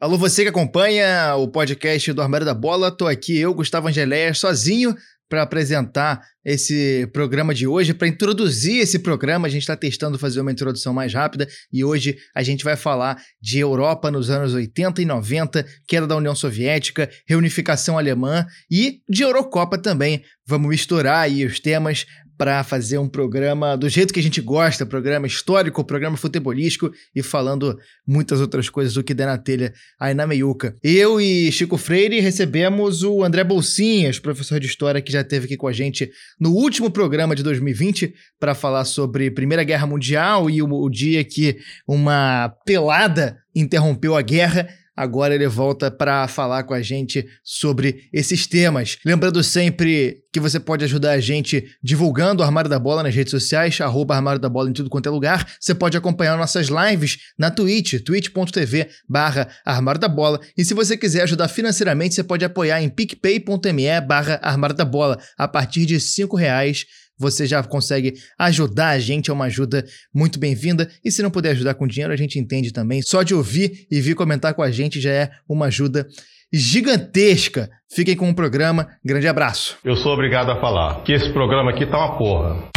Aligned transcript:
Alô, 0.00 0.16
você 0.16 0.44
que 0.44 0.48
acompanha 0.48 1.34
o 1.34 1.48
podcast 1.48 2.12
do 2.12 2.22
Armário 2.22 2.46
da 2.46 2.54
Bola, 2.54 2.88
tô 2.88 3.04
aqui 3.04 3.36
eu, 3.36 3.52
Gustavo 3.52 3.88
Angeléia, 3.88 4.32
sozinho 4.32 4.94
para 5.28 5.42
apresentar 5.42 6.22
esse 6.44 7.04
programa 7.12 7.52
de 7.52 7.66
hoje, 7.66 7.92
para 7.92 8.06
introduzir 8.06 8.80
esse 8.80 9.00
programa. 9.00 9.48
A 9.48 9.50
gente 9.50 9.62
está 9.62 9.76
testando 9.76 10.16
fazer 10.16 10.40
uma 10.40 10.52
introdução 10.52 10.94
mais 10.94 11.12
rápida 11.12 11.48
e 11.72 11.82
hoje 11.82 12.16
a 12.32 12.44
gente 12.44 12.62
vai 12.62 12.76
falar 12.76 13.20
de 13.42 13.58
Europa 13.58 14.08
nos 14.08 14.30
anos 14.30 14.54
80 14.54 15.02
e 15.02 15.04
90, 15.04 15.66
queda 15.88 16.06
da 16.06 16.14
União 16.14 16.34
Soviética, 16.34 17.10
reunificação 17.26 17.98
alemã 17.98 18.46
e 18.70 19.00
de 19.08 19.24
Eurocopa 19.24 19.76
também. 19.76 20.22
Vamos 20.46 20.68
misturar 20.68 21.24
aí 21.24 21.44
os 21.44 21.58
temas 21.58 22.06
para 22.38 22.62
fazer 22.62 22.98
um 22.98 23.08
programa 23.08 23.76
do 23.76 23.88
jeito 23.88 24.14
que 24.14 24.20
a 24.20 24.22
gente 24.22 24.40
gosta, 24.40 24.86
programa 24.86 25.26
histórico, 25.26 25.84
programa 25.84 26.16
futebolístico 26.16 26.92
e 27.14 27.20
falando 27.20 27.76
muitas 28.06 28.40
outras 28.40 28.70
coisas 28.70 28.94
do 28.94 29.02
que 29.02 29.12
der 29.12 29.26
na 29.26 29.36
telha 29.36 29.74
aí 29.98 30.14
na 30.14 30.24
meiuca. 30.24 30.76
Eu 30.80 31.20
e 31.20 31.50
Chico 31.50 31.76
Freire 31.76 32.20
recebemos 32.20 33.02
o 33.02 33.24
André 33.24 33.42
Bolsinhas, 33.42 34.20
professor 34.20 34.60
de 34.60 34.68
história 34.68 35.02
que 35.02 35.10
já 35.10 35.22
esteve 35.22 35.46
aqui 35.46 35.56
com 35.56 35.66
a 35.66 35.72
gente 35.72 36.08
no 36.38 36.52
último 36.52 36.90
programa 36.90 37.34
de 37.34 37.42
2020 37.42 38.14
para 38.38 38.54
falar 38.54 38.84
sobre 38.84 39.32
Primeira 39.32 39.64
Guerra 39.64 39.88
Mundial 39.88 40.48
e 40.48 40.62
o, 40.62 40.72
o 40.72 40.88
dia 40.88 41.24
que 41.24 41.58
uma 41.88 42.54
pelada 42.64 43.36
interrompeu 43.52 44.16
a 44.16 44.22
guerra 44.22 44.68
agora 44.98 45.32
ele 45.32 45.46
volta 45.46 45.92
para 45.92 46.26
falar 46.26 46.64
com 46.64 46.74
a 46.74 46.82
gente 46.82 47.24
sobre 47.44 48.08
esses 48.12 48.48
temas. 48.48 48.98
Lembrando 49.06 49.44
sempre 49.44 50.24
que 50.32 50.40
você 50.40 50.58
pode 50.58 50.84
ajudar 50.84 51.12
a 51.12 51.20
gente 51.20 51.64
divulgando 51.80 52.42
o 52.42 52.44
Armário 52.44 52.68
da 52.68 52.80
Bola 52.80 53.04
nas 53.04 53.14
redes 53.14 53.30
sociais, 53.30 53.80
arroba 53.80 54.16
Armário 54.16 54.40
da 54.40 54.48
Bola 54.48 54.68
em 54.68 54.72
tudo 54.72 54.90
quanto 54.90 55.08
é 55.08 55.10
lugar. 55.10 55.48
Você 55.60 55.72
pode 55.72 55.96
acompanhar 55.96 56.36
nossas 56.36 56.66
lives 56.66 57.18
na 57.38 57.48
Twitch, 57.48 58.02
twitch.tv 58.04 58.88
barra 59.08 59.48
Armário 59.64 60.00
da 60.00 60.08
Bola. 60.08 60.40
E 60.56 60.64
se 60.64 60.74
você 60.74 60.96
quiser 60.96 61.22
ajudar 61.22 61.46
financeiramente, 61.46 62.16
você 62.16 62.24
pode 62.24 62.44
apoiar 62.44 62.82
em 62.82 62.88
picpay.me 62.88 64.00
barra 64.00 64.40
Armário 64.42 64.74
da 64.74 64.84
Bola. 64.84 65.18
A 65.38 65.46
partir 65.46 65.86
de 65.86 66.00
cinco 66.00 66.36
reais 66.36 66.84
você 67.18 67.46
já 67.46 67.62
consegue 67.62 68.14
ajudar 68.38 68.90
a 68.90 68.98
gente, 68.98 69.30
é 69.30 69.32
uma 69.32 69.46
ajuda 69.46 69.84
muito 70.14 70.38
bem-vinda. 70.38 70.88
E 71.04 71.10
se 71.10 71.22
não 71.22 71.30
puder 71.30 71.50
ajudar 71.50 71.74
com 71.74 71.86
dinheiro, 71.86 72.12
a 72.12 72.16
gente 72.16 72.38
entende 72.38 72.72
também. 72.72 73.02
Só 73.02 73.22
de 73.22 73.34
ouvir 73.34 73.86
e 73.90 74.00
vir 74.00 74.14
comentar 74.14 74.54
com 74.54 74.62
a 74.62 74.70
gente 74.70 75.00
já 75.00 75.10
é 75.10 75.30
uma 75.48 75.66
ajuda 75.66 76.06
gigantesca. 76.52 77.68
Fiquem 77.90 78.16
com 78.16 78.30
o 78.30 78.34
programa. 78.34 78.88
Grande 79.04 79.26
abraço. 79.28 79.76
Eu 79.84 79.96
sou 79.96 80.12
obrigado 80.12 80.50
a 80.50 80.60
falar 80.60 81.02
que 81.02 81.12
esse 81.12 81.30
programa 81.32 81.70
aqui 81.70 81.86
tá 81.86 81.98
uma 81.98 82.16
porra. 82.18 82.68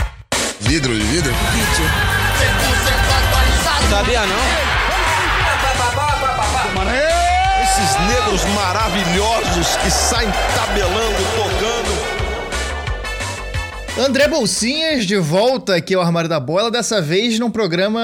Vidro 0.62 0.94
de 0.94 1.04
vidro? 1.06 1.32
Sabia 3.90 4.26
não? 4.26 4.72
Esses 7.64 8.00
negros 8.08 8.46
maravilhosos 8.56 9.76
que 9.78 9.90
saem 9.90 10.30
tabelando, 10.56 11.18
tocando. 11.36 11.71
André 14.00 14.28
Bolsinhas 14.28 15.06
de 15.06 15.18
volta 15.18 15.76
aqui 15.76 15.94
ao 15.94 16.02
Armário 16.02 16.30
da 16.30 16.40
Bola, 16.40 16.72
dessa 16.72 17.02
vez 17.02 17.38
num 17.40 17.52
programa 17.52 18.00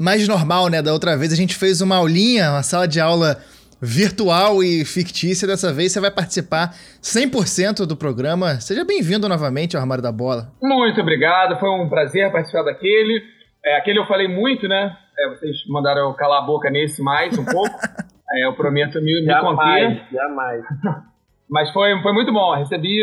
mais 0.00 0.26
normal, 0.26 0.68
né? 0.68 0.80
Da 0.82 0.92
outra 0.92 1.16
vez 1.16 1.32
a 1.32 1.36
gente 1.36 1.54
fez 1.54 1.80
uma 1.80 1.96
aulinha, 1.96 2.50
uma 2.50 2.62
sala 2.62 2.88
de 2.88 2.98
aula 2.98 3.36
virtual 3.80 4.62
e 4.64 4.84
fictícia. 4.84 5.46
Dessa 5.46 5.72
vez 5.72 5.92
você 5.92 6.00
vai 6.00 6.10
participar 6.10 6.74
100% 7.02 7.86
do 7.86 7.96
programa. 7.96 8.58
Seja 8.60 8.84
bem-vindo 8.84 9.28
novamente 9.28 9.76
ao 9.76 9.82
Armário 9.82 10.02
da 10.02 10.10
Bola. 10.10 10.50
Muito 10.62 11.00
obrigado, 11.00 11.58
foi 11.60 11.70
um 11.70 11.88
prazer 11.88 12.32
participar 12.32 12.62
daquele. 12.64 13.22
É, 13.64 13.76
aquele 13.76 13.98
eu 13.98 14.06
falei 14.06 14.28
muito, 14.28 14.66
né? 14.66 14.96
É, 15.18 15.28
vocês 15.30 15.56
mandaram 15.68 16.08
eu 16.08 16.14
calar 16.14 16.42
a 16.42 16.46
boca 16.46 16.70
nesse 16.70 17.02
mais 17.02 17.36
um 17.38 17.44
pouco. 17.44 17.78
é, 18.32 18.46
eu 18.46 18.54
prometo 18.54 19.00
me, 19.00 19.20
me 19.20 19.26
Jamais, 19.26 19.56
conter. 19.56 20.06
jamais. 20.10 20.62
Mas 21.50 21.70
foi, 21.70 22.00
foi 22.02 22.12
muito 22.12 22.32
bom. 22.32 22.54
Recebi, 22.56 22.98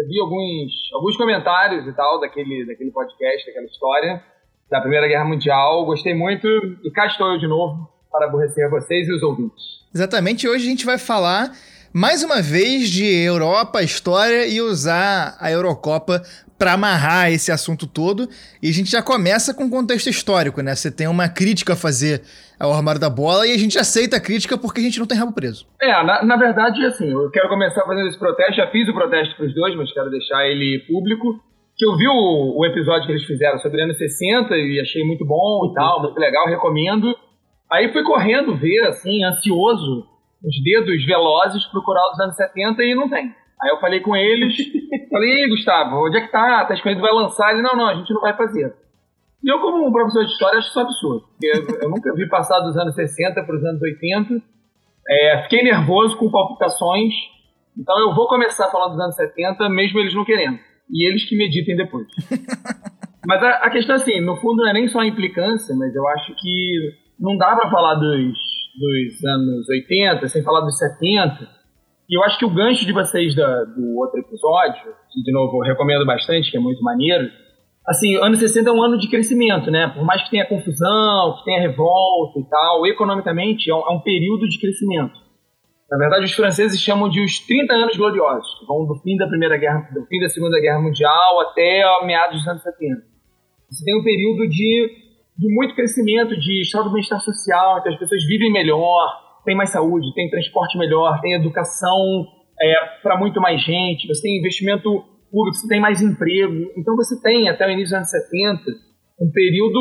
recebi 0.00 0.20
alguns, 0.20 0.72
alguns 0.94 1.16
comentários 1.16 1.86
e 1.86 1.92
tal 1.92 2.20
daquele, 2.20 2.66
daquele 2.66 2.90
podcast, 2.90 3.46
daquela 3.46 3.66
história 3.66 4.22
da 4.70 4.80
Primeira 4.80 5.06
Guerra 5.06 5.24
Mundial. 5.24 5.84
Gostei 5.84 6.14
muito 6.14 6.46
e 6.48 6.90
cá 6.90 7.06
estou 7.06 7.32
eu 7.32 7.38
de 7.38 7.46
novo 7.46 7.88
para 8.10 8.26
aborrecer 8.26 8.68
vocês 8.70 9.06
e 9.08 9.12
os 9.12 9.22
ouvintes. 9.22 9.80
Exatamente, 9.94 10.48
hoje 10.48 10.66
a 10.66 10.70
gente 10.70 10.86
vai 10.86 10.98
falar 10.98 11.52
mais 11.92 12.22
uma 12.22 12.40
vez 12.40 12.88
de 12.88 13.04
Europa, 13.04 13.82
história 13.82 14.46
e 14.46 14.60
usar 14.60 15.36
a 15.40 15.50
Eurocopa 15.50 16.22
para 16.56 16.74
amarrar 16.74 17.32
esse 17.32 17.50
assunto 17.50 17.86
todo. 17.86 18.28
E 18.62 18.68
a 18.68 18.72
gente 18.72 18.90
já 18.90 19.02
começa 19.02 19.52
com 19.52 19.68
contexto 19.68 20.08
histórico, 20.08 20.62
né? 20.62 20.74
Você 20.74 20.90
tem 20.90 21.08
uma 21.08 21.28
crítica 21.28 21.72
a 21.72 21.76
fazer 21.76 22.22
ao 22.60 22.72
armário 22.72 23.00
da 23.00 23.10
bola 23.10 23.46
e 23.46 23.52
a 23.52 23.58
gente 23.58 23.78
aceita 23.78 24.18
a 24.18 24.20
crítica 24.20 24.56
porque 24.56 24.80
a 24.80 24.82
gente 24.84 25.00
não 25.00 25.06
tem 25.06 25.18
rabo 25.18 25.32
preso. 25.32 25.66
É, 25.80 25.90
na, 26.04 26.22
na 26.22 26.36
verdade, 26.36 26.84
assim, 26.84 27.10
eu 27.10 27.30
quero 27.30 27.48
começar 27.48 27.82
fazendo 27.82 28.08
esse 28.08 28.18
protesto. 28.18 28.54
Já 28.54 28.70
fiz 28.70 28.88
o 28.88 28.94
protesto 28.94 29.34
para 29.36 29.46
os 29.46 29.54
dois, 29.54 29.74
mas 29.74 29.92
quero 29.92 30.10
deixar 30.10 30.46
ele 30.46 30.84
público. 30.86 31.40
Que 31.76 31.86
eu 31.86 31.96
vi 31.96 32.06
o, 32.06 32.58
o 32.58 32.66
episódio 32.66 33.06
que 33.06 33.12
eles 33.12 33.24
fizeram 33.24 33.58
sobre 33.58 33.82
anos 33.82 33.96
60 33.96 34.54
e 34.54 34.80
achei 34.80 35.02
muito 35.02 35.24
bom 35.24 35.70
e 35.70 35.74
tal, 35.74 36.02
muito 36.02 36.18
legal, 36.18 36.46
recomendo. 36.46 37.16
Aí 37.72 37.90
fui 37.90 38.02
correndo 38.02 38.54
ver, 38.54 38.86
assim, 38.86 39.24
ansioso, 39.24 40.04
os 40.44 40.62
dedos 40.62 41.04
velozes, 41.04 41.66
procurar 41.66 42.10
os 42.12 42.20
anos 42.20 42.36
70 42.36 42.82
e 42.82 42.94
não 42.94 43.08
tem. 43.08 43.34
Aí 43.62 43.70
eu 43.70 43.78
falei 43.78 44.00
com 44.00 44.16
eles, 44.16 44.56
falei, 45.10 45.42
Ei, 45.42 45.48
Gustavo, 45.48 46.06
onde 46.06 46.16
é 46.16 46.20
que 46.22 46.32
tá? 46.32 46.64
Tá 46.64 46.74
escolhendo 46.74 47.02
vai 47.02 47.12
lançar? 47.12 47.52
Ele, 47.52 47.62
não, 47.62 47.76
não, 47.76 47.88
a 47.88 47.94
gente 47.94 48.12
não 48.12 48.22
vai 48.22 48.34
fazer. 48.36 48.74
E 49.42 49.50
eu, 49.50 49.58
como 49.60 49.86
um 49.86 49.92
professor 49.92 50.24
de 50.24 50.32
história, 50.32 50.58
acho 50.58 50.68
isso 50.68 50.78
um 50.78 50.82
absurdo. 50.82 51.24
Eu, 51.42 51.66
eu 51.82 51.90
nunca 51.90 52.14
vi 52.14 52.28
passar 52.28 52.60
dos 52.60 52.76
anos 52.76 52.94
60 52.94 53.42
para 53.42 53.56
os 53.56 53.64
anos 53.64 53.80
80. 53.80 54.42
É, 55.08 55.42
fiquei 55.44 55.62
nervoso 55.62 56.16
com 56.16 56.30
palpitações. 56.30 57.14
Então 57.76 57.98
eu 57.98 58.14
vou 58.14 58.28
começar 58.28 58.70
falando 58.70 58.92
dos 58.92 59.00
anos 59.00 59.16
70, 59.16 59.68
mesmo 59.68 59.98
eles 59.98 60.14
não 60.14 60.24
querendo. 60.24 60.58
E 60.90 61.08
eles 61.08 61.26
que 61.26 61.36
meditem 61.36 61.76
depois. 61.76 62.06
mas 63.26 63.42
a, 63.42 63.50
a, 63.64 63.70
questão, 63.70 63.96
assim, 63.96 64.20
no 64.20 64.36
fundo 64.36 64.62
não 64.62 64.68
é 64.68 64.72
nem 64.72 64.88
só 64.88 65.00
a 65.00 65.06
implicância, 65.06 65.74
mas 65.74 65.94
eu 65.94 66.06
acho 66.08 66.34
que 66.34 66.92
não 67.18 67.36
dá 67.36 67.56
para 67.56 67.70
falar 67.70 67.94
dos, 67.94 68.38
dos 68.80 69.24
anos 69.24 69.68
80 69.68 70.26
sem 70.28 70.42
falar 70.42 70.62
dos 70.62 70.78
70. 70.78 71.46
E 72.08 72.18
eu 72.18 72.24
acho 72.24 72.38
que 72.38 72.44
o 72.44 72.50
gancho 72.52 72.86
de 72.86 72.92
vocês 72.92 73.36
da, 73.36 73.64
do 73.64 73.98
outro 73.98 74.18
episódio, 74.18 74.94
que 75.12 75.22
de 75.22 75.32
novo 75.32 75.58
eu 75.58 75.68
recomendo 75.68 76.04
bastante, 76.06 76.50
que 76.50 76.56
é 76.56 76.60
muito 76.60 76.82
maneiro, 76.82 77.30
assim, 77.86 78.16
anos 78.16 78.38
60 78.40 78.68
é 78.68 78.72
um 78.72 78.82
ano 78.82 78.98
de 78.98 79.08
crescimento, 79.08 79.70
né? 79.70 79.88
Por 79.88 80.04
mais 80.04 80.22
que 80.24 80.30
tenha 80.30 80.46
confusão, 80.46 81.36
que 81.38 81.44
tenha 81.44 81.60
revolta 81.60 82.40
e 82.40 82.44
tal, 82.48 82.86
economicamente 82.86 83.70
é 83.70 83.74
um, 83.74 83.80
é 83.80 83.90
um 83.90 84.00
período 84.00 84.48
de 84.48 84.58
crescimento. 84.58 85.20
Na 85.90 85.98
verdade, 85.98 86.24
os 86.24 86.32
franceses 86.32 86.80
chamam 86.80 87.08
de 87.08 87.20
os 87.20 87.40
30 87.40 87.74
anos 87.74 87.96
gloriosos, 87.96 88.60
que 88.60 88.66
vão 88.66 88.86
do 88.86 88.94
fim 89.00 89.16
da 89.16 89.26
Primeira 89.26 89.56
Guerra, 89.56 89.88
do 89.92 90.06
fim 90.06 90.20
da 90.20 90.28
Segunda 90.28 90.60
Guerra 90.60 90.80
Mundial 90.80 91.40
até 91.40 91.82
meados 92.06 92.38
dos 92.38 92.48
anos 92.48 92.62
70. 92.62 93.02
Você 93.68 93.84
tem 93.84 93.98
um 93.98 94.02
período 94.02 94.48
de, 94.48 94.88
de 95.40 95.54
muito 95.54 95.74
crescimento, 95.74 96.38
de 96.38 96.60
estado 96.60 96.88
de 96.88 96.92
bem-estar 96.92 97.18
social, 97.20 97.78
então 97.78 97.90
as 97.90 97.98
pessoas 97.98 98.22
vivem 98.26 98.52
melhor, 98.52 99.08
tem 99.44 99.56
mais 99.56 99.72
saúde, 99.72 100.12
tem 100.14 100.28
transporte 100.28 100.76
melhor, 100.76 101.18
tem 101.22 101.32
educação 101.32 102.26
é, 102.60 102.74
para 103.02 103.18
muito 103.18 103.40
mais 103.40 103.62
gente, 103.62 104.06
você 104.06 104.20
tem 104.20 104.38
investimento 104.38 105.02
público, 105.30 105.56
você 105.56 105.66
tem 105.66 105.80
mais 105.80 106.02
emprego. 106.02 106.70
Então 106.76 106.94
você 106.94 107.18
tem, 107.22 107.48
até 107.48 107.66
o 107.66 107.70
início 107.70 107.96
dos 107.96 108.10
anos 108.10 108.10
70, 108.10 108.62
um 109.20 109.30
período 109.32 109.80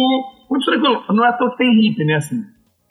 muito 0.50 0.66
tranquilo. 0.66 1.04
Não 1.10 1.26
é 1.26 1.30
à 1.30 1.34
toa 1.34 1.52
que 1.52 1.58
tem 1.58 1.82
hippie, 1.82 2.06
né? 2.06 2.16
Assim, 2.16 2.38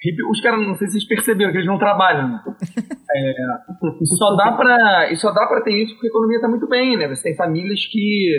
hippie, 0.05 0.23
os 0.29 0.41
caras, 0.43 0.61
não 0.61 0.75
sei 0.75 0.89
se 0.89 0.95
vocês 0.95 1.09
perceberam, 1.09 1.53
que 1.53 1.59
eles 1.59 1.67
não 1.67 1.79
trabalham. 1.79 2.29
Né? 2.29 2.41
É, 3.11 3.33
isso 4.03 4.17
só 4.17 4.37
dá 4.37 4.53
para 4.53 5.17
só 5.17 5.33
dá 5.33 5.47
para 5.47 5.63
ter 5.63 5.73
isso 5.73 5.95
porque 5.95 6.09
a 6.09 6.11
economia 6.11 6.37
está 6.37 6.47
muito 6.47 6.69
bem, 6.69 6.95
né? 6.95 7.09
Você 7.09 7.23
tem 7.23 7.37
famílias 7.37 7.87
que, 7.87 8.35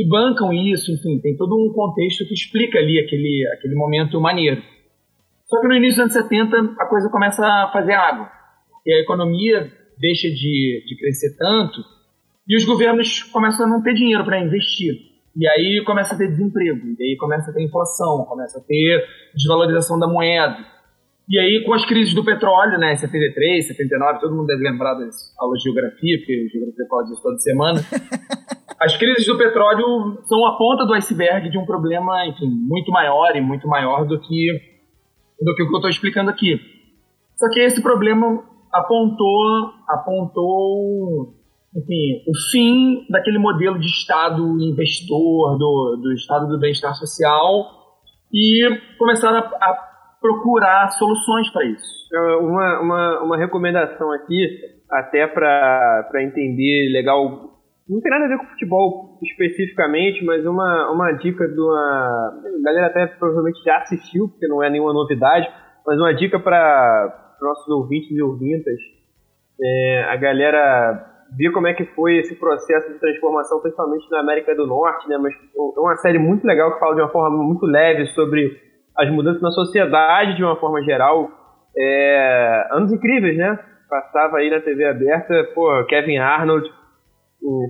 que 0.00 0.08
bancam 0.08 0.50
isso, 0.50 0.90
enfim, 0.90 1.18
tem 1.20 1.36
todo 1.36 1.54
um 1.54 1.70
contexto 1.74 2.24
que 2.26 2.32
explica 2.32 2.78
ali 2.78 2.98
aquele, 2.98 3.46
aquele 3.52 3.74
momento 3.74 4.18
maneiro. 4.18 4.62
Só 5.46 5.60
que 5.60 5.68
no 5.68 5.74
início 5.74 6.02
dos 6.02 6.16
anos 6.16 6.30
70 6.30 6.56
a 6.78 6.86
coisa 6.86 7.10
começa 7.10 7.44
a 7.44 7.70
fazer 7.70 7.92
água. 7.92 8.30
E 8.86 8.94
a 8.94 9.00
economia 9.00 9.70
deixa 9.98 10.28
de, 10.28 10.84
de 10.86 10.96
crescer 10.98 11.36
tanto 11.36 11.80
e 12.48 12.56
os 12.56 12.64
governos 12.64 13.24
começam 13.24 13.66
a 13.66 13.68
não 13.68 13.82
ter 13.82 13.92
dinheiro 13.92 14.24
para 14.24 14.40
investir. 14.40 14.94
E 15.36 15.46
aí 15.46 15.84
começa 15.84 16.14
a 16.14 16.18
ter 16.18 16.28
desemprego, 16.28 16.96
e 16.98 17.04
aí 17.04 17.16
começa 17.18 17.50
a 17.50 17.54
ter 17.54 17.62
inflação, 17.62 18.24
começa 18.24 18.58
a 18.58 18.62
ter 18.62 19.04
desvalorização 19.34 19.98
da 19.98 20.08
moeda. 20.08 20.56
E 21.28 21.38
aí, 21.38 21.62
com 21.64 21.74
as 21.74 21.84
crises 21.84 22.14
do 22.14 22.24
petróleo, 22.24 22.78
né, 22.78 22.96
73, 22.96 23.68
79, 23.68 24.18
todo 24.18 24.34
mundo 24.34 24.46
deve 24.46 24.64
lembrar 24.64 24.94
das 24.94 25.14
aulas 25.38 25.58
de 25.58 25.64
geografia, 25.64 26.18
porque 26.18 26.48
geografia 26.48 26.86
fala 26.88 27.04
disso 27.04 27.22
toda 27.22 27.38
semana. 27.38 27.80
As 28.80 28.96
crises 28.96 29.26
do 29.26 29.36
petróleo 29.36 30.22
são 30.24 30.46
a 30.46 30.56
ponta 30.56 30.86
do 30.86 30.94
iceberg 30.94 31.50
de 31.50 31.58
um 31.58 31.66
problema, 31.66 32.26
enfim, 32.26 32.48
muito 32.48 32.90
maior 32.90 33.36
e 33.36 33.40
muito 33.40 33.68
maior 33.68 34.06
do 34.06 34.18
que, 34.18 34.52
do 35.38 35.54
que 35.54 35.62
o 35.62 35.68
que 35.68 35.74
eu 35.74 35.76
estou 35.76 35.90
explicando 35.90 36.30
aqui. 36.30 36.58
Só 37.36 37.48
que 37.50 37.60
esse 37.60 37.82
problema 37.82 38.42
apontou, 38.72 39.72
apontou 39.86 41.34
enfim, 41.76 42.22
o 42.26 42.32
fim 42.50 43.06
daquele 43.10 43.38
modelo 43.38 43.78
de 43.78 43.86
Estado 43.86 44.42
investidor, 44.60 45.58
do, 45.58 46.00
do 46.02 46.12
Estado 46.14 46.48
do 46.48 46.58
bem-estar 46.58 46.94
social, 46.94 47.66
e 48.32 48.62
começaram 48.98 49.38
a, 49.38 49.40
a 49.40 49.90
procurar 50.20 50.88
soluções 50.90 51.50
para 51.50 51.64
isso. 51.66 52.08
Uma, 52.40 52.80
uma, 52.80 53.22
uma 53.24 53.36
recomendação 53.36 54.10
aqui, 54.12 54.58
até 54.90 55.26
para 55.26 56.22
entender 56.22 56.90
legal, 56.92 57.49
não 57.90 58.00
tem 58.00 58.10
nada 58.10 58.26
a 58.26 58.28
ver 58.28 58.38
com 58.38 58.46
futebol 58.46 59.18
especificamente, 59.20 60.24
mas 60.24 60.46
uma, 60.46 60.92
uma 60.92 61.12
dica 61.12 61.46
de 61.48 61.60
uma. 61.60 62.40
A 62.60 62.62
galera 62.64 62.86
até 62.86 63.06
provavelmente 63.06 63.60
já 63.64 63.78
assistiu, 63.78 64.28
porque 64.28 64.46
não 64.46 64.62
é 64.62 64.70
nenhuma 64.70 64.92
novidade, 64.92 65.48
mas 65.84 65.98
uma 65.98 66.14
dica 66.14 66.38
para 66.38 67.36
nossos 67.42 67.68
ouvintes 67.68 68.10
e 68.12 68.22
ouvintas. 68.22 68.78
É, 69.62 70.04
a 70.08 70.16
galera 70.16 71.06
ver 71.36 71.50
como 71.52 71.66
é 71.66 71.74
que 71.74 71.84
foi 71.94 72.18
esse 72.18 72.34
processo 72.36 72.92
de 72.92 72.98
transformação, 72.98 73.60
principalmente 73.60 74.08
na 74.10 74.20
América 74.20 74.54
do 74.54 74.66
Norte, 74.66 75.08
né? 75.08 75.18
Mas 75.18 75.34
é 75.34 75.80
uma 75.80 75.96
série 75.96 76.18
muito 76.18 76.46
legal 76.46 76.72
que 76.72 76.80
fala 76.80 76.94
de 76.94 77.02
uma 77.02 77.10
forma 77.10 77.42
muito 77.42 77.66
leve 77.66 78.06
sobre 78.06 78.56
as 78.96 79.10
mudanças 79.10 79.42
na 79.42 79.50
sociedade 79.50 80.36
de 80.36 80.44
uma 80.44 80.56
forma 80.56 80.80
geral. 80.82 81.28
É, 81.76 82.68
anos 82.70 82.92
incríveis, 82.92 83.36
né? 83.36 83.58
Passava 83.88 84.38
aí 84.38 84.48
na 84.48 84.60
TV 84.60 84.84
aberta, 84.86 85.34
pô, 85.54 85.84
Kevin 85.86 86.18
Arnold, 86.18 86.70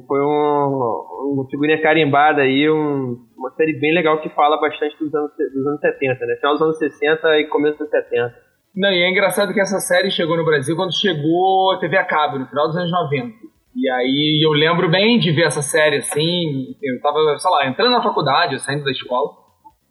foi 0.07 0.21
um, 0.21 1.33
uma 1.35 1.47
figurinha 1.49 1.81
carimbada 1.81 2.43
aí, 2.43 2.69
um, 2.69 3.17
uma 3.37 3.51
série 3.57 3.79
bem 3.79 3.95
legal 3.95 4.21
que 4.21 4.29
fala 4.31 4.61
bastante 4.61 4.97
dos 4.99 5.15
anos, 5.15 5.31
dos 5.37 5.67
anos 5.67 5.81
70, 5.81 6.27
né? 6.27 6.37
Final 6.37 6.53
dos 6.55 6.63
anos 6.63 6.79
60 6.79 7.39
e 7.39 7.47
começo 7.47 7.79
dos 7.79 7.89
70. 7.89 8.35
Não, 8.75 8.91
e 8.91 9.03
é 9.03 9.11
engraçado 9.11 9.53
que 9.53 9.61
essa 9.61 9.79
série 9.79 10.11
chegou 10.11 10.37
no 10.37 10.45
Brasil 10.45 10.77
quando 10.77 10.99
chegou 10.99 11.79
TV 11.79 11.97
a 11.97 12.05
cabo, 12.05 12.39
no 12.39 12.47
final 12.47 12.67
dos 12.67 12.77
anos 12.77 12.91
90. 12.91 13.51
E 13.77 13.89
aí 13.89 14.41
eu 14.45 14.51
lembro 14.51 14.91
bem 14.91 15.19
de 15.19 15.31
ver 15.33 15.47
essa 15.47 15.63
série, 15.63 15.99
assim, 15.99 16.75
eu 16.83 17.01
tava, 17.01 17.19
sei 17.39 17.51
lá, 17.51 17.67
entrando 17.69 17.93
na 17.93 18.03
faculdade, 18.03 18.59
saindo 18.61 18.85
da 18.85 18.91
escola. 18.91 19.31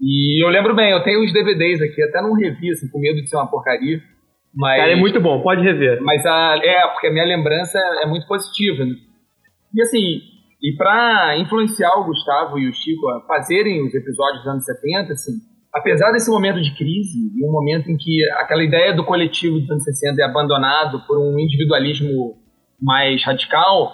E 0.01 0.43
eu 0.43 0.49
lembro 0.49 0.75
bem, 0.75 0.91
eu 0.91 1.03
tenho 1.03 1.23
uns 1.23 1.33
DVDs 1.33 1.81
aqui, 1.81 2.01
até 2.03 2.21
não 2.21 2.33
revi, 2.33 2.71
assim, 2.71 2.89
com 2.89 2.99
medo 2.99 3.21
de 3.21 3.29
ser 3.29 3.37
uma 3.37 3.49
porcaria. 3.49 3.99
Mas, 4.53 4.79
Cara, 4.79 4.91
é 4.91 4.95
muito 4.95 5.19
bom, 5.21 5.41
pode 5.41 5.61
rever. 5.61 6.01
Mas 6.01 6.25
a, 6.25 6.59
é, 6.63 6.87
porque 6.87 7.07
a 7.07 7.11
minha 7.11 7.25
lembrança 7.25 7.77
é 8.01 8.07
muito 8.07 8.27
positiva, 8.27 8.83
né? 8.85 8.95
E 9.73 9.81
assim, 9.81 10.21
e 10.61 10.75
para 10.75 11.37
influenciar 11.39 11.95
o 11.99 12.05
Gustavo 12.05 12.59
e 12.59 12.69
o 12.69 12.73
Chico 12.73 13.07
a 13.09 13.21
fazerem 13.27 13.85
os 13.85 13.93
episódios 13.93 14.43
dos 14.43 14.51
anos 14.51 14.65
70, 14.65 15.13
assim, 15.13 15.31
apesar 15.73 16.11
desse 16.11 16.29
momento 16.29 16.61
de 16.61 16.75
crise, 16.75 17.31
e 17.35 17.45
um 17.45 17.51
momento 17.51 17.89
em 17.89 17.97
que 17.97 18.23
aquela 18.37 18.63
ideia 18.63 18.93
do 18.93 19.05
coletivo 19.05 19.59
dos 19.59 19.69
anos 19.69 19.83
60 19.83 20.21
é 20.21 20.25
abandonado 20.25 21.05
por 21.07 21.17
um 21.17 21.39
individualismo 21.39 22.37
mais 22.81 23.23
radical, 23.23 23.93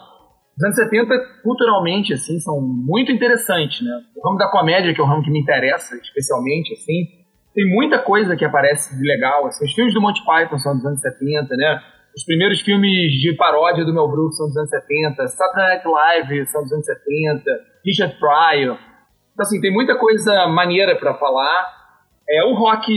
os 0.57 0.63
anos 0.63 0.75
70, 0.75 1.13
culturalmente, 1.43 2.13
assim, 2.13 2.39
são 2.39 2.61
muito 2.61 3.11
interessantes, 3.11 3.81
né? 3.81 3.91
O 4.15 4.25
ramo 4.25 4.37
da 4.37 4.49
comédia, 4.49 4.93
que 4.93 5.01
é 5.01 5.03
o 5.03 5.07
ramo 5.07 5.21
que 5.21 5.29
me 5.29 5.39
interessa 5.39 5.95
especialmente, 5.97 6.73
assim, 6.73 7.25
tem 7.53 7.69
muita 7.69 7.99
coisa 7.99 8.35
que 8.35 8.45
aparece 8.45 8.97
de 8.97 9.05
legal, 9.05 9.45
assim. 9.47 9.65
Os 9.65 9.73
filmes 9.73 9.93
do 9.93 10.01
Monty 10.01 10.23
Python 10.25 10.57
são 10.57 10.75
dos 10.75 10.85
anos 10.85 11.01
70, 11.01 11.55
né? 11.55 11.81
Os 12.15 12.23
primeiros 12.23 12.61
filmes 12.61 13.11
de 13.19 13.33
paródia 13.33 13.83
do 13.83 13.93
Mel 13.93 14.07
Brooks 14.07 14.37
são 14.37 14.47
dos 14.47 14.55
anos 14.55 14.69
70, 14.69 15.27
Saturday 15.27 15.67
Night 15.67 15.87
Live 15.87 16.45
são 16.47 16.63
dos 16.63 16.71
anos 16.71 16.85
70, 16.85 17.43
Richard 17.85 18.17
Pryor. 18.19 18.77
Então, 19.33 19.43
assim, 19.43 19.59
tem 19.59 19.71
muita 19.71 19.97
coisa 19.97 20.47
maneira 20.47 20.95
para 20.95 21.13
falar. 21.15 21.67
É 22.29 22.43
o 22.45 22.53
rock, 22.53 22.89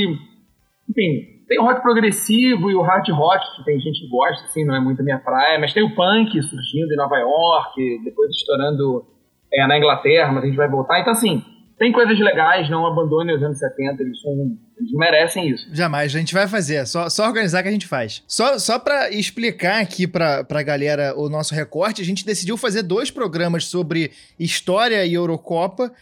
enfim, 0.89 1.39
tem 1.49 1.59
o 1.59 1.65
rock 1.65 1.83
progressivo 1.83 2.71
e 2.71 2.77
o 2.77 2.83
hard 2.83 3.09
rock, 3.09 3.45
que 3.57 3.65
tem 3.65 3.81
gente 3.81 4.01
que 4.01 4.09
gosta, 4.09 4.45
assim, 4.45 4.65
não 4.65 4.77
é 4.77 4.81
muito 4.81 5.03
minha 5.03 5.19
praia, 5.19 5.59
mas 5.59 5.73
tem 5.73 5.83
o 5.83 5.97
punk 5.97 6.41
surgindo 6.41 6.93
em 6.93 6.97
Nova 6.97 7.19
York, 7.19 8.05
depois 8.05 8.31
estourando 8.31 9.05
é, 9.53 9.67
na 9.67 9.79
Inglaterra, 9.79 10.31
mas 10.31 10.45
a 10.45 10.47
gente 10.47 10.57
vai 10.57 10.69
voltar. 10.69 11.01
Então, 11.01 11.13
assim, 11.13 11.43
tem 11.79 11.93
coisas 11.93 12.19
legais, 12.19 12.69
não 12.69 12.87
abandone 12.87 13.33
os 13.33 13.43
anos 13.43 13.59
70, 13.59 14.03
eles, 14.03 14.21
são, 14.21 14.33
eles 14.77 14.93
merecem 14.93 15.49
isso. 15.49 15.69
Jamais, 15.73 16.15
a 16.15 16.19
gente 16.19 16.35
vai 16.35 16.49
fazer, 16.49 16.85
só, 16.87 17.09
só 17.09 17.27
organizar 17.27 17.63
que 17.63 17.69
a 17.69 17.73
gente 17.73 17.87
faz. 17.87 18.23
Só, 18.27 18.59
só 18.59 18.79
para 18.79 19.11
explicar 19.11 19.81
aqui 19.81 20.07
pra, 20.07 20.43
pra 20.43 20.63
galera 20.63 21.15
o 21.17 21.29
nosso 21.29 21.55
recorte, 21.55 22.03
a 22.03 22.05
gente 22.05 22.27
decidiu 22.27 22.57
fazer 22.57 22.83
dois 22.83 23.11
programas 23.11 23.67
sobre 23.67 24.11
história 24.39 25.05
e 25.07 25.15
Eurocopa, 25.15 25.93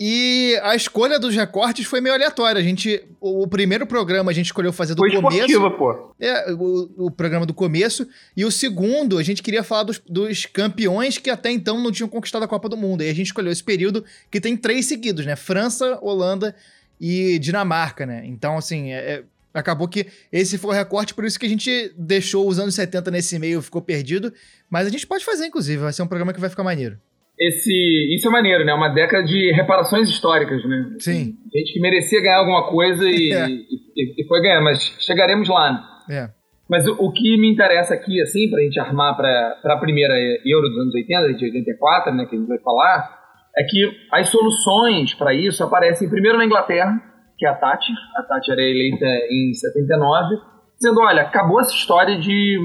e 0.00 0.56
a 0.62 0.76
escolha 0.76 1.18
dos 1.18 1.34
recortes 1.34 1.84
foi 1.84 2.00
meio 2.00 2.14
aleatória. 2.14 2.60
A 2.60 2.62
gente, 2.62 3.04
o, 3.20 3.42
o 3.42 3.48
primeiro 3.48 3.84
programa 3.84 4.30
a 4.30 4.34
gente 4.34 4.46
escolheu 4.46 4.72
fazer 4.72 4.94
do 4.94 5.00
foi 5.00 5.10
começo. 5.10 5.34
Esportiva, 5.34 5.70
pô. 5.72 6.14
É, 6.20 6.52
o, 6.52 7.06
o, 7.06 7.10
programa 7.10 7.44
do 7.44 7.52
começo. 7.52 8.06
E 8.36 8.44
o 8.44 8.50
segundo, 8.50 9.18
a 9.18 9.24
gente 9.24 9.42
queria 9.42 9.64
falar 9.64 9.82
dos, 9.82 9.98
dos, 9.98 10.46
campeões 10.46 11.18
que 11.18 11.28
até 11.28 11.50
então 11.50 11.82
não 11.82 11.90
tinham 11.90 12.08
conquistado 12.08 12.44
a 12.44 12.48
Copa 12.48 12.68
do 12.68 12.76
Mundo. 12.76 13.02
E 13.02 13.10
a 13.10 13.14
gente 13.14 13.26
escolheu 13.26 13.50
esse 13.50 13.64
período 13.64 14.04
que 14.30 14.40
tem 14.40 14.56
três 14.56 14.86
seguidos, 14.86 15.26
né? 15.26 15.34
França, 15.34 15.98
Holanda 16.00 16.54
e 17.00 17.36
Dinamarca, 17.40 18.06
né? 18.06 18.22
Então, 18.24 18.56
assim, 18.56 18.92
é, 18.92 18.98
é, 18.98 19.24
acabou 19.52 19.88
que 19.88 20.06
esse 20.30 20.58
foi 20.58 20.70
o 20.70 20.74
recorte, 20.74 21.12
por 21.12 21.24
isso 21.24 21.40
que 21.40 21.46
a 21.46 21.48
gente 21.48 21.92
deixou 21.98 22.46
os 22.46 22.60
anos 22.60 22.76
70 22.76 23.10
nesse 23.10 23.36
meio, 23.36 23.60
ficou 23.60 23.82
perdido. 23.82 24.32
Mas 24.70 24.86
a 24.86 24.90
gente 24.90 25.04
pode 25.08 25.24
fazer, 25.24 25.46
inclusive, 25.46 25.82
vai 25.82 25.92
ser 25.92 26.02
um 26.02 26.06
programa 26.06 26.32
que 26.32 26.38
vai 26.38 26.50
ficar 26.50 26.62
maneiro 26.62 27.00
esse 27.40 28.14
isso 28.14 28.28
é 28.28 28.30
maneiro, 28.30 28.64
né? 28.64 28.74
Uma 28.74 28.88
década 28.88 29.24
de 29.24 29.52
reparações 29.52 30.08
históricas, 30.08 30.64
né? 30.64 30.96
Sim. 30.98 31.36
Gente 31.54 31.72
que 31.72 31.80
merecia 31.80 32.20
ganhar 32.20 32.38
alguma 32.38 32.68
coisa 32.68 33.08
e, 33.08 33.32
é. 33.32 33.46
e, 33.48 34.22
e 34.22 34.26
foi 34.26 34.42
ganhando, 34.42 34.64
mas 34.64 34.82
chegaremos 35.00 35.48
lá. 35.48 35.72
Né? 36.08 36.16
É. 36.16 36.38
Mas 36.68 36.86
o, 36.86 36.92
o, 36.98 37.12
que 37.12 37.38
me 37.38 37.50
interessa 37.50 37.94
aqui, 37.94 38.20
assim, 38.20 38.50
pra 38.50 38.60
gente 38.60 38.78
armar 38.78 39.16
para 39.16 39.58
a 39.64 39.78
primeira 39.78 40.14
Euro 40.44 40.68
dos 40.68 40.78
anos 40.78 40.94
80, 40.94 41.34
de 41.34 41.44
84, 41.46 42.14
né, 42.14 42.26
que 42.26 42.36
a 42.36 42.38
gente 42.38 42.48
vai 42.48 42.58
falar, 42.58 43.18
é 43.56 43.64
que 43.64 43.90
as 44.12 44.28
soluções 44.28 45.14
para 45.14 45.32
isso 45.32 45.64
aparecem 45.64 46.10
primeiro 46.10 46.36
na 46.36 46.44
Inglaterra, 46.44 47.00
que 47.38 47.46
é 47.46 47.48
a 47.48 47.54
Thatcher. 47.54 47.96
A 48.16 48.22
Thatcher 48.22 48.52
era 48.52 48.62
eleita 48.62 49.06
em 49.30 49.54
79, 49.54 50.36
dizendo, 50.76 51.00
olha, 51.00 51.22
acabou 51.22 51.58
essa 51.58 51.72
história 51.72 52.18
de, 52.18 52.58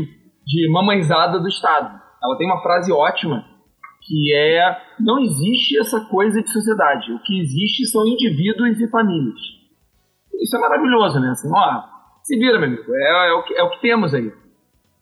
de 0.46 0.70
mamãezada 0.70 1.40
do 1.40 1.48
Estado. 1.48 1.98
Ela 2.22 2.38
tem 2.38 2.48
uma 2.48 2.62
frase 2.62 2.92
ótima, 2.92 3.44
que 4.07 4.33
é 4.35 4.77
não 5.00 5.19
existe 5.19 5.79
essa 5.79 6.00
coisa 6.05 6.41
de 6.41 6.51
sociedade. 6.51 7.11
O 7.11 7.19
que 7.19 7.39
existe 7.39 7.85
são 7.88 8.05
indivíduos 8.05 8.79
e 8.79 8.88
famílias. 8.89 9.39
Isso 10.41 10.55
é 10.55 10.59
maravilhoso, 10.59 11.19
né? 11.19 11.29
Assim, 11.29 11.50
ó, 11.53 11.83
se 12.23 12.38
vira, 12.38 12.59
meu 12.59 12.67
amigo. 12.67 12.83
É, 12.94 13.29
é, 13.29 13.33
o, 13.33 13.44
que, 13.44 13.53
é 13.53 13.63
o 13.63 13.69
que 13.71 13.81
temos 13.81 14.13
aí. 14.13 14.31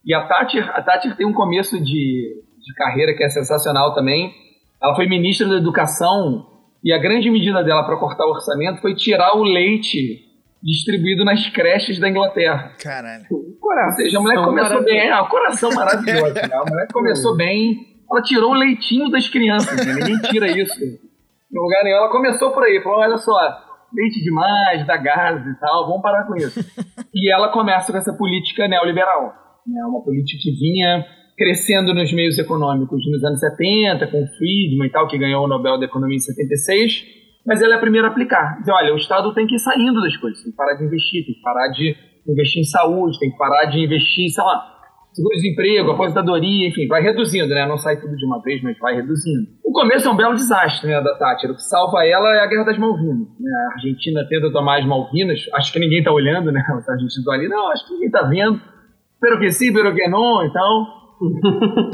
E 0.06 0.14
a 0.14 0.28
Thatcher, 0.28 0.70
a 0.70 0.82
Thatcher 0.82 1.16
tem 1.16 1.26
um 1.26 1.34
começo 1.34 1.80
de, 1.80 2.44
de 2.60 2.74
carreira 2.76 3.14
que 3.16 3.24
é 3.24 3.30
sensacional 3.30 3.94
também. 3.94 4.34
Ela 4.82 4.96
foi 4.96 5.08
ministra 5.08 5.48
da 5.48 5.56
Educação 5.56 6.48
e 6.84 6.92
a 6.92 6.98
grande 6.98 7.30
medida 7.30 7.64
dela 7.64 7.84
para 7.84 7.98
cortar 7.98 8.26
o 8.26 8.32
orçamento 8.32 8.82
foi 8.82 8.96
tirar 8.96 9.38
o 9.38 9.44
leite 9.44 10.32
distribuído 10.64 11.24
nas 11.24 11.48
creches 11.50 12.00
da 12.00 12.10
Inglaterra. 12.10 12.74
Caralho. 12.82 13.26
Coração 13.60 13.90
Ou 13.90 14.04
seja, 14.04 14.18
a 14.18 14.22
mulher 14.22 14.44
começou 14.44 14.84
bem. 14.84 15.08
É, 15.08 15.22
o 15.22 15.28
coração 15.28 15.72
maravilhoso. 15.72 16.34
Né? 16.34 16.50
A 16.54 16.70
mulher 16.70 16.88
começou 16.92 17.38
bem 17.38 17.91
ela 18.12 18.22
tirou 18.22 18.52
o 18.52 18.56
leitinho 18.56 19.10
das 19.10 19.28
crianças, 19.30 19.86
né? 19.86 19.94
ninguém 19.94 20.20
tira 20.30 20.48
isso. 20.52 20.80
No 21.50 21.62
lugar 21.62 21.84
nenhum, 21.84 21.98
ela 21.98 22.12
começou 22.12 22.52
por 22.52 22.64
aí, 22.64 22.82
falou, 22.84 23.00
olha 23.00 23.18
só, 23.18 23.34
leite 23.94 24.22
demais, 24.22 24.86
dá 24.86 24.98
gás 24.98 25.46
e 25.46 25.60
tal, 25.60 25.88
vamos 25.88 26.02
parar 26.02 26.26
com 26.26 26.36
isso. 26.36 26.60
e 27.16 27.32
ela 27.32 27.52
começa 27.52 27.92
com 27.92 27.98
essa 27.98 28.14
política 28.14 28.68
neoliberal, 28.68 29.34
né? 29.66 29.86
uma 29.86 30.04
política 30.04 30.42
que 30.44 30.52
vinha 30.52 31.06
crescendo 31.38 31.94
nos 31.94 32.14
meios 32.14 32.38
econômicos 32.38 33.02
nos 33.10 33.24
anos 33.24 33.40
70, 33.40 34.08
com 34.08 34.24
o 34.24 34.28
Friedman 34.28 34.88
e 34.88 34.92
tal, 34.92 35.08
que 35.08 35.18
ganhou 35.18 35.46
o 35.46 35.48
Nobel 35.48 35.80
da 35.80 35.86
Economia 35.86 36.18
em 36.18 36.20
76, 36.20 37.06
mas 37.46 37.62
ela 37.62 37.74
é 37.74 37.78
a 37.78 37.82
primeira 37.82 38.08
a 38.08 38.12
aplicar. 38.12 38.60
Dizer, 38.60 38.72
olha, 38.72 38.94
o 38.94 38.98
Estado 38.98 39.34
tem 39.34 39.48
que 39.48 39.56
ir 39.56 39.60
saindo 39.60 40.02
das 40.02 40.16
coisas, 40.18 40.44
tem 40.44 40.52
que 40.52 40.58
parar 40.58 40.76
de 40.76 40.84
investir, 40.84 41.26
tem 41.26 41.34
que 41.34 41.42
parar 41.42 41.68
de 41.70 41.96
investir 42.28 42.62
em 42.62 42.66
saúde, 42.66 43.20
tem 43.20 43.32
que 43.32 43.38
parar 43.38 43.66
de 43.66 43.80
investir, 43.80 44.30
sei 44.30 44.44
lá, 44.44 44.71
seguro-desemprego, 45.14 45.92
aposentadoria, 45.92 46.68
enfim, 46.68 46.88
vai 46.88 47.02
reduzindo, 47.02 47.50
né? 47.50 47.68
Não 47.68 47.78
sai 47.78 48.00
tudo 48.00 48.16
de 48.16 48.26
uma 48.26 48.42
vez, 48.42 48.62
mas 48.64 48.78
vai 48.80 48.96
reduzindo. 48.96 49.48
O 49.64 49.72
começo 49.72 50.08
é 50.08 50.12
um 50.12 50.16
belo 50.16 50.36
desastre, 50.36 50.88
né, 50.88 51.02
da 51.02 51.16
Thatcher. 51.16 51.52
O 51.52 51.56
que 51.56 51.64
salva 51.64 52.06
ela 52.06 52.36
é 52.36 52.40
a 52.40 52.48
Guerra 52.48 52.66
das 52.66 52.78
Malvinas. 52.78 53.28
Né? 53.40 53.52
A 53.70 53.74
Argentina 53.76 54.26
tenta 54.28 54.52
tomar 54.52 54.80
as 54.80 54.86
Malvinas, 54.86 55.40
acho 55.54 55.74
que 55.74 55.80
ninguém 55.80 56.00
está 56.00 56.12
olhando, 56.12 56.52
né? 56.52 56.62
Os 56.78 56.88
argentinos 56.88 57.18
estão 57.18 57.34
ali, 57.34 57.48
não, 57.48 57.72
acho 57.72 57.86
que 57.86 57.94
ninguém 57.94 58.08
está 58.08 58.24
vendo. 58.24 58.62
Pero 59.20 59.40
que 59.40 59.52
sim, 59.52 59.74
pero 59.74 59.94
que 59.94 60.08
não, 60.08 60.46
então... 60.46 60.88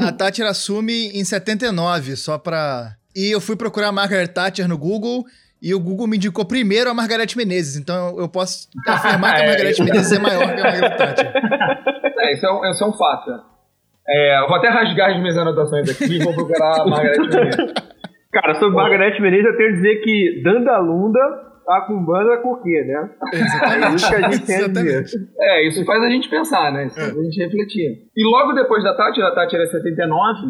a 0.00 0.12
Thatcher 0.12 0.46
assume 0.46 1.08
em 1.08 1.24
79, 1.24 2.16
só 2.16 2.38
pra... 2.38 2.92
E 3.14 3.30
eu 3.30 3.40
fui 3.40 3.56
procurar 3.56 3.88
a 3.88 3.92
Margaret 3.92 4.28
Thatcher 4.28 4.68
no 4.68 4.78
Google 4.78 5.24
e 5.60 5.74
o 5.74 5.80
Google 5.80 6.06
me 6.06 6.16
indicou 6.16 6.44
primeiro 6.44 6.88
a 6.88 6.94
Margareth 6.94 7.34
Menezes, 7.36 7.76
então 7.76 8.18
eu 8.18 8.28
posso 8.28 8.68
afirmar 8.86 9.34
que 9.34 9.42
a 9.42 9.46
Margareth 9.46 9.84
Menezes 9.84 10.12
é 10.12 10.18
maior 10.18 10.54
que 10.54 10.60
a 10.60 10.64
Margaret 10.64 10.96
Thatcher. 10.96 11.32
É, 12.20 12.32
isso 12.32 12.46
é 12.46 12.52
um, 12.52 12.70
isso 12.70 12.84
é 12.84 12.86
um 12.86 12.92
fato. 12.92 13.30
É, 14.08 14.40
eu 14.42 14.48
vou 14.48 14.56
até 14.56 14.68
rasgar 14.68 15.10
as 15.10 15.18
minhas 15.18 15.36
anotações 15.36 15.90
aqui 15.90 16.16
e 16.16 16.24
vou 16.24 16.34
procurar 16.34 16.80
a 16.80 16.86
Margareth 16.86 17.28
Menezes. 17.28 17.74
Cara, 18.32 18.54
sobre 18.54 18.74
Pô. 18.74 18.82
Margareth 18.82 19.20
Menezes, 19.20 19.46
eu 19.46 19.56
tenho 19.56 19.70
que 19.70 19.76
dizer 19.76 19.96
que 20.02 20.42
Dandalunda 20.42 21.48
tá 21.66 21.82
com 21.82 22.02
banda 22.02 22.38
com 22.38 22.52
o 22.52 22.62
quê, 22.62 22.82
né? 22.86 23.10
Exatamente. 23.34 23.84
É 23.84 23.94
isso 23.94 24.08
que 24.08 24.14
a 24.14 24.30
gente 24.30 24.46
tem 24.46 24.64
a 24.64 24.68
dizer. 24.68 25.04
É, 25.38 25.68
isso 25.68 25.84
faz 25.84 26.02
a 26.02 26.08
gente 26.08 26.28
pensar, 26.30 26.72
né? 26.72 26.86
Isso 26.86 26.98
é. 26.98 27.02
faz 27.02 27.18
a 27.18 27.22
gente 27.22 27.38
refletir. 27.44 28.08
E 28.16 28.24
logo 28.24 28.54
depois 28.54 28.82
da 28.82 28.94
Tati, 28.94 29.20
a 29.20 29.34
Tati 29.34 29.54
era 29.54 29.66
79, 29.66 30.40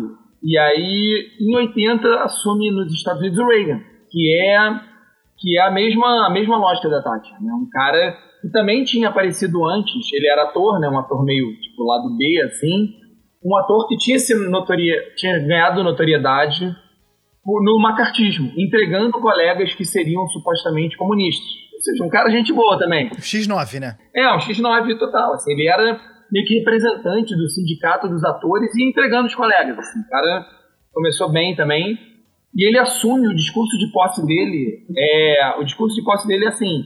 e 0.44 0.56
aí 0.56 1.26
em 1.40 1.56
80 1.56 2.22
assume 2.22 2.70
nos 2.70 2.92
Estados 2.92 3.20
Unidos 3.20 3.38
o 3.38 3.48
Reagan, 3.48 3.80
que 4.08 4.32
é 4.32 4.88
que 5.40 5.58
é 5.58 5.62
a 5.62 5.70
mesma, 5.70 6.26
a 6.26 6.30
mesma 6.30 6.56
lógica 6.56 6.88
da 6.88 7.02
Tati. 7.02 7.32
Né? 7.40 7.52
Um 7.52 7.68
cara 7.70 8.16
que 8.40 8.50
também 8.50 8.84
tinha 8.84 9.08
aparecido 9.08 9.64
antes, 9.64 10.12
ele 10.12 10.28
era 10.28 10.44
ator, 10.44 10.78
né, 10.80 10.88
um 10.88 10.98
ator 10.98 11.24
meio 11.24 11.46
tipo 11.60 11.84
lado 11.84 12.16
B, 12.16 12.42
assim, 12.42 12.94
um 13.44 13.56
ator 13.56 13.88
que 13.88 13.96
tinha, 13.96 14.18
notoria, 14.48 14.96
tinha 15.16 15.38
ganhado 15.38 15.82
notoriedade 15.82 16.74
no 17.44 17.78
macartismo, 17.80 18.52
entregando 18.56 19.12
colegas 19.12 19.74
que 19.74 19.84
seriam 19.84 20.26
supostamente 20.28 20.96
comunistas. 20.96 21.48
Ou 21.74 21.80
seja, 21.80 22.04
um 22.04 22.10
cara 22.10 22.28
gente 22.30 22.52
boa 22.52 22.78
também. 22.78 23.08
X9, 23.10 23.80
né? 23.80 23.96
É, 24.14 24.28
um 24.34 24.38
X9 24.38 24.98
total. 24.98 25.32
Assim, 25.34 25.52
ele 25.52 25.66
era 25.68 25.98
meio 26.30 26.46
que 26.46 26.58
representante 26.58 27.34
do 27.36 27.48
sindicato 27.48 28.08
dos 28.08 28.24
atores 28.24 28.74
e 28.74 28.86
entregando 28.86 29.28
os 29.28 29.34
colegas. 29.34 29.78
Assim, 29.78 30.00
o 30.00 30.08
cara 30.08 30.44
começou 30.92 31.30
bem 31.30 31.54
também. 31.54 31.96
E 32.54 32.66
ele 32.66 32.78
assume 32.78 33.28
o 33.28 33.34
discurso 33.34 33.78
de 33.78 33.90
posse 33.92 34.26
dele. 34.26 34.84
É, 34.96 35.54
o 35.60 35.64
discurso 35.64 35.94
de 35.94 36.02
posse 36.02 36.26
dele 36.26 36.46
é 36.46 36.48
assim: 36.48 36.84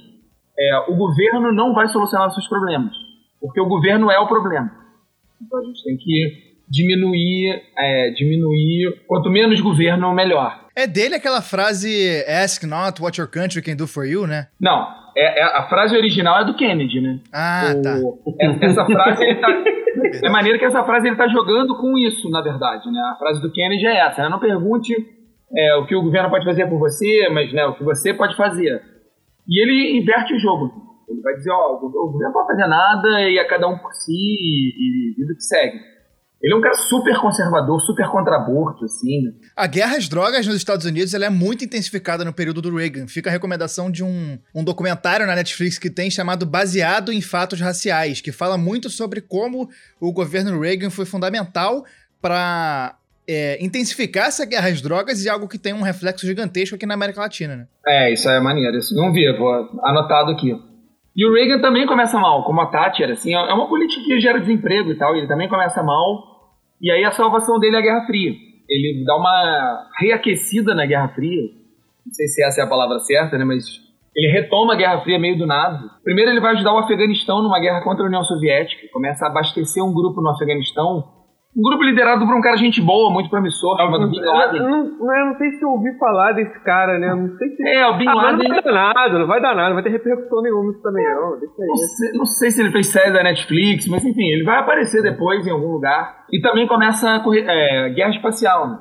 é, 0.59 0.91
o 0.91 0.97
governo 0.97 1.53
não 1.53 1.73
vai 1.73 1.89
solucionar 1.89 2.31
seus 2.31 2.49
problemas, 2.49 2.93
porque 3.41 3.61
o 3.61 3.69
governo 3.69 4.11
é 4.11 4.19
o 4.19 4.29
problema. 4.29 4.71
Então 5.41 5.59
a 5.59 5.65
gente 5.65 5.83
tem 5.83 5.97
que 5.97 6.53
diminuir, 6.69 7.63
é, 7.77 8.11
diminuir. 8.11 9.05
Quanto 9.07 9.31
menos 9.31 9.61
governo, 9.61 10.13
melhor. 10.15 10.63
É 10.75 10.87
dele 10.87 11.17
aquela 11.17 11.43
frase 11.43 12.25
Ask 12.27 12.63
not 12.65 13.03
what 13.03 13.21
your 13.21 13.29
country 13.29 13.61
can 13.61 13.77
do 13.77 13.87
for 13.87 14.07
you, 14.07 14.27
né? 14.27 14.49
Não, 14.59 14.89
é, 15.15 15.41
é 15.41 15.43
a 15.43 15.69
frase 15.69 15.95
original 15.95 16.41
é 16.41 16.45
do 16.47 16.55
Kennedy, 16.55 17.01
né? 17.01 17.21
Ah, 17.33 17.75
o, 17.77 17.83
tá. 17.83 17.99
É, 18.41 18.65
essa 18.65 18.87
frase 18.87 19.23
ele 19.23 19.35
tá. 19.35 19.49
é 20.25 20.31
maneira 20.31 20.59
que 20.59 20.65
essa 20.65 20.83
frase 20.85 21.09
ele 21.09 21.17
tá 21.17 21.29
jogando 21.29 21.77
com 21.77 21.99
isso, 21.99 22.31
na 22.31 22.41
verdade, 22.41 22.91
né? 22.91 23.01
A 23.13 23.19
frase 23.19 23.43
do 23.43 23.53
Kennedy 23.53 23.87
é 23.87 24.07
essa, 24.07 24.23
né? 24.23 24.29
Não 24.31 24.39
pergunte 24.39 24.95
é, 25.55 25.75
o 25.77 25.87
que 25.87 25.95
o 25.95 26.03
governo 26.03 26.31
pode 26.31 26.47
fazer 26.47 26.67
por 26.67 26.79
você, 26.79 27.29
mas 27.31 27.53
né, 27.53 27.67
o 27.67 27.75
que 27.75 27.85
você 27.85 28.15
pode 28.15 28.35
fazer. 28.37 28.83
E 29.49 29.63
ele 29.63 29.99
inverte 29.99 30.35
o 30.35 30.39
jogo. 30.39 30.71
Ele 31.09 31.21
vai 31.21 31.35
dizer, 31.35 31.51
ó, 31.51 31.77
o 31.77 31.91
governo 31.91 32.21
não 32.21 32.33
pode 32.33 32.49
fazer 32.49 32.67
nada 32.67 33.21
e 33.29 33.39
a 33.39 33.49
cada 33.49 33.69
um 33.69 33.79
por 33.79 33.93
si 33.93 34.13
e, 34.13 35.15
e, 35.19 35.23
e 35.23 35.27
do 35.27 35.35
que 35.35 35.43
segue. 35.43 35.93
Ele 36.43 36.55
é 36.55 36.57
um 36.57 36.61
cara 36.61 36.75
super 36.75 37.17
conservador, 37.21 37.81
super 37.81 38.09
contra-aborto, 38.09 38.85
assim. 38.85 39.23
Né? 39.23 39.33
A 39.57 39.67
guerra 39.69 39.97
às 39.97 40.09
drogas 40.09 40.45
nos 40.45 40.57
Estados 40.57 40.85
Unidos 40.85 41.15
ela 41.15 41.25
é 41.25 41.31
muito 41.31 41.65
intensificada 41.65 42.25
no 42.25 42.33
período 42.33 42.61
do 42.61 42.75
Reagan. 42.75 43.07
Fica 43.07 43.31
a 43.31 43.33
recomendação 43.33 43.89
de 43.89 44.03
um, 44.03 44.37
um 44.53 44.65
documentário 44.65 45.25
na 45.25 45.37
Netflix 45.37 45.79
que 45.79 45.89
tem 45.89 46.11
chamado 46.11 46.45
Baseado 46.45 47.13
em 47.13 47.21
Fatos 47.21 47.61
Raciais, 47.61 48.21
que 48.21 48.33
fala 48.33 48.59
muito 48.59 48.91
sobre 48.91 49.21
como 49.21 49.69
o 50.01 50.13
governo 50.13 50.59
Reagan 50.59 50.91
foi 50.91 51.05
fundamental 51.05 51.85
para 52.21 52.97
é, 53.29 53.63
intensificar 53.65 54.27
essa 54.27 54.45
guerra 54.45 54.69
às 54.69 54.81
drogas 54.81 55.25
e 55.25 55.29
algo 55.29 55.49
que 55.49 55.59
tem 55.59 55.73
um 55.73 55.83
reflexo 55.83 56.27
gigantesco 56.27 56.77
aqui 56.77 56.87
na 56.87 56.95
América 56.95 57.21
Latina, 57.21 57.57
né? 57.57 57.67
É, 57.87 58.13
isso 58.13 58.29
é 58.29 58.41
maneiro. 58.41 58.77
Isso 58.77 58.95
não 58.95 59.13
vi, 59.13 59.31
vou 59.37 59.53
anotado 59.83 60.33
aqui. 60.33 60.53
E 61.15 61.27
o 61.27 61.35
Reagan 61.35 61.61
também 61.61 61.87
começa 61.87 62.19
mal, 62.19 62.43
como 62.45 62.61
a 62.63 62.67
Thatcher, 62.67 63.11
assim, 63.11 63.35
é 63.35 63.53
uma 63.53 63.69
política 63.69 64.03
que 64.03 64.19
gera 64.19 64.41
desemprego 64.41 64.91
e 64.91 64.97
tal, 64.97 65.15
ele 65.15 65.27
também 65.27 65.49
começa 65.49 65.83
mal. 65.83 66.33
E 66.81 66.91
aí 66.91 67.05
a 67.05 67.13
salvação 67.13 67.59
dele 67.61 67.77
é 67.77 67.79
a 67.79 67.83
Guerra 67.83 68.07
Fria. 68.07 68.33
Ele 68.69 69.05
dá 69.05 69.15
uma 69.17 69.89
reaquecida 70.01 70.75
na 70.75 70.87
Guerra 70.87 71.09
Fria. 71.09 71.43
Não 72.05 72.13
sei 72.13 72.27
se 72.27 72.43
essa 72.43 72.63
é 72.63 72.65
a 72.65 72.69
palavra 72.69 72.99
certa, 73.01 73.37
né? 73.37 73.45
Mas 73.45 73.65
ele 74.17 74.33
retoma 74.33 74.73
a 74.73 74.77
Guerra 74.77 75.03
Fria 75.03 75.19
meio 75.19 75.37
do 75.37 75.47
nada. 75.47 75.79
Primeiro 76.03 76.31
ele 76.31 76.41
vai 76.41 76.53
ajudar 76.55 76.73
o 76.73 76.79
Afeganistão 76.79 77.43
numa 77.43 77.61
guerra 77.61 77.83
contra 77.83 78.03
a 78.05 78.07
União 78.07 78.25
Soviética. 78.25 78.89
Começa 78.93 79.27
a 79.27 79.29
abastecer 79.29 79.85
um 79.85 79.93
grupo 79.93 80.23
no 80.23 80.31
Afeganistão 80.31 81.22
um 81.55 81.61
grupo 81.61 81.83
liderado 81.85 82.25
por 82.27 82.35
um 82.35 82.41
cara 82.41 82.57
gente 82.57 82.81
boa, 82.81 83.13
muito 83.13 83.29
promissor, 83.29 83.77
chamado 83.77 84.09
Bin 84.09 84.21
Laden. 84.21 84.63
Eu 84.63 84.71
não, 84.71 84.85
não, 84.85 85.27
não 85.27 85.37
sei 85.37 85.51
se 85.51 85.63
eu 85.63 85.69
ouvi 85.69 85.99
falar 85.99 86.33
desse 86.33 86.59
cara, 86.65 86.99
né? 86.99 87.15
Não 87.15 87.37
sei 87.37 87.49
se... 87.51 87.69
É, 87.69 87.87
o 87.89 87.99
Bin 87.99 88.09
ah, 88.09 88.15
Laden... 88.15 88.49
Não 88.49 88.55
vai 88.55 88.63
dar 88.63 88.73
nada, 88.73 89.19
não 89.19 89.27
vai 89.27 89.43
dar 89.43 89.55
nada, 89.55 89.69
não 89.69 89.75
vai 89.75 89.83
ter 89.83 89.91
repercussão 89.91 90.41
nenhuma 90.41 90.71
isso 90.73 90.83
também, 90.83 91.05
não. 91.05 91.39
Deixa 91.39 91.55
aí. 91.61 91.69
Não 91.69 91.77
sei, 91.77 92.13
não 92.13 92.25
sei 92.25 92.51
se 92.51 92.61
ele 92.63 92.71
fez 92.71 92.87
série 92.91 93.13
da 93.13 93.23
Netflix, 93.23 93.87
mas 93.87 94.03
enfim, 94.03 94.29
ele 94.29 94.45
vai 94.45 94.61
aparecer 94.61 95.03
depois 95.03 95.47
em 95.47 95.51
algum 95.51 95.73
lugar. 95.73 96.25
E 96.33 96.41
também 96.41 96.67
começa 96.67 97.17
a 97.17 97.21
correr, 97.21 97.45
é, 97.47 97.91
Guerra 97.91 98.11
Espacial, 98.11 98.69
né? 98.69 98.79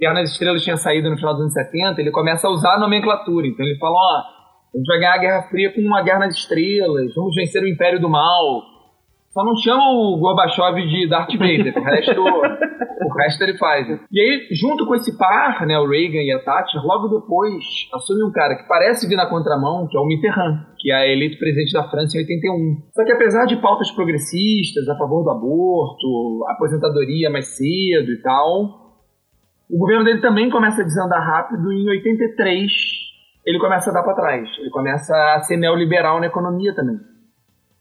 Guerra 0.00 0.14
nas 0.14 0.30
Estrelas 0.30 0.64
tinha 0.64 0.78
saído 0.78 1.10
no 1.10 1.16
final 1.16 1.34
dos 1.34 1.42
anos 1.42 1.52
70, 1.52 2.00
ele 2.00 2.10
começa 2.10 2.48
a 2.48 2.50
usar 2.50 2.76
a 2.76 2.80
nomenclatura. 2.80 3.46
Então 3.46 3.66
ele 3.66 3.78
fala, 3.78 3.94
ó, 3.94 4.18
a 4.74 4.78
gente 4.78 4.86
vai 4.86 4.98
ganhar 4.98 5.14
a 5.14 5.18
Guerra 5.18 5.42
Fria 5.50 5.72
com 5.74 5.82
uma 5.82 6.02
Guerra 6.02 6.20
nas 6.20 6.34
Estrelas, 6.36 7.14
vamos 7.14 7.34
vencer 7.34 7.62
o 7.62 7.68
Império 7.68 8.00
do 8.00 8.08
Mal 8.08 8.73
só 9.34 9.44
não 9.44 9.56
chama 9.56 9.82
o 9.90 10.16
Gorbachev 10.16 10.80
de 10.86 11.08
Darth 11.08 11.32
Vader, 11.32 11.74
o 11.76 11.82
resto, 11.82 12.20
o 12.22 13.14
resto 13.18 13.42
ele 13.42 13.58
faz. 13.58 13.88
E 14.12 14.20
aí, 14.20 14.46
junto 14.52 14.86
com 14.86 14.94
esse 14.94 15.18
par, 15.18 15.66
né, 15.66 15.76
o 15.76 15.88
Reagan 15.88 16.22
e 16.22 16.30
a 16.30 16.38
Thatcher, 16.38 16.80
logo 16.84 17.08
depois 17.08 17.64
assume 17.92 18.22
um 18.22 18.30
cara 18.30 18.54
que 18.54 18.68
parece 18.68 19.08
vir 19.08 19.16
na 19.16 19.28
contramão, 19.28 19.88
que 19.90 19.96
é 19.96 20.00
o 20.00 20.06
Mitterrand, 20.06 20.64
que 20.78 20.92
é 20.92 21.12
eleito 21.12 21.36
presidente 21.36 21.72
da 21.72 21.82
França 21.90 22.16
em 22.16 22.20
81. 22.20 22.82
Só 22.94 23.04
que 23.04 23.10
apesar 23.10 23.46
de 23.46 23.56
pautas 23.56 23.90
progressistas, 23.90 24.88
a 24.88 24.96
favor 24.96 25.24
do 25.24 25.30
aborto, 25.30 26.46
aposentadoria 26.50 27.28
mais 27.28 27.56
cedo 27.56 28.12
e 28.12 28.22
tal, 28.22 28.84
o 29.68 29.78
governo 29.78 30.04
dele 30.04 30.20
também 30.20 30.48
começa 30.48 30.80
a 30.80 30.84
desandar 30.84 31.26
rápido 31.26 31.72
e 31.72 31.82
em 31.82 31.90
83 31.90 32.70
ele 33.44 33.58
começa 33.58 33.90
a 33.90 33.94
dar 33.94 34.04
para 34.04 34.14
trás. 34.14 34.48
Ele 34.60 34.70
começa 34.70 35.12
a 35.34 35.40
ser 35.40 35.56
neoliberal 35.56 36.20
na 36.20 36.26
economia 36.26 36.72
também. 36.72 37.13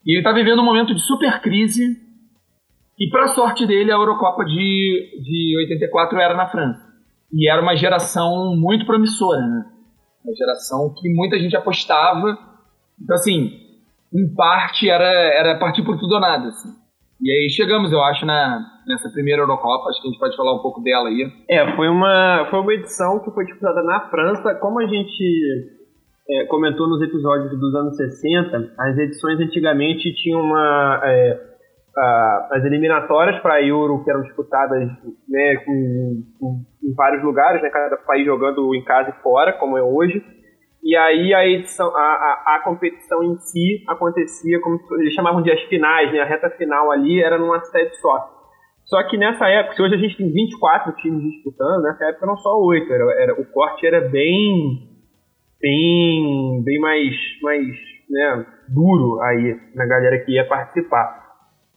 E 0.05 0.11
ele 0.11 0.19
está 0.19 0.31
vivendo 0.31 0.59
um 0.61 0.65
momento 0.65 0.93
de 0.93 1.01
super 1.01 1.41
crise. 1.41 1.97
E, 2.99 3.09
para 3.09 3.29
sorte 3.29 3.65
dele, 3.65 3.91
a 3.91 3.95
Eurocopa 3.95 4.43
de, 4.45 5.21
de 5.23 5.57
84 5.59 6.19
era 6.19 6.35
na 6.35 6.47
França. 6.47 6.81
E 7.31 7.49
era 7.49 7.61
uma 7.61 7.75
geração 7.75 8.55
muito 8.55 8.85
promissora, 8.85 9.39
né? 9.39 9.65
Uma 10.23 10.35
geração 10.35 10.93
que 10.95 11.09
muita 11.13 11.39
gente 11.39 11.55
apostava. 11.55 12.37
Então, 13.01 13.15
assim, 13.15 13.51
em 14.13 14.33
parte 14.35 14.89
era, 14.89 15.05
era 15.05 15.57
partir 15.57 15.83
por 15.83 15.97
tudo 15.97 16.15
ou 16.15 16.21
nada. 16.21 16.47
Assim. 16.47 16.69
E 17.21 17.31
aí 17.31 17.49
chegamos, 17.49 17.91
eu 17.91 18.01
acho, 18.03 18.25
na, 18.25 18.59
nessa 18.85 19.09
primeira 19.09 19.41
Eurocopa. 19.41 19.89
Acho 19.89 20.01
que 20.01 20.07
a 20.07 20.11
gente 20.11 20.19
pode 20.19 20.35
falar 20.35 20.53
um 20.53 20.61
pouco 20.61 20.81
dela 20.81 21.09
aí. 21.09 21.31
É, 21.49 21.75
foi 21.75 21.89
uma, 21.89 22.47
foi 22.49 22.59
uma 22.59 22.73
edição 22.73 23.19
que 23.23 23.31
foi 23.31 23.45
disputada 23.45 23.81
na 23.83 24.01
França. 24.09 24.53
Como 24.55 24.79
a 24.79 24.85
gente 24.85 25.82
é, 26.29 26.45
comentou 26.45 26.87
nos 26.87 27.01
episódios 27.01 27.59
dos 27.59 27.75
anos 27.75 27.97
60, 27.97 28.73
as 28.79 28.97
edições 28.97 29.39
antigamente 29.39 30.13
tinham 30.15 30.41
uma. 30.41 31.01
É, 31.03 31.53
a, 31.95 32.47
as 32.53 32.65
eliminatórias 32.65 33.39
para 33.41 33.61
Euro 33.61 34.03
que 34.03 34.09
eram 34.09 34.23
disputadas 34.23 34.87
né, 35.27 35.57
com, 35.65 36.23
com, 36.39 36.61
em 36.83 36.93
vários 36.95 37.23
lugares, 37.23 37.61
né, 37.61 37.69
cada 37.69 37.97
país 37.97 38.25
jogando 38.25 38.73
em 38.73 38.83
casa 38.83 39.09
e 39.09 39.21
fora, 39.21 39.53
como 39.53 39.77
é 39.77 39.83
hoje. 39.83 40.23
E 40.81 40.95
aí 40.97 41.33
a 41.33 41.45
edição, 41.45 41.95
a, 41.95 41.99
a, 41.99 42.55
a 42.55 42.63
competição 42.63 43.23
em 43.23 43.37
si 43.37 43.83
acontecia 43.87 44.59
como 44.59 44.79
eles 44.99 45.13
chamavam 45.13 45.41
de 45.41 45.51
as 45.51 45.61
finais, 45.63 46.11
né, 46.11 46.19
a 46.19 46.25
reta 46.25 46.49
final 46.51 46.91
ali 46.91 47.21
era 47.21 47.37
numa 47.37 47.59
sede 47.65 47.95
só. 47.97 48.29
Só 48.85 49.01
que 49.07 49.17
nessa 49.17 49.47
época, 49.47 49.75
se 49.75 49.81
hoje 49.81 49.95
a 49.95 49.97
gente 49.97 50.17
tem 50.17 50.31
24 50.31 50.93
times 50.95 51.23
disputando, 51.23 51.83
nessa 51.83 52.05
época 52.05 52.25
eram 52.25 52.37
só 52.37 52.49
8, 52.57 52.91
era, 52.91 53.21
era, 53.21 53.41
o 53.41 53.45
corte 53.45 53.85
era 53.85 54.01
bem 54.09 54.92
bem, 55.63 56.61
bem 56.61 56.79
mais, 56.79 57.15
mais 57.41 57.65
né, 58.09 58.45
duro 58.67 59.21
aí 59.21 59.57
na 59.73 59.85
galera 59.85 60.19
que 60.19 60.33
ia 60.33 60.45
participar. 60.45 61.23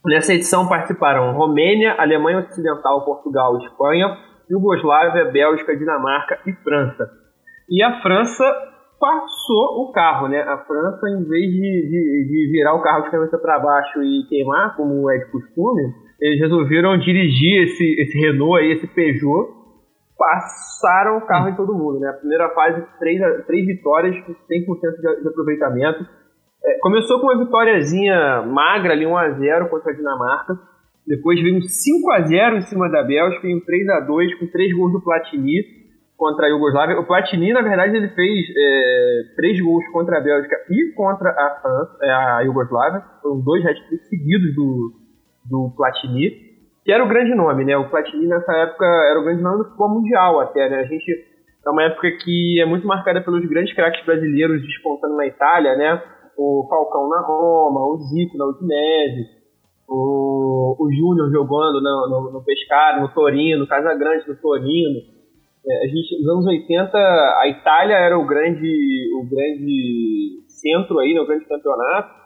Nessa 0.04 0.34
edição 0.34 0.68
participaram 0.68 1.36
Romênia, 1.36 1.94
Alemanha 1.96 2.40
Ocidental, 2.40 3.04
Portugal, 3.04 3.56
Espanha, 3.58 4.16
Iugoslávia, 4.50 5.26
Bélgica, 5.26 5.76
Dinamarca 5.76 6.38
e 6.46 6.52
França. 6.64 7.08
E 7.70 7.82
a 7.82 8.00
França 8.00 8.44
passou 9.00 9.82
o 9.82 9.92
carro, 9.92 10.28
né? 10.28 10.40
A 10.40 10.58
França, 10.58 11.08
em 11.08 11.24
vez 11.24 11.50
de, 11.50 11.88
de, 11.88 12.28
de 12.28 12.50
virar 12.52 12.74
o 12.74 12.82
carro 12.82 13.04
de 13.04 13.10
cabeça 13.10 13.38
para 13.38 13.58
baixo 13.58 14.02
e 14.02 14.26
queimar, 14.28 14.76
como 14.76 15.10
é 15.10 15.18
de 15.18 15.30
costume, 15.30 15.82
eles 16.20 16.40
resolveram 16.40 16.98
dirigir 16.98 17.64
esse, 17.64 18.00
esse 18.00 18.18
Renault 18.18 18.58
aí, 18.60 18.72
esse 18.72 18.86
Peugeot, 18.86 19.55
passaram 20.16 21.18
o 21.18 21.26
carro 21.26 21.48
em 21.48 21.54
todo 21.54 21.74
mundo, 21.74 22.00
né? 22.00 22.08
A 22.08 22.14
primeira 22.14 22.48
fase, 22.50 22.82
três, 22.98 23.20
três 23.46 23.66
vitórias 23.66 24.18
com 24.24 24.32
100% 24.32 24.36
de, 24.36 25.22
de 25.22 25.28
aproveitamento. 25.28 26.06
É, 26.64 26.78
começou 26.80 27.20
com 27.20 27.26
uma 27.26 27.44
vitóriazinha 27.44 28.42
magra 28.42 28.92
ali, 28.92 29.04
1x0 29.04 29.68
contra 29.68 29.92
a 29.92 29.94
Dinamarca. 29.94 30.58
Depois 31.06 31.40
veio 31.40 31.56
um 31.56 31.60
5x0 31.60 32.56
em 32.56 32.60
cima 32.62 32.90
da 32.90 33.02
Bélgica 33.02 33.46
e 33.46 33.54
um 33.54 33.60
3x2 33.60 34.38
com 34.40 34.46
três 34.48 34.76
gols 34.76 34.92
do 34.92 35.02
Platini 35.02 35.62
contra 36.16 36.46
a 36.46 36.48
Iugoslávia. 36.48 36.98
O 36.98 37.06
Platini, 37.06 37.52
na 37.52 37.62
verdade, 37.62 37.96
ele 37.96 38.08
fez 38.08 38.46
é, 38.56 39.22
três 39.36 39.60
gols 39.60 39.86
contra 39.92 40.18
a 40.18 40.20
Bélgica 40.20 40.56
e 40.70 40.92
contra 40.96 41.30
a 41.30 41.60
França, 41.60 41.98
é, 42.02 42.10
a 42.10 42.40
Iugoslávia. 42.40 43.04
Foram 43.22 43.40
dois 43.40 43.64
hat-tricks 43.64 44.08
seguidos 44.08 44.54
do, 44.56 44.92
do 45.44 45.74
Platini 45.76 46.45
que 46.86 46.92
era 46.92 47.02
o 47.02 47.08
grande 47.08 47.34
nome, 47.34 47.64
né? 47.64 47.76
O 47.76 47.90
Platini 47.90 48.28
nessa 48.28 48.52
época 48.52 48.86
era 48.86 49.18
o 49.18 49.24
grande 49.24 49.42
nome 49.42 49.58
do 49.58 49.64
futebol 49.64 49.88
mundial 49.88 50.38
até, 50.38 50.70
né? 50.70 50.78
A 50.78 50.84
gente 50.84 51.10
é 51.66 51.68
uma 51.68 51.82
época 51.82 52.08
que 52.22 52.60
é 52.62 52.64
muito 52.64 52.86
marcada 52.86 53.20
pelos 53.20 53.44
grandes 53.44 53.74
craques 53.74 54.06
brasileiros 54.06 54.62
despontando 54.62 55.16
na 55.16 55.26
Itália, 55.26 55.74
né? 55.74 56.00
O 56.38 56.64
Falcão 56.70 57.08
na 57.08 57.22
Roma, 57.22 57.80
o 57.88 57.96
Zico 57.96 58.38
na 58.38 58.46
Udinese, 58.46 59.26
o, 59.88 60.76
o 60.78 60.92
Júnior 60.92 61.28
jogando 61.32 61.82
no, 61.82 62.08
no, 62.08 62.32
no 62.34 62.44
Pescara, 62.44 63.00
no 63.00 63.08
Torino, 63.08 63.66
Casagrande 63.66 64.28
no 64.28 64.36
Torino. 64.36 65.00
É, 65.68 65.86
a 65.86 65.88
gente, 65.88 66.22
nos 66.22 66.34
anos 66.34 66.46
80, 66.46 66.96
a 66.96 67.48
Itália 67.48 67.96
era 67.96 68.16
o 68.16 68.24
grande, 68.24 69.10
o 69.20 69.28
grande 69.28 70.44
centro 70.46 71.00
aí, 71.00 71.14
né, 71.14 71.20
o 71.20 71.26
grande 71.26 71.46
campeonato. 71.46 72.25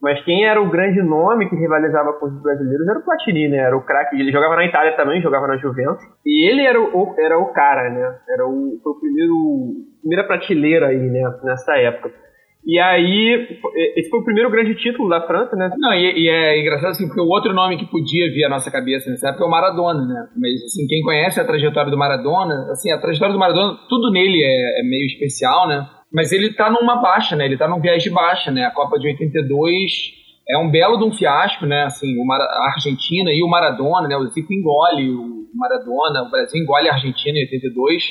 Mas 0.00 0.24
quem 0.24 0.44
era 0.44 0.62
o 0.62 0.70
grande 0.70 1.02
nome 1.02 1.48
que 1.48 1.56
rivalizava 1.56 2.12
com 2.14 2.26
os 2.26 2.42
brasileiros 2.42 2.86
era 2.86 3.00
o 3.00 3.04
Platini, 3.04 3.48
né? 3.48 3.58
Era 3.58 3.76
o 3.76 3.84
craque. 3.84 4.20
Ele 4.20 4.30
jogava 4.30 4.54
na 4.54 4.64
Itália 4.64 4.96
também, 4.96 5.20
jogava 5.20 5.48
na 5.48 5.56
Juventus. 5.56 6.04
E 6.24 6.48
ele 6.48 6.62
era 6.62 6.80
o, 6.80 7.14
era 7.18 7.38
o 7.38 7.52
cara, 7.52 7.90
né? 7.90 8.18
Era 8.28 8.46
o, 8.46 8.78
foi 8.82 8.92
o 8.92 9.00
primeiro, 9.00 9.34
primeira 10.00 10.24
prateleira 10.24 10.86
aí, 10.88 11.10
né? 11.10 11.22
Nessa 11.42 11.76
época. 11.78 12.28
E 12.64 12.78
aí, 12.78 13.48
esse 13.96 14.10
foi 14.10 14.20
o 14.20 14.24
primeiro 14.24 14.50
grande 14.50 14.74
título 14.74 15.08
da 15.08 15.26
França, 15.26 15.56
né? 15.56 15.70
Não, 15.78 15.92
e, 15.94 16.24
e, 16.24 16.28
é 16.28 16.60
engraçado 16.60 16.90
assim, 16.90 17.06
porque 17.06 17.20
o 17.20 17.28
outro 17.28 17.52
nome 17.52 17.78
que 17.78 17.90
podia 17.90 18.30
vir 18.30 18.44
à 18.44 18.48
nossa 18.48 18.70
cabeça 18.70 19.10
nessa 19.10 19.28
época 19.30 19.44
é 19.44 19.46
o 19.46 19.50
Maradona, 19.50 20.04
né? 20.04 20.28
Mas, 20.36 20.64
assim, 20.64 20.86
quem 20.86 21.02
conhece 21.02 21.40
a 21.40 21.46
trajetória 21.46 21.90
do 21.90 21.96
Maradona, 21.96 22.70
assim, 22.70 22.92
a 22.92 22.98
trajetória 22.98 23.32
do 23.32 23.38
Maradona, 23.38 23.78
tudo 23.88 24.10
nele 24.10 24.42
é, 24.42 24.80
é 24.80 24.82
meio 24.82 25.06
especial, 25.06 25.66
né? 25.66 25.88
Mas 26.12 26.32
ele 26.32 26.54
tá 26.54 26.70
numa 26.70 26.96
baixa, 26.96 27.36
né? 27.36 27.44
Ele 27.44 27.56
tá 27.56 27.68
num 27.68 27.80
viés 27.80 28.02
de 28.02 28.10
baixa, 28.10 28.50
né? 28.50 28.64
A 28.64 28.70
Copa 28.70 28.98
de 28.98 29.08
82 29.08 29.92
é 30.48 30.58
um 30.58 30.70
belo 30.70 30.96
de 30.96 31.04
um 31.04 31.12
fiasco, 31.12 31.66
né? 31.66 31.84
Assim, 31.84 32.14
a 32.30 32.72
Argentina 32.74 33.30
e 33.30 33.42
o 33.42 33.48
Maradona, 33.48 34.08
né? 34.08 34.16
O 34.16 34.26
Zico 34.28 34.52
engole 34.52 35.10
o 35.10 35.48
Maradona, 35.54 36.22
o 36.22 36.30
Brasil 36.30 36.62
engole 36.62 36.88
a 36.88 36.94
Argentina 36.94 37.38
em 37.38 37.42
82. 37.42 38.02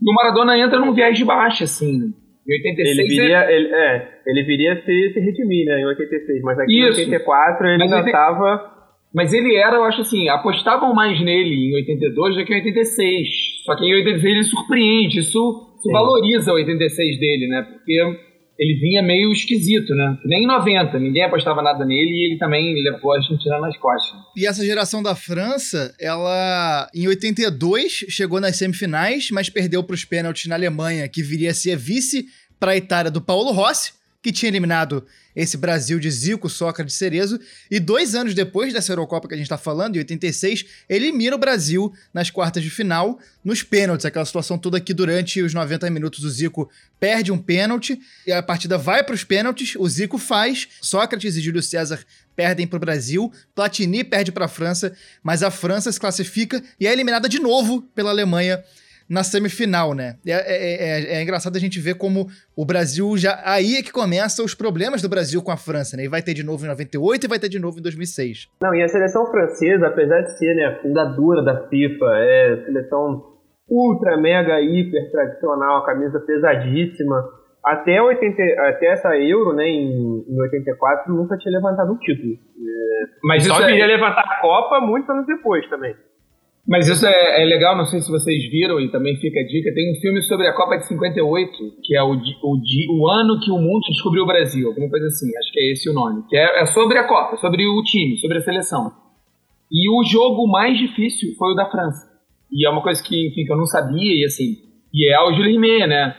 E 0.00 0.10
o 0.10 0.14
Maradona 0.14 0.58
entra 0.58 0.80
num 0.80 0.92
viés 0.92 1.16
de 1.16 1.24
baixa, 1.24 1.64
assim. 1.64 2.12
Em 2.48 2.52
86 2.60 2.98
ele 2.98 3.08
viria, 3.08 3.38
é... 3.38 3.54
Ele, 3.54 3.74
é, 3.74 4.20
ele 4.26 4.42
viria 4.44 4.82
se, 4.82 5.12
se 5.12 5.20
redimir, 5.20 5.66
né? 5.66 5.80
Em 5.80 5.86
86. 5.86 6.42
Mas 6.42 6.58
aqui 6.58 6.80
Isso. 6.80 7.00
em 7.00 7.04
84 7.04 7.68
ele 7.68 7.88
já 7.88 8.00
estava... 8.00 8.77
Mas 9.14 9.32
ele 9.32 9.56
era, 9.56 9.76
eu 9.76 9.84
acho 9.84 10.02
assim, 10.02 10.28
apostavam 10.28 10.94
mais 10.94 11.18
nele 11.20 11.70
em 11.70 11.74
82 11.76 12.36
do 12.36 12.44
que 12.44 12.52
em 12.52 12.56
86. 12.56 13.28
Só 13.64 13.76
que 13.76 13.84
em 13.84 13.94
86 13.94 14.24
ele 14.24 14.44
surpreende. 14.44 15.18
Isso 15.20 15.76
Sim. 15.82 15.92
valoriza 15.92 16.52
o 16.52 16.56
86 16.56 17.18
dele, 17.18 17.48
né? 17.48 17.62
Porque 17.62 18.28
ele 18.58 18.74
vinha 18.80 19.02
meio 19.02 19.32
esquisito, 19.32 19.94
né? 19.94 20.18
Nem 20.24 20.42
em 20.42 20.46
90, 20.46 20.98
ninguém 20.98 21.22
apostava 21.22 21.62
nada 21.62 21.84
nele 21.84 22.10
e 22.10 22.30
ele 22.30 22.38
também 22.38 22.74
levou 22.82 23.12
a 23.12 23.16
Argentina 23.16 23.58
nas 23.60 23.76
costas. 23.78 24.18
E 24.36 24.46
essa 24.46 24.64
geração 24.64 25.02
da 25.02 25.14
França, 25.14 25.94
ela 26.00 26.88
em 26.92 27.06
82 27.06 28.06
chegou 28.08 28.40
nas 28.40 28.56
semifinais, 28.56 29.30
mas 29.30 29.48
perdeu 29.48 29.82
para 29.84 29.94
os 29.94 30.04
pênaltis 30.04 30.46
na 30.46 30.56
Alemanha, 30.56 31.08
que 31.08 31.22
viria 31.22 31.52
a 31.52 31.54
ser 31.54 31.76
vice 31.76 32.26
para 32.58 32.72
a 32.72 32.76
Itália 32.76 33.10
do 33.10 33.20
Paulo 33.20 33.52
Rossi 33.52 33.97
que 34.22 34.32
tinha 34.32 34.50
eliminado 34.50 35.06
esse 35.34 35.56
Brasil 35.56 36.00
de 36.00 36.10
Zico, 36.10 36.48
Sócrates 36.48 36.96
Cerezo, 36.96 37.38
e 37.70 37.78
dois 37.78 38.14
anos 38.16 38.34
depois 38.34 38.72
dessa 38.72 38.90
Eurocopa 38.90 39.28
que 39.28 39.34
a 39.34 39.36
gente 39.36 39.46
está 39.46 39.56
falando, 39.56 39.94
em 39.94 40.00
86, 40.00 40.64
elimina 40.88 41.36
o 41.36 41.38
Brasil 41.38 41.92
nas 42.12 42.28
quartas 42.28 42.62
de 42.62 42.70
final, 42.70 43.20
nos 43.44 43.62
pênaltis, 43.62 44.04
aquela 44.04 44.24
situação 44.24 44.58
toda 44.58 44.80
que 44.80 44.92
durante 44.92 45.40
os 45.40 45.54
90 45.54 45.88
minutos 45.90 46.24
o 46.24 46.30
Zico 46.30 46.68
perde 46.98 47.30
um 47.30 47.38
pênalti, 47.38 48.00
e 48.26 48.32
a 48.32 48.42
partida 48.42 48.76
vai 48.76 49.04
para 49.04 49.14
os 49.14 49.22
pênaltis, 49.22 49.76
o 49.76 49.88
Zico 49.88 50.18
faz, 50.18 50.66
Sócrates 50.82 51.36
e 51.36 51.40
Júlio 51.40 51.62
César 51.62 52.04
perdem 52.34 52.66
para 52.66 52.76
o 52.76 52.80
Brasil, 52.80 53.32
Platini 53.54 54.02
perde 54.02 54.32
para 54.32 54.46
a 54.46 54.48
França, 54.48 54.92
mas 55.22 55.42
a 55.42 55.50
França 55.50 55.90
se 55.92 56.00
classifica 56.00 56.62
e 56.80 56.86
é 56.86 56.92
eliminada 56.92 57.28
de 57.28 57.38
novo 57.38 57.82
pela 57.94 58.10
Alemanha 58.10 58.62
na 59.08 59.22
semifinal, 59.22 59.94
né? 59.94 60.16
É, 60.26 60.32
é, 60.32 61.14
é, 61.14 61.18
é, 61.18 61.22
engraçado 61.22 61.56
a 61.56 61.60
gente 61.60 61.80
ver 61.80 61.94
como 61.94 62.26
o 62.56 62.66
Brasil 62.66 63.16
já. 63.16 63.40
Aí 63.44 63.76
é 63.76 63.82
que 63.82 63.92
começa 63.92 64.42
os 64.42 64.54
problemas 64.54 65.00
do 65.00 65.08
Brasil 65.08 65.42
com 65.42 65.50
a 65.50 65.56
França, 65.56 65.96
né? 65.96 66.04
E 66.04 66.08
vai 66.08 66.20
ter 66.20 66.34
de 66.34 66.44
novo 66.44 66.64
em 66.64 66.68
98 66.68 67.24
e 67.24 67.28
vai 67.28 67.38
ter 67.38 67.48
de 67.48 67.58
novo 67.58 67.78
em 67.78 67.82
2006. 67.82 68.48
Não, 68.60 68.74
e 68.74 68.82
a 68.82 68.88
seleção 68.88 69.26
francesa, 69.30 69.86
apesar 69.86 70.20
de 70.20 70.38
ser 70.38 70.54
né, 70.54 70.78
fundadora 70.82 71.42
da 71.42 71.68
FIFA, 71.68 72.06
é 72.16 72.62
seleção 72.66 73.38
ultra, 73.68 74.16
mega, 74.16 74.60
hiper 74.60 75.10
tradicional, 75.10 75.84
camisa 75.84 76.20
pesadíssima. 76.20 77.38
Até, 77.64 78.00
80, 78.00 78.42
até 78.68 78.92
essa 78.92 79.16
Euro, 79.16 79.52
né, 79.54 79.66
em, 79.66 80.24
em 80.26 80.40
84, 80.40 81.12
nunca 81.12 81.36
tinha 81.36 81.52
levantado 81.56 81.92
um 81.92 81.98
título. 81.98 82.32
É, 82.32 83.06
Mas 83.24 83.44
só 83.44 83.66
viria 83.66 83.84
é... 83.84 83.86
levantar 83.86 84.22
a 84.22 84.40
Copa 84.40 84.80
muitos 84.80 85.10
anos 85.10 85.26
depois 85.26 85.68
também. 85.68 85.94
Mas 86.68 86.86
isso 86.86 87.06
é, 87.06 87.42
é, 87.42 87.44
legal, 87.46 87.74
não 87.74 87.86
sei 87.86 87.98
se 88.00 88.10
vocês 88.10 88.50
viram, 88.50 88.78
e 88.78 88.90
também 88.90 89.16
fica 89.16 89.40
a 89.40 89.46
dica. 89.46 89.72
Tem 89.72 89.90
um 89.90 90.00
filme 90.00 90.20
sobre 90.22 90.46
a 90.46 90.52
Copa 90.52 90.76
de 90.76 90.86
58, 90.86 91.50
que 91.82 91.96
é 91.96 92.02
o, 92.02 92.12
o, 92.12 93.00
o 93.00 93.08
ano 93.08 93.40
que 93.40 93.50
o 93.50 93.56
mundo 93.56 93.80
descobriu 93.88 94.24
o 94.24 94.26
Brasil, 94.26 94.68
alguma 94.68 94.90
coisa 94.90 95.06
assim, 95.06 95.26
acho 95.38 95.50
que 95.50 95.60
é 95.60 95.72
esse 95.72 95.88
o 95.88 95.94
nome. 95.94 96.24
Que 96.28 96.36
é, 96.36 96.60
é 96.60 96.66
sobre 96.66 96.98
a 96.98 97.04
Copa, 97.04 97.38
sobre 97.38 97.66
o 97.66 97.82
time, 97.82 98.18
sobre 98.18 98.36
a 98.36 98.42
seleção. 98.42 98.92
E 99.72 99.88
o 99.90 100.04
jogo 100.04 100.46
mais 100.46 100.78
difícil 100.78 101.34
foi 101.38 101.52
o 101.52 101.54
da 101.54 101.64
França. 101.70 102.06
E 102.52 102.66
é 102.66 102.70
uma 102.70 102.82
coisa 102.82 103.02
que, 103.02 103.28
enfim, 103.28 103.46
que 103.46 103.52
eu 103.52 103.56
não 103.56 103.66
sabia, 103.66 104.20
e 104.20 104.24
assim, 104.26 104.56
e 104.92 105.10
é 105.10 105.18
o 105.22 105.32
Júlio 105.32 105.52
Rimet, 105.52 105.86
né? 105.86 106.14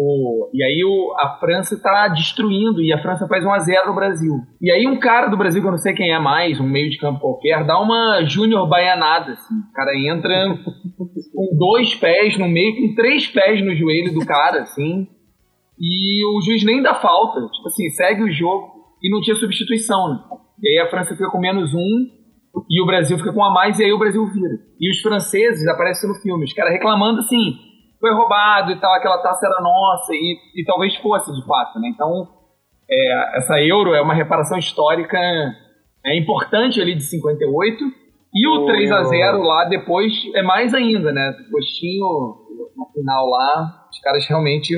O, 0.00 0.48
e 0.54 0.62
aí 0.62 0.84
o, 0.84 1.12
a 1.18 1.40
França 1.40 1.74
está 1.74 2.06
destruindo 2.06 2.80
e 2.80 2.92
a 2.92 3.02
França 3.02 3.26
faz 3.26 3.44
1 3.44 3.50
a 3.50 3.58
0 3.58 3.88
no 3.88 3.96
Brasil. 3.96 4.32
E 4.62 4.70
aí 4.70 4.86
um 4.86 5.00
cara 5.00 5.26
do 5.26 5.36
Brasil, 5.36 5.60
que 5.60 5.66
eu 5.66 5.72
não 5.72 5.78
sei 5.78 5.92
quem 5.92 6.14
é 6.14 6.20
mais, 6.20 6.60
um 6.60 6.68
meio 6.68 6.88
de 6.88 6.98
campo 6.98 7.18
qualquer, 7.18 7.66
dá 7.66 7.80
uma 7.80 8.22
júnior 8.24 8.68
baianada, 8.68 9.32
assim. 9.32 9.56
O 9.56 9.72
cara 9.72 9.90
entra 9.98 10.56
com 11.34 11.58
dois 11.58 11.96
pés 11.96 12.38
no 12.38 12.48
meio, 12.48 12.76
com 12.76 12.94
três 12.94 13.26
pés 13.26 13.60
no 13.60 13.74
joelho 13.74 14.14
do 14.14 14.24
cara, 14.24 14.62
assim. 14.62 15.08
E 15.76 16.24
o 16.26 16.40
juiz 16.42 16.64
nem 16.64 16.80
dá 16.80 16.94
falta. 16.94 17.40
Tipo 17.40 17.66
assim, 17.66 17.88
segue 17.88 18.22
o 18.22 18.30
jogo 18.30 18.70
e 19.02 19.10
não 19.10 19.20
tinha 19.20 19.34
substituição, 19.34 20.10
né? 20.10 20.20
E 20.62 20.68
aí 20.68 20.86
a 20.86 20.90
França 20.90 21.16
fica 21.16 21.28
com 21.28 21.40
menos 21.40 21.74
um 21.74 22.06
e 22.70 22.80
o 22.80 22.86
Brasil 22.86 23.18
fica 23.18 23.32
com 23.32 23.42
a 23.42 23.52
mais 23.52 23.80
e 23.80 23.84
aí 23.84 23.92
o 23.92 23.98
Brasil 23.98 24.24
vira. 24.26 24.60
E 24.80 24.92
os 24.92 25.00
franceses 25.00 25.66
aparecem 25.66 26.08
no 26.08 26.14
filme, 26.16 26.44
os 26.44 26.52
caras 26.52 26.72
reclamando 26.72 27.18
assim 27.18 27.67
foi 28.00 28.14
roubado 28.14 28.72
e 28.72 28.80
tal, 28.80 28.94
aquela 28.94 29.18
taça 29.18 29.46
era 29.46 29.60
nossa, 29.60 30.12
e, 30.12 30.36
e 30.54 30.64
talvez 30.64 30.94
fosse 30.96 31.32
de 31.32 31.44
fato, 31.46 31.78
né? 31.80 31.88
Então, 31.88 32.28
é, 32.90 33.38
essa 33.38 33.60
euro 33.60 33.94
é 33.94 34.00
uma 34.00 34.14
reparação 34.14 34.58
histórica 34.58 35.18
é 36.04 36.16
importante 36.16 36.80
ali 36.80 36.94
de 36.94 37.02
58, 37.02 37.84
e 38.34 38.46
o 38.46 38.62
oh. 38.62 38.66
3 38.66 38.92
a 38.92 39.02
0 39.04 39.42
lá 39.42 39.64
depois 39.64 40.12
é 40.34 40.42
mais 40.42 40.74
ainda, 40.74 41.12
né? 41.12 41.34
Postinho 41.50 42.06
no 42.76 42.86
final 42.94 43.26
lá, 43.28 43.86
os 43.90 44.00
caras 44.00 44.26
realmente 44.28 44.74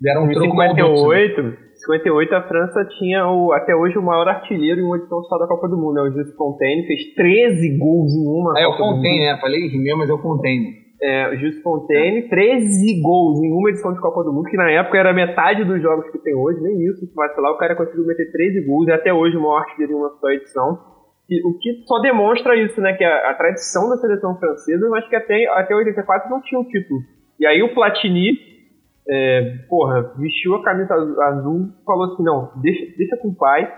deram 0.00 0.24
um 0.24 0.32
troco 0.32 0.56
58, 0.56 1.70
58 1.74 2.34
a 2.34 2.42
França 2.42 2.84
tinha 2.98 3.26
o, 3.26 3.52
até 3.52 3.74
hoje 3.74 3.96
o 3.96 4.02
maior 4.02 4.26
artilheiro 4.28 4.80
em 4.80 4.84
uma 4.84 4.96
edição 4.96 5.22
só 5.24 5.38
da 5.38 5.46
Copa 5.46 5.68
do 5.68 5.76
Mundo, 5.76 5.94
né? 5.94 6.02
O 6.02 6.10
Jules 6.10 6.34
Fontaine 6.34 6.86
fez 6.86 7.14
13 7.14 7.78
gols 7.78 8.12
em 8.12 8.26
uma 8.26 8.58
É, 8.58 8.64
Copa 8.64 8.74
o 8.74 8.78
Fontaine, 8.78 9.20
né? 9.20 9.38
Falei 9.40 9.68
rimeu, 9.68 9.96
mas 9.96 10.10
é 10.10 10.12
o 10.12 10.18
Fontaine 10.18 10.79
é, 11.02 11.36
Gilles 11.36 11.62
Fontaine, 11.62 12.28
13 12.28 13.00
gols 13.00 13.42
em 13.42 13.52
uma 13.52 13.70
edição 13.70 13.92
de 13.92 14.00
Copa 14.00 14.22
do 14.22 14.32
Mundo, 14.32 14.50
que 14.50 14.56
na 14.56 14.70
época 14.70 14.98
era 14.98 15.14
metade 15.14 15.64
dos 15.64 15.80
jogos 15.80 16.10
que 16.10 16.18
tem 16.18 16.34
hoje, 16.34 16.60
nem 16.60 16.84
isso, 16.86 17.06
se 17.06 17.14
vacilar, 17.14 17.52
o 17.52 17.58
cara 17.58 17.74
conseguiu 17.74 18.06
meter 18.06 18.30
13 18.30 18.66
gols, 18.66 18.88
e 18.88 18.92
até 18.92 19.12
hoje 19.12 19.36
o 19.36 19.40
maior 19.40 19.60
artilheiro 19.60 19.92
em 19.92 19.96
uma 19.96 20.10
só 20.20 20.28
edição. 20.30 20.78
E, 21.28 21.46
o 21.46 21.58
que 21.58 21.84
só 21.86 22.00
demonstra 22.00 22.54
isso, 22.56 22.80
né, 22.80 22.92
que 22.92 23.04
a, 23.04 23.30
a, 23.30 23.34
tradição 23.34 23.88
da 23.88 23.96
seleção 23.96 24.38
francesa, 24.38 24.88
mas 24.90 25.08
que 25.08 25.16
até, 25.16 25.46
até 25.48 25.74
84 25.74 26.28
não 26.28 26.42
tinha 26.42 26.60
um 26.60 26.64
título. 26.64 27.00
E 27.38 27.46
aí 27.46 27.62
o 27.62 27.72
Platini, 27.72 28.32
é, 29.08 29.56
porra, 29.68 30.12
vestiu 30.18 30.56
a 30.56 30.62
camisa 30.62 30.94
azul, 30.94 31.68
falou 31.86 32.12
assim, 32.12 32.22
não, 32.22 32.52
deixa, 32.60 32.96
deixa 32.98 33.16
com 33.16 33.28
o 33.28 33.34
pai, 33.34 33.72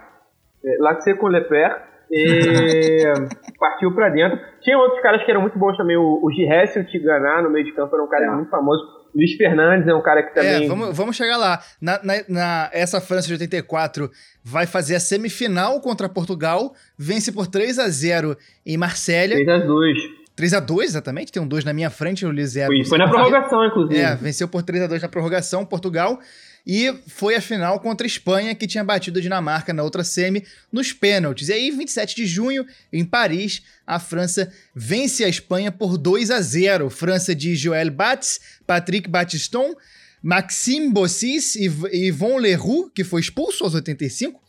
é, 0.64 0.76
lá 0.80 0.96
com 0.96 1.28
le 1.28 1.40
père, 1.42 1.91
e 2.12 3.02
partiu 3.58 3.94
pra 3.94 4.10
dentro. 4.10 4.38
Tinha 4.60 4.76
outros 4.78 5.00
caras 5.00 5.24
que 5.24 5.30
eram 5.30 5.40
muito 5.40 5.58
bons 5.58 5.76
também. 5.76 5.96
O, 5.96 6.20
o 6.22 6.30
Gihesse 6.30 6.78
o 6.78 6.86
Tiganá 6.86 7.42
no 7.42 7.50
meio 7.50 7.64
de 7.64 7.72
campo 7.72 7.94
era 7.94 8.04
um 8.04 8.08
cara 8.08 8.26
é. 8.26 8.30
muito 8.30 8.50
famoso. 8.50 8.82
Luiz 9.14 9.34
Fernandes 9.36 9.86
é 9.88 9.94
um 9.94 10.02
cara 10.02 10.22
que 10.22 10.34
também. 10.34 10.64
É, 10.64 10.68
vamos, 10.68 10.96
vamos 10.96 11.16
chegar 11.16 11.36
lá. 11.36 11.60
Na, 11.80 12.00
na, 12.02 12.14
na, 12.28 12.70
essa 12.72 13.00
França 13.00 13.26
de 13.26 13.34
84 13.34 14.10
vai 14.42 14.66
fazer 14.66 14.94
a 14.94 15.00
semifinal 15.00 15.80
contra 15.80 16.08
Portugal, 16.08 16.72
vence 16.98 17.30
por 17.30 17.46
3 17.46 17.78
a 17.78 17.88
0 17.88 18.36
em 18.64 18.76
Marsella. 18.76 19.34
3 19.34 19.48
a 19.48 19.58
2 19.58 20.22
3x2, 20.34 20.82
exatamente, 20.84 21.30
tem 21.30 21.42
um 21.42 21.46
2 21.46 21.64
na 21.64 21.74
minha 21.74 21.90
frente, 21.90 22.24
o 22.24 22.30
Luiz 22.30 22.54
Foi, 22.54 22.84
foi 22.84 22.98
na 22.98 23.08
prorrogação, 23.08 23.66
inclusive. 23.66 24.00
É, 24.00 24.16
venceu 24.16 24.48
por 24.48 24.62
3x2 24.62 25.02
na 25.02 25.08
prorrogação, 25.08 25.64
Portugal. 25.64 26.18
E 26.66 26.94
foi 27.08 27.34
a 27.34 27.40
final 27.40 27.80
contra 27.80 28.06
a 28.06 28.08
Espanha, 28.08 28.54
que 28.54 28.66
tinha 28.66 28.84
batido 28.84 29.18
a 29.18 29.22
Dinamarca 29.22 29.72
na 29.72 29.82
outra 29.82 30.04
semi 30.04 30.44
nos 30.70 30.92
pênaltis. 30.92 31.48
E 31.48 31.52
aí, 31.52 31.70
27 31.70 32.14
de 32.14 32.26
junho, 32.26 32.64
em 32.92 33.04
Paris, 33.04 33.62
a 33.86 33.98
França 33.98 34.52
vence 34.74 35.24
a 35.24 35.28
Espanha 35.28 35.72
por 35.72 35.98
2 35.98 36.30
a 36.30 36.40
0. 36.40 36.88
França 36.88 37.34
de 37.34 37.56
Joël 37.56 37.90
Batz, 37.90 38.40
Patrick 38.64 39.08
Battiston, 39.08 39.74
Maxime 40.22 40.88
Bossis 40.90 41.56
e 41.56 41.68
Yvon 42.08 42.38
Leroux, 42.38 42.88
que 42.94 43.02
foi 43.02 43.20
expulso 43.20 43.64
aos 43.64 43.74
85. 43.74 44.40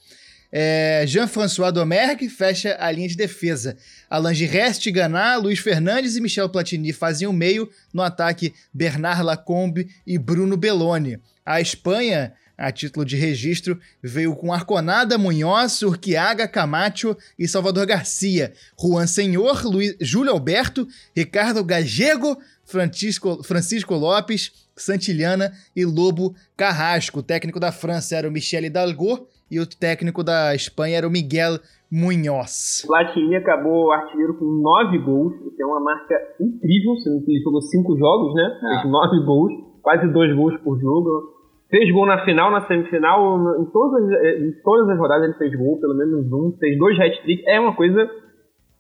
É, 0.56 1.04
Jean-François 1.08 1.72
Domergue 1.72 2.30
fecha 2.30 2.78
a 2.80 2.92
linha 2.92 3.08
de 3.08 3.16
defesa. 3.16 3.76
Alain 4.08 4.36
Giresse, 4.36 4.92
Ganá, 4.92 5.36
Luiz 5.36 5.58
Fernandes 5.58 6.16
e 6.16 6.22
Michel 6.22 6.48
Platini 6.48 6.94
faziam 6.94 7.32
o 7.32 7.36
meio. 7.36 7.68
No 7.92 8.04
ataque, 8.04 8.54
Bernard 8.72 9.24
Lacombe 9.24 9.90
e 10.06 10.20
Bruno 10.20 10.56
Belloni. 10.56 11.18
A 11.46 11.60
Espanha, 11.60 12.34
a 12.58 12.72
título 12.72 13.06
de 13.06 13.16
registro, 13.16 13.80
veio 14.02 14.36
com 14.36 14.54
Arconada, 14.54 15.18
Munhoz, 15.18 15.82
Urquiaga, 15.82 16.48
Camacho 16.48 17.18
e 17.38 17.48
Salvador 17.48 17.86
Garcia, 17.86 18.54
Juan 18.80 19.08
Senhor, 19.08 19.66
Luiz, 19.66 19.96
Júlio 20.00 20.32
Alberto, 20.32 20.88
Ricardo 21.16 21.64
Gallego, 21.64 22.38
Francisco, 22.66 23.44
Francisco 23.44 23.96
Lopes, 23.96 24.70
Santillana 24.76 25.52
e 25.76 25.86
Lobo 25.86 26.36
Carrasco. 26.56 27.20
O 27.20 27.24
técnico 27.24 27.60
da 27.60 27.72
França 27.72 28.16
era 28.16 28.28
o 28.28 28.32
Michel 28.32 28.64
Hidalgo 28.64 29.28
e 29.52 29.60
o 29.60 29.68
técnico 29.68 30.24
da 30.24 30.56
Espanha 30.56 30.98
era 30.98 31.08
o 31.08 31.12
Miguel 31.12 31.60
Munhoz. 31.92 32.84
Platini 32.88 33.36
acabou 33.36 33.92
artilheiro 33.92 34.34
com 34.34 34.46
nove 34.46 34.98
gols, 34.98 35.34
que 35.56 35.62
é 35.62 35.66
uma 35.66 35.80
marca 35.80 36.16
incrível, 36.40 36.96
sendo 37.04 37.24
que 37.24 37.32
ele 37.32 37.44
jogou 37.44 37.62
cinco 37.62 37.96
jogos, 37.96 38.34
né? 38.34 38.44
É. 38.44 38.82
Fez 38.82 38.92
nove 38.92 39.24
gols, 39.24 39.52
quase 39.84 40.12
dois 40.12 40.36
gols 40.36 40.60
por 40.64 40.80
jogo. 40.80 41.33
Fez 41.74 41.92
gol 41.92 42.06
na 42.06 42.24
final, 42.24 42.52
na 42.52 42.68
semifinal, 42.68 43.36
em 43.60 43.66
todas, 43.72 44.04
as- 44.04 44.42
em 44.42 44.52
todas 44.64 44.90
as 44.90 44.98
rodadas 45.00 45.24
ele 45.26 45.38
fez 45.40 45.56
gol, 45.56 45.80
pelo 45.82 45.96
menos 45.96 46.32
um, 46.32 46.56
fez 46.60 46.78
dois 46.78 47.00
hat-tricks. 47.00 47.44
É 47.48 47.60
uma 47.60 47.76
coisa 47.76 48.08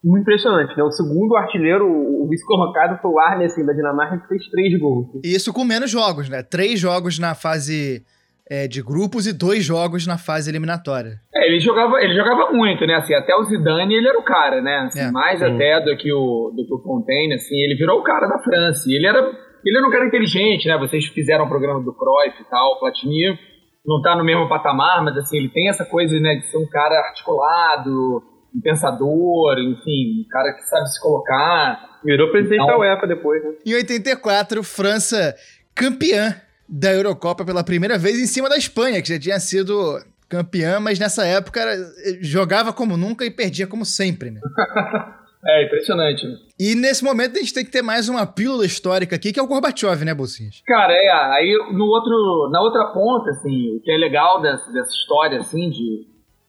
muito 0.03 0.21
impressionante, 0.21 0.77
né? 0.77 0.83
O 0.83 0.91
segundo 0.91 1.35
artilheiro, 1.35 1.85
o 1.87 2.13
o 2.23 2.27
vice-colocado, 2.29 3.01
foi 3.01 3.11
o 3.11 3.19
Arne, 3.19 3.45
assim, 3.45 3.65
da 3.65 3.73
Dinamarca, 3.73 4.17
que 4.19 4.27
fez 4.29 4.47
três 4.49 4.79
gols. 4.79 5.07
E 5.25 5.35
isso 5.35 5.51
com 5.51 5.65
menos 5.65 5.89
jogos, 5.91 6.29
né? 6.29 6.41
Três 6.41 6.79
jogos 6.79 7.19
na 7.19 7.35
fase 7.35 8.01
é, 8.49 8.65
de 8.67 8.81
grupos 8.81 9.25
e 9.27 9.33
dois 9.33 9.63
jogos 9.65 10.05
na 10.07 10.17
fase 10.17 10.49
eliminatória. 10.49 11.19
É, 11.35 11.47
ele 11.47 11.59
jogava, 11.59 11.99
ele 12.01 12.13
jogava 12.15 12.51
muito, 12.53 12.85
né? 12.85 12.95
Assim, 12.95 13.13
até 13.13 13.35
o 13.35 13.43
Zidane 13.43 13.93
ele 13.93 14.07
era 14.07 14.17
o 14.19 14.23
cara, 14.23 14.61
né? 14.61 14.85
Assim, 14.87 14.99
É, 15.01 15.11
mais 15.11 15.39
sim. 15.39 15.45
até 15.45 15.81
do 15.81 15.97
que 15.97 16.13
o 16.13 16.51
do 16.55 16.65
que 16.65 16.73
o 16.73 16.79
Fontaine, 16.83 17.33
assim, 17.33 17.55
ele 17.55 17.75
virou 17.75 17.99
o 17.99 18.03
cara 18.03 18.27
da 18.27 18.39
França. 18.39 18.83
E 18.89 18.95
ele 18.95 19.07
era 19.07 19.21
ele 19.65 19.77
era 19.77 19.87
um 19.87 19.91
cara 19.91 20.05
inteligente, 20.05 20.67
né? 20.67 20.77
Vocês 20.77 21.05
fizeram 21.07 21.45
o 21.45 21.49
programa 21.49 21.81
do 21.83 21.93
Cruyff 21.93 22.41
e 22.41 22.45
tal, 22.49 22.73
o 22.73 22.79
Platini 22.79 23.37
não 23.85 24.01
tá 24.01 24.15
no 24.15 24.23
mesmo 24.23 24.47
patamar, 24.47 25.03
mas 25.03 25.17
assim, 25.17 25.37
ele 25.37 25.49
tem 25.49 25.67
essa 25.69 25.83
coisa, 25.85 26.17
né, 26.19 26.35
de 26.35 26.49
ser 26.49 26.57
um 26.57 26.67
cara 26.69 26.95
articulado, 27.07 28.23
um 28.55 28.61
pensador, 28.61 29.57
enfim, 29.59 30.21
um 30.21 30.27
cara 30.29 30.53
que 30.53 30.61
sabe 30.63 30.87
se 30.89 31.01
colocar. 31.01 31.99
Virou 32.03 32.31
presidente 32.31 32.61
Então- 32.63 32.67
da 32.67 32.79
UEFA 32.79 33.07
depois, 33.07 33.43
né? 33.43 33.51
Em 33.65 33.73
84, 33.75 34.63
França 34.63 35.35
campeã 35.75 36.35
da 36.67 36.93
Eurocopa 36.93 37.43
pela 37.43 37.63
primeira 37.63 37.97
vez 37.97 38.17
em 38.19 38.25
cima 38.27 38.47
da 38.47 38.57
Espanha, 38.57 39.01
que 39.01 39.09
já 39.09 39.19
tinha 39.19 39.39
sido 39.39 39.99
campeã, 40.29 40.79
mas 40.79 40.97
nessa 40.97 41.25
época 41.25 41.59
era- 41.59 41.75
jogava 42.21 42.71
como 42.73 42.95
nunca 42.97 43.25
e 43.25 43.29
perdia 43.31 43.67
como 43.67 43.85
sempre, 43.85 44.31
né? 44.31 44.39
É 45.45 45.65
impressionante. 45.65 46.25
né? 46.25 46.35
E 46.59 46.73
nesse 46.75 47.03
momento 47.03 47.35
a 47.35 47.39
gente 47.39 47.53
tem 47.53 47.65
que 47.65 47.71
ter 47.71 47.81
mais 47.81 48.07
uma 48.07 48.25
pílula 48.25 48.65
histórica 48.65 49.15
aqui, 49.15 49.33
que 49.33 49.39
é 49.39 49.43
o 49.43 49.47
Gorbachev, 49.47 50.05
né, 50.05 50.13
Bolsinhas? 50.13 50.61
Cara, 50.65 50.93
é, 50.93 51.09
aí 51.11 51.53
no 51.73 51.85
outro, 51.85 52.49
na 52.51 52.61
outra 52.61 52.85
ponta, 52.93 53.29
assim, 53.31 53.75
o 53.75 53.81
que 53.81 53.91
é 53.91 53.97
legal 53.97 54.41
dessa, 54.41 54.71
dessa 54.71 54.91
história, 54.91 55.39
assim, 55.39 55.69
de 55.69 56.07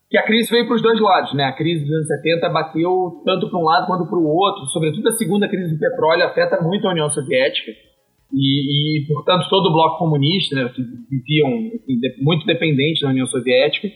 que 0.09 0.17
a 0.17 0.23
crise 0.23 0.49
veio 0.49 0.65
para 0.67 0.75
os 0.75 0.81
dois 0.81 1.01
lados, 1.01 1.33
né? 1.33 1.43
A 1.45 1.53
crise 1.53 1.83
dos 1.83 1.93
anos 1.93 2.07
70 2.07 2.49
bateu 2.49 3.21
tanto 3.25 3.49
para 3.49 3.59
um 3.59 3.63
lado 3.63 3.87
quanto 3.87 4.05
para 4.07 4.17
o 4.19 4.27
outro, 4.27 4.65
sobretudo 4.67 5.09
a 5.09 5.13
segunda 5.13 5.49
crise 5.49 5.73
do 5.73 5.79
petróleo 5.79 6.23
afeta 6.25 6.61
muito 6.61 6.87
a 6.87 6.91
União 6.91 7.09
Soviética 7.09 7.71
e, 8.31 9.01
e, 9.01 9.07
portanto, 9.07 9.49
todo 9.49 9.67
o 9.67 9.73
bloco 9.73 9.97
comunista, 9.97 10.55
né, 10.55 10.69
que 10.73 10.81
viviam 11.09 11.49
muito 12.21 12.45
dependentes 12.45 13.01
da 13.01 13.09
União 13.09 13.25
Soviética. 13.27 13.87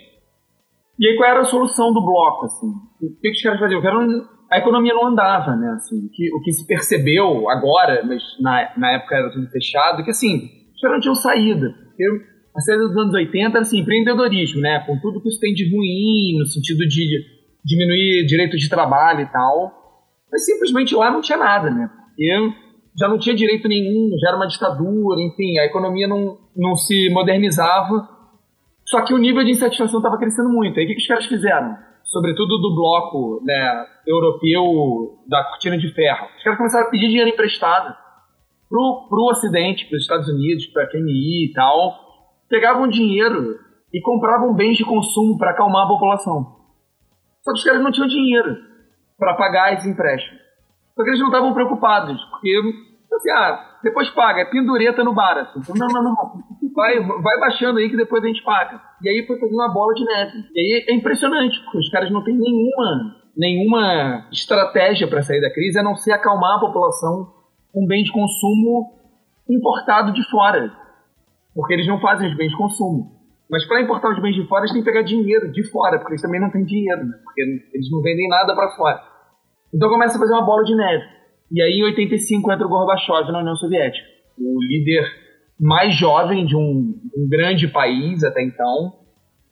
E 0.99 1.07
aí 1.07 1.15
qual 1.15 1.29
era 1.29 1.39
a 1.41 1.45
solução 1.45 1.93
do 1.93 2.01
bloco, 2.01 2.45
assim? 2.47 2.67
O 3.01 3.09
que, 3.21 3.29
que 3.29 3.37
os 3.37 3.41
caras 3.41 3.59
faziam? 3.59 3.79
O 3.79 3.83
cara 3.83 3.95
não- 4.05 4.38
a 4.49 4.57
economia 4.57 4.93
não 4.93 5.07
andava, 5.07 5.55
né? 5.55 5.69
Assim, 5.75 6.05
o, 6.05 6.09
que, 6.09 6.33
o 6.33 6.41
que 6.41 6.51
se 6.51 6.65
percebeu 6.65 7.49
agora, 7.49 8.03
mas 8.03 8.23
na, 8.39 8.71
na 8.77 8.91
época 8.93 9.15
era 9.15 9.31
tudo 9.31 9.47
fechado, 9.49 10.03
que 10.03 10.09
assim, 10.09 10.49
os 10.75 10.91
não 10.91 10.99
tinham 10.99 11.15
saída. 11.15 11.69
Porque 11.69 12.03
a 12.55 12.61
saída 12.61 12.87
dos 12.87 12.97
anos 12.97 13.13
80 13.13 13.49
era 13.49 13.59
assim, 13.59 13.79
empreendedorismo, 13.79 14.61
né? 14.61 14.83
Com 14.87 14.99
tudo 14.99 15.21
que 15.21 15.29
isso 15.29 15.39
tem 15.39 15.53
de 15.53 15.69
ruim, 15.69 16.39
no 16.39 16.45
sentido 16.45 16.79
de 16.87 17.25
diminuir 17.63 18.25
direito 18.25 18.57
de 18.57 18.69
trabalho 18.69 19.21
e 19.21 19.27
tal. 19.27 19.71
Mas 20.31 20.45
simplesmente 20.45 20.95
lá 20.95 21.11
não 21.11 21.21
tinha 21.21 21.37
nada, 21.37 21.69
né? 21.69 21.89
Porque 22.07 22.53
já 22.97 23.07
não 23.07 23.19
tinha 23.19 23.35
direito 23.35 23.67
nenhum, 23.67 24.17
já 24.19 24.29
era 24.29 24.37
uma 24.37 24.47
ditadura, 24.47 25.21
enfim, 25.21 25.59
a 25.59 25.65
economia 25.65 26.07
não, 26.07 26.37
não 26.55 26.75
se 26.75 27.09
modernizava. 27.11 28.09
Só 28.83 29.01
que 29.05 29.13
o 29.13 29.17
nível 29.19 29.43
de 29.43 29.51
insatisfação 29.51 29.99
estava 29.99 30.17
crescendo 30.17 30.49
muito. 30.49 30.79
Aí 30.79 30.85
o 30.85 30.87
que, 30.87 30.95
que 30.95 31.01
os 31.01 31.07
caras 31.07 31.25
fizeram? 31.27 31.77
Sobretudo 32.09 32.57
do 32.57 32.75
bloco 32.75 33.41
né, 33.45 33.85
europeu 34.05 35.19
da 35.27 35.43
cortina 35.43 35.77
de 35.77 35.93
ferro. 35.93 36.27
Os 36.37 36.43
caras 36.43 36.57
começaram 36.57 36.87
a 36.87 36.89
pedir 36.89 37.07
dinheiro 37.07 37.29
emprestado 37.29 37.95
pro, 38.67 39.07
pro 39.07 39.29
Ocidente, 39.31 39.85
para 39.85 39.95
os 39.95 40.01
Estados 40.01 40.27
Unidos, 40.27 40.65
para 40.67 40.83
a 40.83 40.89
FMI 40.89 41.45
e 41.45 41.53
tal. 41.53 41.93
Pegavam 42.49 42.87
dinheiro 42.87 43.59
e 43.93 44.01
compravam 44.01 44.55
bens 44.55 44.77
de 44.77 44.85
consumo 44.85 45.37
para 45.37 45.51
acalmar 45.51 45.85
a 45.85 45.89
população. 45.89 46.57
Só 47.41 47.51
que 47.51 47.59
os 47.59 47.63
caras 47.63 47.81
não 47.81 47.91
tinham 47.91 48.07
dinheiro 48.07 48.57
para 49.17 49.35
pagar 49.35 49.73
esses 49.73 49.85
empréstimos. 49.85 50.39
Só 50.95 51.03
que 51.03 51.09
eles 51.09 51.19
não 51.19 51.27
estavam 51.27 51.53
preocupados, 51.53 52.19
porque, 52.25 52.59
assim, 53.13 53.31
ah, 53.31 53.79
depois 53.83 54.09
paga, 54.09 54.41
é 54.41 54.45
pendureta 54.45 55.03
no 55.03 55.13
bar, 55.13 55.37
assim. 55.37 55.59
Então, 55.59 55.75
Não, 55.75 55.87
não, 55.87 56.03
não, 56.03 56.43
vai, 56.79 56.99
vai 56.99 57.39
baixando 57.39 57.79
aí 57.79 57.89
que 57.89 57.97
depois 57.97 58.23
a 58.23 58.27
gente 58.27 58.41
paga. 58.43 58.81
E 59.03 59.09
aí 59.09 59.27
foi 59.27 59.37
fazendo 59.37 59.55
uma 59.55 59.73
bola 59.73 59.93
de 59.93 60.05
neve. 60.05 60.45
E 60.55 60.59
aí 60.59 60.85
é 60.87 60.95
impressionante, 60.95 61.59
porque 61.63 61.77
os 61.77 61.89
caras 61.89 62.09
não 62.09 62.23
têm 62.23 62.35
nenhuma, 62.35 63.15
nenhuma 63.35 64.27
estratégia 64.31 65.07
para 65.07 65.21
sair 65.21 65.41
da 65.41 65.51
crise, 65.51 65.77
a 65.77 65.83
não 65.83 65.95
ser 65.95 66.13
acalmar 66.13 66.57
a 66.57 66.59
população 66.61 67.33
com 67.73 67.85
bem 67.85 68.03
de 68.03 68.11
consumo 68.11 68.93
importado 69.49 70.13
de 70.13 70.23
fora. 70.29 70.71
Porque 71.53 71.73
eles 71.73 71.87
não 71.87 71.99
fazem 71.99 72.29
os 72.29 72.37
bens 72.37 72.51
de 72.51 72.57
consumo. 72.57 73.19
Mas 73.51 73.65
para 73.67 73.81
importar 73.81 74.11
os 74.11 74.21
bens 74.21 74.35
de 74.35 74.47
fora, 74.47 74.61
eles 74.61 74.71
têm 74.71 74.81
que 74.81 74.89
pegar 74.89 75.01
dinheiro 75.01 75.51
de 75.51 75.63
fora, 75.69 75.97
porque 75.97 76.13
eles 76.13 76.21
também 76.21 76.39
não 76.39 76.51
têm 76.51 76.63
dinheiro, 76.63 77.03
né? 77.03 77.17
Porque 77.23 77.41
eles 77.73 77.91
não 77.91 78.01
vendem 78.01 78.29
nada 78.29 78.55
para 78.55 78.69
fora. 78.75 79.01
Então 79.73 79.89
começa 79.89 80.17
a 80.17 80.19
fazer 80.19 80.33
uma 80.33 80.45
bola 80.45 80.63
de 80.63 80.75
neve. 80.75 81.03
E 81.51 81.61
aí, 81.61 81.79
em 81.79 81.83
85, 81.83 82.51
entra 82.51 82.65
o 82.65 82.69
Gorbachev 82.69 83.31
na 83.31 83.39
União 83.39 83.55
Soviética. 83.55 84.07
O 84.37 84.63
líder 84.63 85.03
mais 85.59 85.93
jovem 85.95 86.45
de 86.45 86.55
um, 86.55 86.95
um 87.17 87.27
grande 87.29 87.67
país 87.67 88.23
até 88.23 88.41
então. 88.41 88.93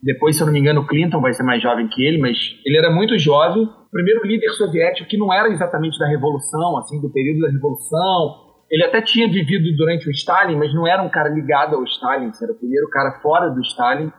Depois, 0.02 0.38
se 0.38 0.44
eu 0.44 0.46
não 0.46 0.54
me 0.54 0.60
engano, 0.60 0.86
Clinton 0.86 1.20
vai 1.20 1.34
ser 1.34 1.44
mais 1.44 1.62
jovem 1.62 1.88
que 1.88 2.06
ele, 2.06 2.20
mas 2.20 2.38
ele 2.66 2.78
era 2.78 2.90
muito 2.90 3.18
jovem. 3.18 3.68
Primeiro 3.92 4.26
líder 4.26 4.50
soviético 4.52 5.10
que 5.10 5.18
não 5.18 5.34
era 5.34 5.50
exatamente 5.50 6.00
da 6.00 6.08
Revolução, 6.08 6.78
assim, 6.78 7.02
do 7.02 7.10
período 7.10 7.42
da 7.42 7.52
Revolução. 7.52 8.48
Ele 8.70 8.84
até 8.84 9.02
tinha 9.02 9.28
vivido 9.28 9.76
durante 9.76 10.08
o 10.08 10.12
Stalin, 10.12 10.56
mas 10.56 10.74
não 10.74 10.88
era 10.88 11.02
um 11.02 11.10
cara 11.10 11.30
ligado 11.30 11.76
ao 11.76 11.84
Stalin, 11.84 12.32
era 12.42 12.52
o 12.52 12.56
primeiro 12.56 12.90
cara 12.90 13.20
fora 13.22 13.50
do 13.50 13.62
Stalin. 13.62 14.12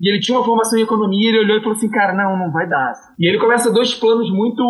E 0.00 0.10
ele 0.10 0.20
tinha 0.20 0.36
uma 0.36 0.44
formação 0.44 0.78
em 0.78 0.82
economia, 0.82 1.28
ele 1.28 1.38
olhou 1.38 1.56
e 1.56 1.60
falou 1.60 1.76
assim, 1.76 1.90
cara, 1.90 2.12
não, 2.12 2.36
não 2.38 2.52
vai 2.52 2.68
dar. 2.68 2.92
E 3.18 3.26
ele 3.26 3.38
começa 3.38 3.72
dois 3.72 3.94
planos 3.94 4.30
muito, 4.30 4.62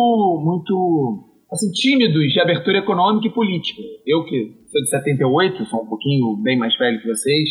muito, 0.43 1.26
assim, 1.51 1.71
tímidos 1.71 2.31
de 2.33 2.39
abertura 2.39 2.79
econômica 2.79 3.27
e 3.27 3.33
política. 3.33 3.81
Eu 4.05 4.23
que 4.25 4.53
sou 4.71 4.81
de 4.81 4.89
78, 4.89 5.65
sou 5.65 5.83
um 5.83 5.87
pouquinho 5.87 6.35
bem 6.37 6.57
mais 6.57 6.77
velho 6.77 7.01
que 7.01 7.07
vocês, 7.07 7.49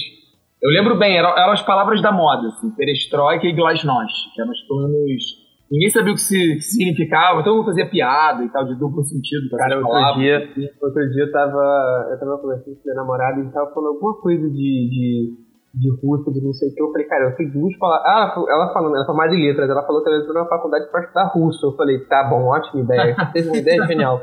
eu 0.63 0.71
lembro 0.71 0.99
bem, 0.99 1.17
eram, 1.17 1.37
eram 1.37 1.53
as 1.53 1.63
palavras 1.63 2.01
da 2.01 2.11
moda, 2.11 2.49
assim, 2.49 2.71
perestroika 2.75 3.47
e 3.47 3.53
glasnost, 3.53 4.35
que 4.35 4.41
eram 4.41 4.51
os 4.51 4.61
planos... 4.67 5.47
Ninguém 5.71 5.91
sabia 5.91 6.13
o 6.13 6.15
que, 6.15 6.21
se, 6.21 6.55
que 6.55 6.61
significava, 6.61 7.41
então 7.41 7.57
eu 7.57 7.65
fazia 7.65 7.91
piada 7.91 8.45
e 8.45 8.49
tal, 8.51 8.65
de 8.67 8.79
duplo 8.79 9.03
sentido. 9.03 9.51
Cara, 9.57 9.79
outro 9.79 9.91
palavras. 9.91 10.23
dia, 10.23 10.71
outro 10.81 11.11
dia 11.11 11.25
eu 11.25 11.33
tava, 11.33 12.09
eu 12.13 12.21
tava 12.21 12.39
conversando 12.39 12.77
com 12.77 12.83
meu 12.87 12.95
namorado 12.95 13.41
e 13.41 13.43
ele 13.43 13.51
tava 13.51 13.75
falando 13.75 13.95
alguma 13.95 14.15
coisa 14.21 14.49
de, 14.49 14.55
de, 14.55 15.35
de 15.77 15.91
Rússia, 16.01 16.33
de 16.33 16.41
não 16.43 16.53
sei 16.53 16.69
o 16.71 16.75
que. 16.75 16.83
Eu 16.83 16.91
falei, 16.91 17.07
cara, 17.07 17.25
eu 17.31 17.37
sei 17.37 17.47
duas 17.51 17.77
palavras. 17.79 18.07
Ah, 18.09 18.19
ela 18.23 18.31
falou- 18.35 18.51
ela 18.51 18.73
falando, 18.73 18.97
ela 18.97 19.05
falou 19.07 19.19
mais 19.19 19.31
de 19.31 19.37
letras, 19.47 19.69
ela 19.69 19.83
falou 19.87 20.03
que 20.03 20.09
ela 20.09 20.19
entrou 20.19 20.35
na 20.35 20.47
faculdade 20.47 20.91
pra 20.91 21.01
estudar 21.03 21.25
russo. 21.35 21.67
Eu 21.67 21.73
falei, 21.77 21.99
tá 22.07 22.25
bom, 22.25 22.45
ótima 22.49 22.83
ideia. 22.83 23.15
Teve 23.33 23.49
uma 23.49 23.57
ideia 23.59 23.85
genial. 23.87 24.21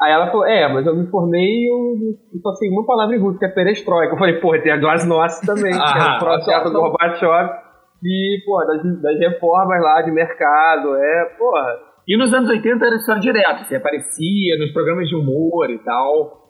Aí 0.00 0.10
ela 0.12 0.26
falou, 0.32 0.46
é, 0.46 0.72
mas 0.72 0.84
eu 0.86 0.96
me 0.96 1.06
formei 1.08 1.44
e 1.44 1.70
eu, 1.70 2.14
eu 2.34 2.40
só 2.40 2.52
sei 2.54 2.68
uma 2.70 2.84
palavra 2.84 3.14
em 3.14 3.20
russo, 3.20 3.38
que 3.38 3.44
é 3.44 3.48
perestroika. 3.48 4.14
Eu 4.14 4.18
falei, 4.18 4.40
pô, 4.40 4.58
tem 4.60 4.72
a 4.72 4.76
Glasnost 4.78 5.46
também, 5.46 5.70
que 5.70 5.78
é 5.78 6.00
Ah, 6.00 6.16
o 6.16 6.24
processo 6.24 6.72
do 6.72 6.80
Gorbachev. 6.80 7.50
E, 8.02 8.42
pô, 8.44 8.58
das, 8.64 8.82
das 9.00 9.18
reformas 9.20 9.80
lá 9.80 10.02
de 10.02 10.10
mercado, 10.10 10.96
é, 10.96 11.24
porra, 11.38 11.62
E 12.08 12.16
nos 12.18 12.34
anos 12.34 12.50
80 12.50 12.84
era 12.84 12.96
história 12.96 13.20
direta, 13.20 13.62
você 13.62 13.76
aparecia 13.76 14.58
nos 14.58 14.72
programas 14.72 15.06
de 15.06 15.14
humor 15.14 15.70
e 15.70 15.78
tal, 15.78 16.41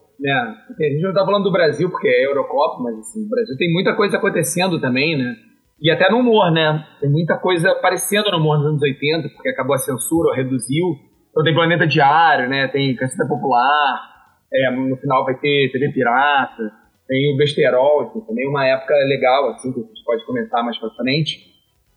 Assim, 0.70 0.84
A 0.84 0.88
gente 0.88 1.02
não 1.02 1.12
tá 1.12 1.24
falando 1.24 1.44
do 1.44 1.52
Brasil 1.52 1.90
porque 1.90 2.08
é 2.08 2.26
Eurocopa, 2.26 2.82
mas 2.82 2.98
assim, 2.98 3.24
o 3.24 3.28
Brasil 3.28 3.56
tem 3.56 3.72
muita 3.72 3.94
coisa 3.94 4.16
acontecendo 4.16 4.80
também, 4.80 5.16
né? 5.16 5.34
E 5.80 5.90
até 5.90 6.10
no 6.10 6.18
humor, 6.18 6.50
né? 6.52 6.86
Tem 7.00 7.10
muita 7.10 7.36
coisa 7.38 7.70
aparecendo 7.72 8.30
no 8.30 8.38
humor 8.38 8.58
nos 8.58 8.66
anos 8.66 8.82
80, 8.82 9.28
porque 9.30 9.48
acabou 9.48 9.74
a 9.74 9.78
censura, 9.78 10.28
ou 10.28 10.34
reduziu. 10.34 10.84
Então 11.30 11.42
tem 11.42 11.54
Planeta 11.54 11.86
Diário, 11.86 12.48
né? 12.48 12.68
Tem 12.68 12.94
Caceta 12.94 13.26
Popular, 13.26 14.12
é, 14.52 14.70
no 14.70 14.96
final 14.96 15.24
vai 15.24 15.34
ter 15.38 15.70
TV 15.72 15.90
Pirata, 15.92 16.70
tem 17.08 17.34
o 17.34 17.36
Besterol, 17.36 18.02
assim, 18.02 18.20
também 18.20 18.48
uma 18.48 18.66
época 18.66 18.94
legal, 19.06 19.50
assim, 19.50 19.72
que 19.72 19.80
a 19.80 19.82
gente 19.82 20.04
pode 20.04 20.24
comentar 20.26 20.62
mais 20.64 20.78
pra 20.78 20.90
frente. 20.90 21.40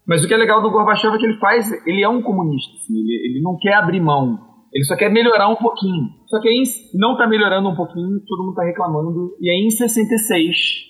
Mas 0.07 0.23
o 0.23 0.27
que 0.27 0.33
é 0.33 0.37
legal 0.37 0.61
do 0.61 0.71
Gorbachev 0.71 1.15
é 1.15 1.17
que 1.17 1.25
ele 1.25 1.37
faz, 1.37 1.69
ele 1.85 2.03
é 2.03 2.09
um 2.09 2.21
comunista, 2.21 2.75
assim, 2.77 2.93
ele, 2.99 3.29
ele 3.29 3.41
não 3.41 3.57
quer 3.57 3.73
abrir 3.73 3.99
mão, 3.99 4.39
ele 4.73 4.83
só 4.83 4.95
quer 4.95 5.09
melhorar 5.09 5.47
um 5.47 5.55
pouquinho. 5.55 6.09
Só 6.35 6.41
que 6.41 6.49
aí 6.49 6.63
não 6.93 7.15
tá 7.15 7.25
melhorando 7.25 7.69
um 7.69 7.75
pouquinho, 7.77 8.19
todo 8.27 8.43
mundo 8.43 8.55
tá 8.55 8.65
reclamando. 8.65 9.37
E 9.39 9.49
aí 9.49 9.65
em 9.65 9.69
66 9.69 10.83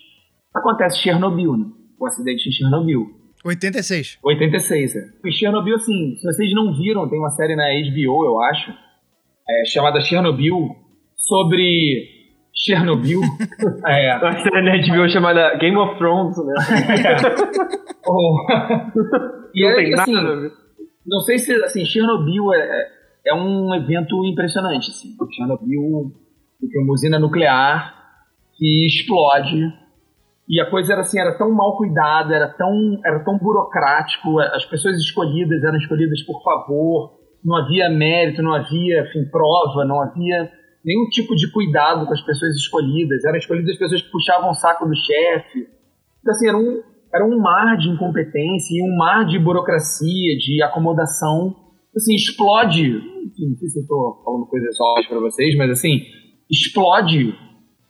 acontece 0.56 0.98
Chernobyl, 0.98 1.56
né? 1.56 1.66
O 2.00 2.08
acidente 2.08 2.50
em 2.50 2.52
Chernobyl. 2.52 3.06
86. 3.46 4.18
86, 4.24 4.96
é. 4.96 5.00
E 5.24 5.32
Chernobyl, 5.32 5.76
assim, 5.76 6.16
se 6.16 6.24
vocês 6.26 6.52
não 6.52 6.74
viram, 6.74 7.08
tem 7.08 7.20
uma 7.20 7.30
série 7.30 7.56
na 7.56 7.66
HBO, 7.66 8.26
eu 8.26 8.42
acho, 8.42 8.72
é, 9.48 9.66
chamada 9.68 10.02
Chernobyl, 10.02 10.76
sobre 11.16 12.08
Chernobyl. 12.52 13.22
é. 13.86 14.18
Uma 14.18 14.40
série 14.40 14.62
na 14.64 14.78
HBO 14.78 15.08
chamada 15.08 15.56
Game 15.60 15.78
of 15.78 15.96
Thrones, 16.00 16.38
né? 16.38 16.54
Oh. 18.08 18.36
E 19.54 19.64
Não 19.64 19.70
é 19.70 19.76
tem 19.76 19.86
que, 19.86 20.00
assim, 20.00 20.14
nada 20.14 20.52
não 21.06 21.20
sei 21.20 21.38
se, 21.38 21.54
assim, 21.64 21.86
Chernobyl 21.86 22.54
é, 22.54 22.88
é 23.28 23.34
um 23.34 23.74
evento 23.76 24.24
impressionante, 24.26 24.90
assim. 24.92 25.16
Chernobyl 25.32 26.12
foi 26.60 26.84
uma 26.84 26.94
usina 26.94 27.20
nuclear 27.20 27.94
que 28.54 28.86
explode 28.86 29.74
e 30.48 30.62
a 30.62 30.70
coisa 30.70 30.94
era 30.94 31.02
assim, 31.02 31.20
era 31.20 31.36
tão 31.38 31.52
mal 31.52 31.76
cuidada, 31.76 32.34
era 32.36 32.48
tão, 32.50 33.00
era 33.04 33.20
tão 33.24 33.38
burocrático, 33.38 34.40
as 34.40 34.64
pessoas 34.66 34.98
escolhidas 34.98 35.64
eram 35.64 35.78
escolhidas 35.78 36.22
por 36.22 36.42
favor, 36.44 37.20
não 37.44 37.56
havia 37.58 37.90
mérito, 37.90 38.44
não 38.44 38.54
havia, 38.54 39.02
enfim, 39.02 39.26
prova, 39.26 39.84
não 39.86 40.02
havia 40.02 40.52
nenhum 40.84 41.10
tipo 41.10 41.36
de 41.36 41.52
cuidado 41.52 42.06
com 42.06 42.14
as 42.14 42.22
pessoas 42.22 42.56
escolhidas, 42.56 43.26
eram 43.26 43.38
escolhidas 43.38 43.72
as 43.72 43.78
pessoas 43.78 44.02
que 44.04 44.12
puxavam 44.12 44.52
o 44.52 44.54
saco 44.54 44.86
do 44.86 44.96
chefe. 44.96 45.68
Então, 46.22 46.32
assim, 46.32 46.48
era 46.48 46.58
um, 46.58 46.84
era 47.14 47.26
um 47.26 47.40
mar 47.40 47.76
de 47.78 47.90
incompetência 47.90 48.78
e 48.78 48.84
um 48.84 48.96
mar 48.96 49.26
de 49.26 49.40
burocracia, 49.40 50.38
de 50.38 50.62
acomodação. 50.62 51.56
Assim, 51.96 52.16
explode. 52.16 52.94
Não 53.40 53.56
sei 53.58 53.70
se 53.70 53.80
eu 53.80 53.88
tô 53.88 54.22
falando 54.24 54.46
coisas 54.48 54.80
óbvias 54.80 55.08
para 55.08 55.20
vocês, 55.20 55.56
mas 55.58 55.72
assim, 55.72 56.02
explode 56.50 57.34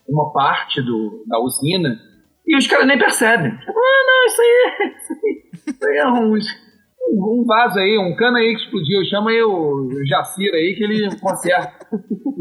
uma 0.07 0.31
parte 0.31 0.81
do, 0.81 1.23
da 1.27 1.39
usina 1.39 1.97
e 2.45 2.55
os 2.55 2.67
caras 2.67 2.87
nem 2.87 2.97
percebem. 2.97 3.51
Tipo, 3.57 3.71
ah, 3.71 4.03
não, 4.07 4.25
isso 4.27 4.41
aí, 4.41 4.91
isso 4.95 5.13
aí, 5.13 5.43
isso 5.67 5.87
aí 5.87 5.97
é 5.97 6.07
um, 6.07 7.39
um, 7.39 7.43
vaso 7.45 7.79
aí, 7.79 7.97
um 7.97 8.15
cano 8.15 8.37
aí 8.37 8.53
que 8.55 8.61
explodiu. 8.61 9.03
Chama 9.09 9.31
aí 9.31 9.41
o 9.41 9.89
Jacir 10.07 10.53
aí 10.53 10.75
que 10.77 10.83
ele 10.83 11.19
conserta. 11.19 11.87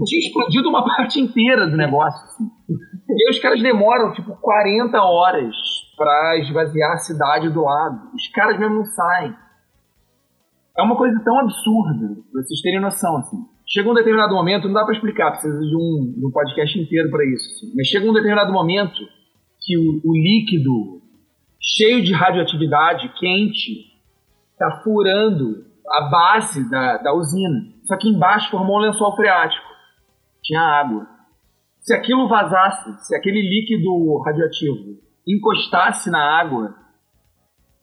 Tinha 0.04 0.20
explodido 0.20 0.68
uma 0.68 0.84
parte 0.84 1.20
inteira 1.20 1.66
do 1.66 1.76
negócio. 1.76 2.20
E 2.68 3.12
aí 3.12 3.30
os 3.30 3.38
caras 3.38 3.62
demoram, 3.62 4.12
tipo, 4.12 4.36
40 4.36 5.02
horas 5.02 5.54
pra 5.96 6.38
esvaziar 6.38 6.92
a 6.92 6.98
cidade 6.98 7.48
do 7.48 7.62
lado. 7.62 8.10
Os 8.14 8.28
caras 8.28 8.58
mesmo 8.58 8.76
não 8.76 8.84
saem. 8.84 9.34
É 10.76 10.82
uma 10.82 10.96
coisa 10.96 11.20
tão 11.24 11.38
absurda, 11.38 12.16
pra 12.32 12.42
vocês 12.42 12.60
terem 12.60 12.80
noção, 12.80 13.16
assim. 13.18 13.36
Chega 13.66 13.90
um 13.90 13.94
determinado 13.94 14.34
momento, 14.34 14.66
não 14.66 14.74
dá 14.74 14.84
pra 14.84 14.94
explicar, 14.94 15.30
precisa 15.30 15.58
de 15.60 15.76
um, 15.76 16.14
de 16.18 16.26
um 16.26 16.30
podcast 16.30 16.78
inteiro 16.78 17.10
pra 17.10 17.24
isso. 17.24 17.48
assim. 17.50 17.72
Mas 17.76 17.86
chega 17.86 18.08
um 18.08 18.12
determinado 18.12 18.52
momento 18.52 19.00
que 19.60 19.78
o, 19.78 20.00
o 20.04 20.14
líquido 20.14 21.00
cheio 21.60 22.02
de 22.02 22.12
radioatividade, 22.12 23.08
quente, 23.18 23.94
tá 24.58 24.82
furando 24.82 25.64
a 25.88 26.02
base 26.02 26.68
da, 26.68 26.98
da 26.98 27.14
usina. 27.14 27.72
Só 27.84 27.96
que 27.96 28.08
embaixo 28.08 28.50
formou 28.50 28.76
um 28.78 28.80
lençol 28.80 29.14
freático. 29.14 29.66
Tinha 30.42 30.60
água. 30.60 31.06
Se 31.80 31.94
aquilo 31.94 32.28
vazasse, 32.28 33.06
se 33.06 33.14
aquele 33.14 33.40
líquido 33.40 34.18
radioativo 34.22 34.98
encostasse 35.26 36.10
na 36.10 36.40
água, 36.40 36.74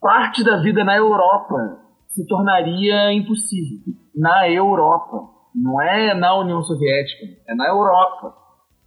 parte 0.00 0.44
da 0.44 0.58
vida 0.58 0.84
na 0.84 0.96
Europa 0.96 1.81
se 2.12 2.26
tornaria 2.26 3.12
impossível. 3.12 3.78
Na 4.14 4.48
Europa. 4.48 5.30
Não 5.54 5.82
é 5.82 6.14
na 6.14 6.34
União 6.40 6.62
Soviética, 6.62 7.26
é 7.46 7.54
na 7.54 7.68
Europa. 7.68 8.34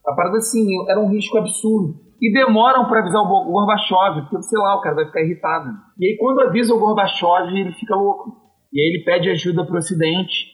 A 0.04 0.14
parada 0.16 0.38
assim, 0.38 0.66
era 0.90 1.00
um 1.00 1.10
risco 1.12 1.38
absurdo. 1.38 1.94
E 2.20 2.34
demoram 2.34 2.86
para 2.88 3.02
avisar 3.02 3.22
o 3.22 3.28
Go- 3.28 3.52
Gorbachev, 3.52 4.22
porque 4.22 4.42
sei 4.42 4.58
lá, 4.60 4.76
o 4.76 4.82
cara 4.82 4.96
vai 4.96 5.06
ficar 5.06 5.22
irritado. 5.22 5.70
E 6.00 6.08
aí 6.08 6.18
quando 6.18 6.42
avisa 6.42 6.74
o 6.74 6.80
Gorbachev, 6.80 7.50
ele 7.56 7.72
fica 7.74 7.96
louco. 7.96 8.32
E 8.74 8.82
aí 8.82 8.88
ele 8.96 9.04
pede 9.04 9.30
ajuda 9.30 9.64
pro 9.64 9.78
Ocidente. 9.78 10.48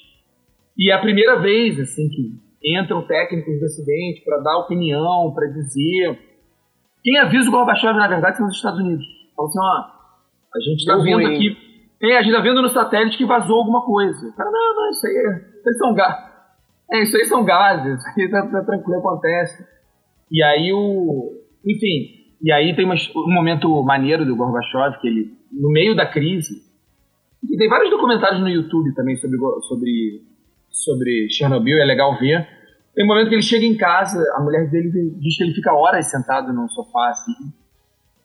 E 0.78 0.92
é 0.92 0.96
a 0.96 1.00
primeira 1.00 1.40
vez 1.40 1.80
assim 1.80 2.10
que 2.10 2.34
entram 2.78 3.08
técnicos 3.08 3.58
do 3.58 3.66
Ocidente 3.66 4.22
para 4.26 4.40
dar 4.40 4.58
opinião, 4.58 5.32
para 5.34 5.48
dizer. 5.48 6.20
Quem 7.04 7.18
avisa 7.20 7.48
o 7.48 7.52
Gorbachev, 7.54 7.98
na 7.98 8.08
verdade, 8.10 8.36
são 8.36 8.48
os 8.48 8.56
Estados 8.56 8.82
Unidos. 8.82 9.06
Falam 9.34 9.50
assim, 9.50 9.60
ó, 9.60 10.58
a 10.58 10.60
gente 10.60 10.86
tá 10.86 10.96
Deu 10.96 11.04
vendo 11.04 11.28
aqui. 11.28 11.58
É, 12.02 12.18
a 12.18 12.24
gente 12.24 12.34
tá 12.34 12.42
vendo 12.42 12.62
no 12.62 12.70
satélite 12.70 13.18
que 13.18 13.26
vazou 13.26 13.58
alguma 13.58 13.86
coisa. 13.86 14.34
Cara, 14.36 14.50
não, 14.50 14.76
não, 14.76 14.90
isso 14.90 15.06
aí, 15.06 15.16
é- 15.16 15.60
isso 15.60 15.70
aí 15.70 15.76
são 15.76 15.94
gases. 15.94 16.32
É, 16.92 17.04
isso 17.04 17.18
aí 17.18 17.26
são 17.26 17.46
gases, 17.46 18.00
isso 18.00 18.20
aí 18.20 18.30
tá, 18.30 18.48
tá 18.48 18.64
tranquilo, 18.64 19.00
acontece. 19.00 19.66
E 20.32 20.42
aí 20.44 20.74
o. 20.74 21.40
Enfim, 21.66 22.22
e 22.42 22.52
aí 22.52 22.76
tem 22.76 22.86
um 22.88 23.34
momento 23.34 23.84
maneiro 23.84 24.26
do 24.26 24.36
Gorbachev, 24.36 25.00
que 25.00 25.08
ele, 25.08 25.34
no 25.52 25.70
meio 25.70 25.96
da 25.96 26.06
crise, 26.08 26.56
e 27.50 27.58
tem 27.58 27.70
vários 27.70 27.90
documentários 27.90 28.42
no 28.42 28.50
YouTube 28.50 28.94
também 28.96 29.16
sobre, 29.18 29.38
sobre, 29.68 30.22
sobre 30.70 31.28
Chernobyl, 31.30 31.80
é 31.80 31.86
legal 31.86 32.18
ver. 32.20 32.48
Tem 32.96 33.06
um 33.06 33.08
momento 33.08 33.30
que 33.30 33.36
ele 33.36 33.44
chega 33.44 33.66
em 33.66 33.78
casa, 33.78 34.20
a 34.36 34.42
mulher 34.42 34.70
dele 34.70 34.90
diz 35.20 35.38
que 35.38 35.44
ele 35.44 35.54
fica 35.54 35.74
horas 35.74 36.10
sentado 36.10 36.52
no 36.52 36.68
sofá, 36.70 37.10
assim. 37.10 37.34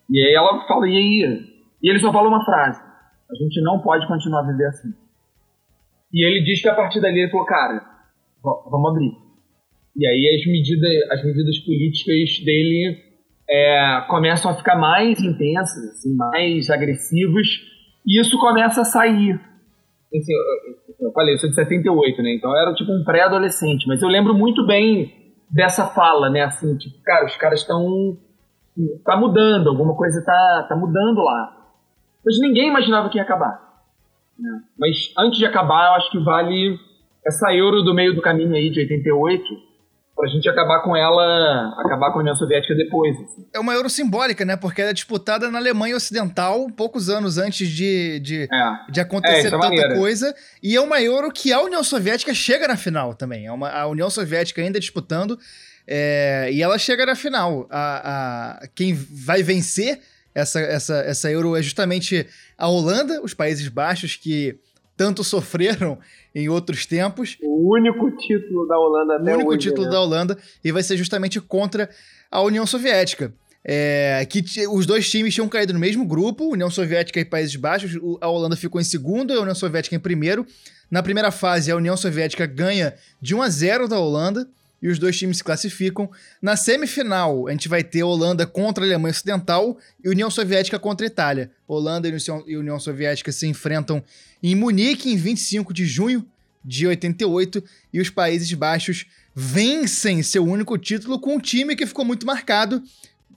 E 0.09 0.19
aí 0.19 0.33
ela 0.33 0.65
fala, 0.67 0.87
e 0.87 0.97
aí? 0.97 1.45
E 1.81 1.89
ele 1.89 1.99
só 1.99 2.11
fala 2.11 2.27
uma 2.27 2.43
frase: 2.43 2.81
A 3.29 3.35
gente 3.35 3.61
não 3.61 3.79
pode 3.79 4.07
continuar 4.07 4.41
a 4.41 4.51
viver 4.51 4.67
assim. 4.67 4.93
E 6.13 6.25
ele 6.25 6.43
diz 6.43 6.61
que 6.61 6.69
a 6.69 6.75
partir 6.75 7.01
dali 7.01 7.19
ele 7.19 7.31
falou, 7.31 7.45
cara, 7.45 7.81
vamos 8.43 8.91
abrir. 8.91 9.11
E 9.95 10.07
aí 10.07 10.39
as 10.39 10.45
medidas, 10.45 11.11
as 11.11 11.25
medidas 11.25 11.57
políticas 11.59 12.45
dele 12.45 12.97
é, 13.49 14.01
começam 14.07 14.51
a 14.51 14.55
ficar 14.55 14.75
mais 14.77 15.21
intensas, 15.21 15.83
assim, 15.89 16.15
mais 16.15 16.69
agressivas, 16.69 17.47
e 18.05 18.21
isso 18.21 18.37
começa 18.39 18.81
a 18.81 18.85
sair. 18.85 19.39
Assim, 20.15 20.33
eu, 20.99 21.07
eu 21.07 21.11
falei, 21.11 21.33
eu 21.33 21.37
sou 21.37 21.49
de 21.49 21.55
78, 21.55 22.21
né? 22.21 22.35
Então 22.35 22.51
eu 22.51 22.57
era 22.57 22.73
tipo 22.73 22.91
um 22.91 23.03
pré-adolescente, 23.03 23.87
mas 23.87 24.01
eu 24.01 24.07
lembro 24.07 24.33
muito 24.33 24.65
bem 24.65 25.11
dessa 25.49 25.87
fala, 25.87 26.29
né? 26.29 26.41
Assim, 26.41 26.77
tipo, 26.77 27.01
cara, 27.03 27.25
os 27.25 27.35
caras 27.35 27.61
estão. 27.61 28.17
tá 29.03 29.17
mudando, 29.17 29.69
alguma 29.69 29.95
coisa 29.95 30.23
tá, 30.23 30.65
tá 30.69 30.75
mudando 30.75 31.21
lá. 31.21 31.56
Mas 32.25 32.39
ninguém 32.39 32.67
imaginava 32.69 33.09
que 33.09 33.17
ia 33.17 33.23
acabar. 33.23 33.59
né? 34.37 34.61
Mas 34.77 35.11
antes 35.17 35.39
de 35.39 35.45
acabar, 35.45 35.87
eu 35.87 35.93
acho 35.93 36.11
que 36.11 36.19
vale 36.23 36.77
essa 37.25 37.53
euro 37.53 37.81
do 37.83 37.93
meio 37.93 38.13
do 38.15 38.21
caminho 38.21 38.53
aí 38.55 38.69
de 38.69 38.79
88 38.81 39.43
pra 40.15 40.27
gente 40.29 40.49
acabar 40.49 40.81
com 40.81 40.95
ela, 40.95 41.73
acabar 41.85 42.11
com 42.11 42.17
a 42.17 42.21
União 42.21 42.35
Soviética 42.35 42.73
depois. 42.73 43.15
assim. 43.21 43.45
É 43.53 43.59
uma 43.59 43.73
euro 43.73 43.87
simbólica, 43.89 44.43
né? 44.43 44.55
Porque 44.57 44.81
ela 44.81 44.89
é 44.89 44.93
disputada 44.93 45.51
na 45.51 45.59
Alemanha 45.59 45.95
Ocidental, 45.95 46.67
poucos 46.75 47.07
anos 47.07 47.37
antes 47.37 47.67
de, 47.69 48.19
de, 48.21 48.43
É. 48.51 48.91
de 48.91 48.99
É, 48.99 49.03
acontecer 49.03 49.47
é 49.47 49.51
tanta 49.51 49.95
coisa. 49.95 50.33
E 50.63 50.75
é 50.75 50.81
uma 50.81 50.99
euro 51.01 51.31
que 51.31 51.53
a 51.53 51.61
União 51.61 51.83
Soviética 51.83 52.33
chega 52.33 52.67
na 52.67 52.75
final 52.75 53.13
também. 53.13 53.45
É 53.45 53.51
uma, 53.51 53.69
a 53.69 53.85
União 53.87 54.09
Soviética 54.09 54.59
ainda 54.61 54.79
disputando. 54.79 55.37
é, 55.87 56.49
e 56.51 56.61
ela 56.63 56.77
chega 56.79 57.05
na 57.05 57.15
final. 57.15 57.67
A, 57.69 58.59
a- 58.63 58.67
quem 58.75 58.93
vai 58.95 59.43
vencer 59.43 59.99
essa, 60.39 60.59
essa, 60.59 60.95
essa 60.99 61.31
euro 61.31 61.55
é 61.55 61.61
justamente 61.61 62.25
a 62.57 62.67
Holanda, 62.67 63.21
os 63.23 63.33
Países 63.33 63.67
Baixos, 63.67 64.15
que 64.15 64.57
tanto 64.95 65.23
sofreram 65.23 65.97
em 66.33 66.47
outros 66.49 66.85
tempos. 66.85 67.37
O 67.41 67.73
único 67.75 68.09
título 68.17 68.67
da 68.67 68.77
Holanda 68.77 69.13
o 69.13 69.21
até 69.21 69.33
único 69.35 69.49
hoje, 69.51 69.59
título 69.59 69.85
né? 69.85 69.91
da 69.91 70.01
Holanda, 70.01 70.37
e 70.63 70.71
vai 70.71 70.83
ser 70.83 70.97
justamente 70.97 71.39
contra 71.41 71.89
a 72.31 72.41
União 72.41 72.65
Soviética. 72.65 73.33
É, 73.69 74.25
que 74.29 74.41
os 74.69 74.85
dois 74.85 75.09
times 75.09 75.33
tinham 75.33 75.49
caído 75.49 75.73
no 75.73 75.79
mesmo 75.79 76.05
grupo, 76.05 76.45
União 76.53 76.69
Soviética 76.69 77.19
e 77.19 77.25
Países 77.25 77.55
Baixos. 77.57 77.95
O- 77.95 78.17
a 78.21 78.27
Holanda 78.29 78.55
ficou 78.55 78.79
em 78.79 78.83
segundo 78.83 79.33
e 79.33 79.37
a 79.37 79.41
União 79.41 79.55
Soviética 79.55 79.93
em 79.93 79.99
primeiro. 79.99 80.45
Na 80.89 81.03
primeira 81.03 81.31
fase, 81.31 81.69
a 81.69 81.75
União 81.75 81.97
Soviética 81.97 82.45
ganha 82.45 82.93
de 83.21 83.35
1 83.35 83.41
a 83.41 83.49
0 83.49 83.87
da 83.89 83.99
Holanda 83.99 84.47
e 84.81 84.87
os 84.89 84.99
dois 84.99 85.17
times 85.17 85.37
se 85.37 85.43
classificam. 85.43 86.09
Na 86.41 86.55
semifinal, 86.55 87.47
a 87.47 87.51
gente 87.51 87.67
vai 87.67 87.83
ter 87.83 88.03
Holanda 88.03 88.45
contra 88.45 88.83
a 88.83 88.87
Alemanha 88.87 89.11
Ocidental 89.11 89.77
e 90.03 90.09
União 90.09 90.29
Soviética 90.29 90.77
contra 90.77 91.05
a 91.05 91.09
Itália. 91.09 91.51
Holanda 91.67 92.07
e 92.07 92.55
União- 92.57 92.79
Soviética 92.79 93.31
se 93.31 93.47
enfrentam 93.47 94.03
em 94.41 94.55
Munique 94.55 95.11
em 95.11 95.17
25 95.17 95.73
de 95.73 95.85
junho 95.85 96.25
de 96.63 96.85
88 96.85 97.63
e 97.93 97.99
os 97.99 98.09
Países 98.09 98.51
Baixos 98.53 99.05
vencem 99.33 100.21
seu 100.23 100.43
único 100.45 100.77
título 100.77 101.19
com 101.19 101.35
um 101.35 101.39
time 101.39 101.75
que 101.75 101.85
ficou 101.85 102.03
muito 102.05 102.25
marcado 102.25 102.83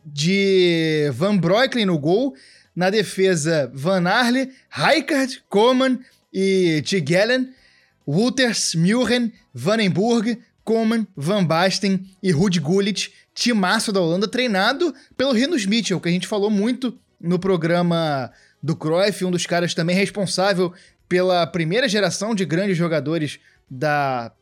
de 0.04 1.10
Van 1.14 1.36
Breukelen 1.36 1.86
no 1.86 1.98
gol, 1.98 2.34
na 2.74 2.90
defesa 2.90 3.70
Van 3.74 4.06
Arle, 4.08 4.50
Rijkaard, 4.70 5.42
Koeman 5.48 5.98
e 6.32 6.82
Tigellen, 6.84 7.50
Wouters, 8.06 8.74
Muren, 8.74 9.30
Vandenburg, 9.54 10.38
Koeman, 10.64 11.06
Van 11.16 11.44
Basten 11.44 12.04
e 12.22 12.30
Ruud 12.30 12.58
Gullit, 12.60 13.12
timaço 13.34 13.92
da 13.92 14.00
Holanda, 14.00 14.28
treinado 14.28 14.94
pelo 15.16 15.32
Rinus 15.32 15.66
Mitchell, 15.66 16.00
que 16.00 16.08
a 16.08 16.12
gente 16.12 16.26
falou 16.26 16.50
muito 16.50 16.98
no 17.20 17.38
programa 17.38 18.30
do 18.62 18.76
Cruyff, 18.76 19.24
um 19.24 19.30
dos 19.30 19.46
caras 19.46 19.74
também 19.74 19.96
responsável 19.96 20.72
pela 21.08 21.46
primeira 21.46 21.88
geração 21.88 22.34
de 22.34 22.44
grandes 22.44 22.76
jogadores 22.76 23.40
da, 23.68 24.32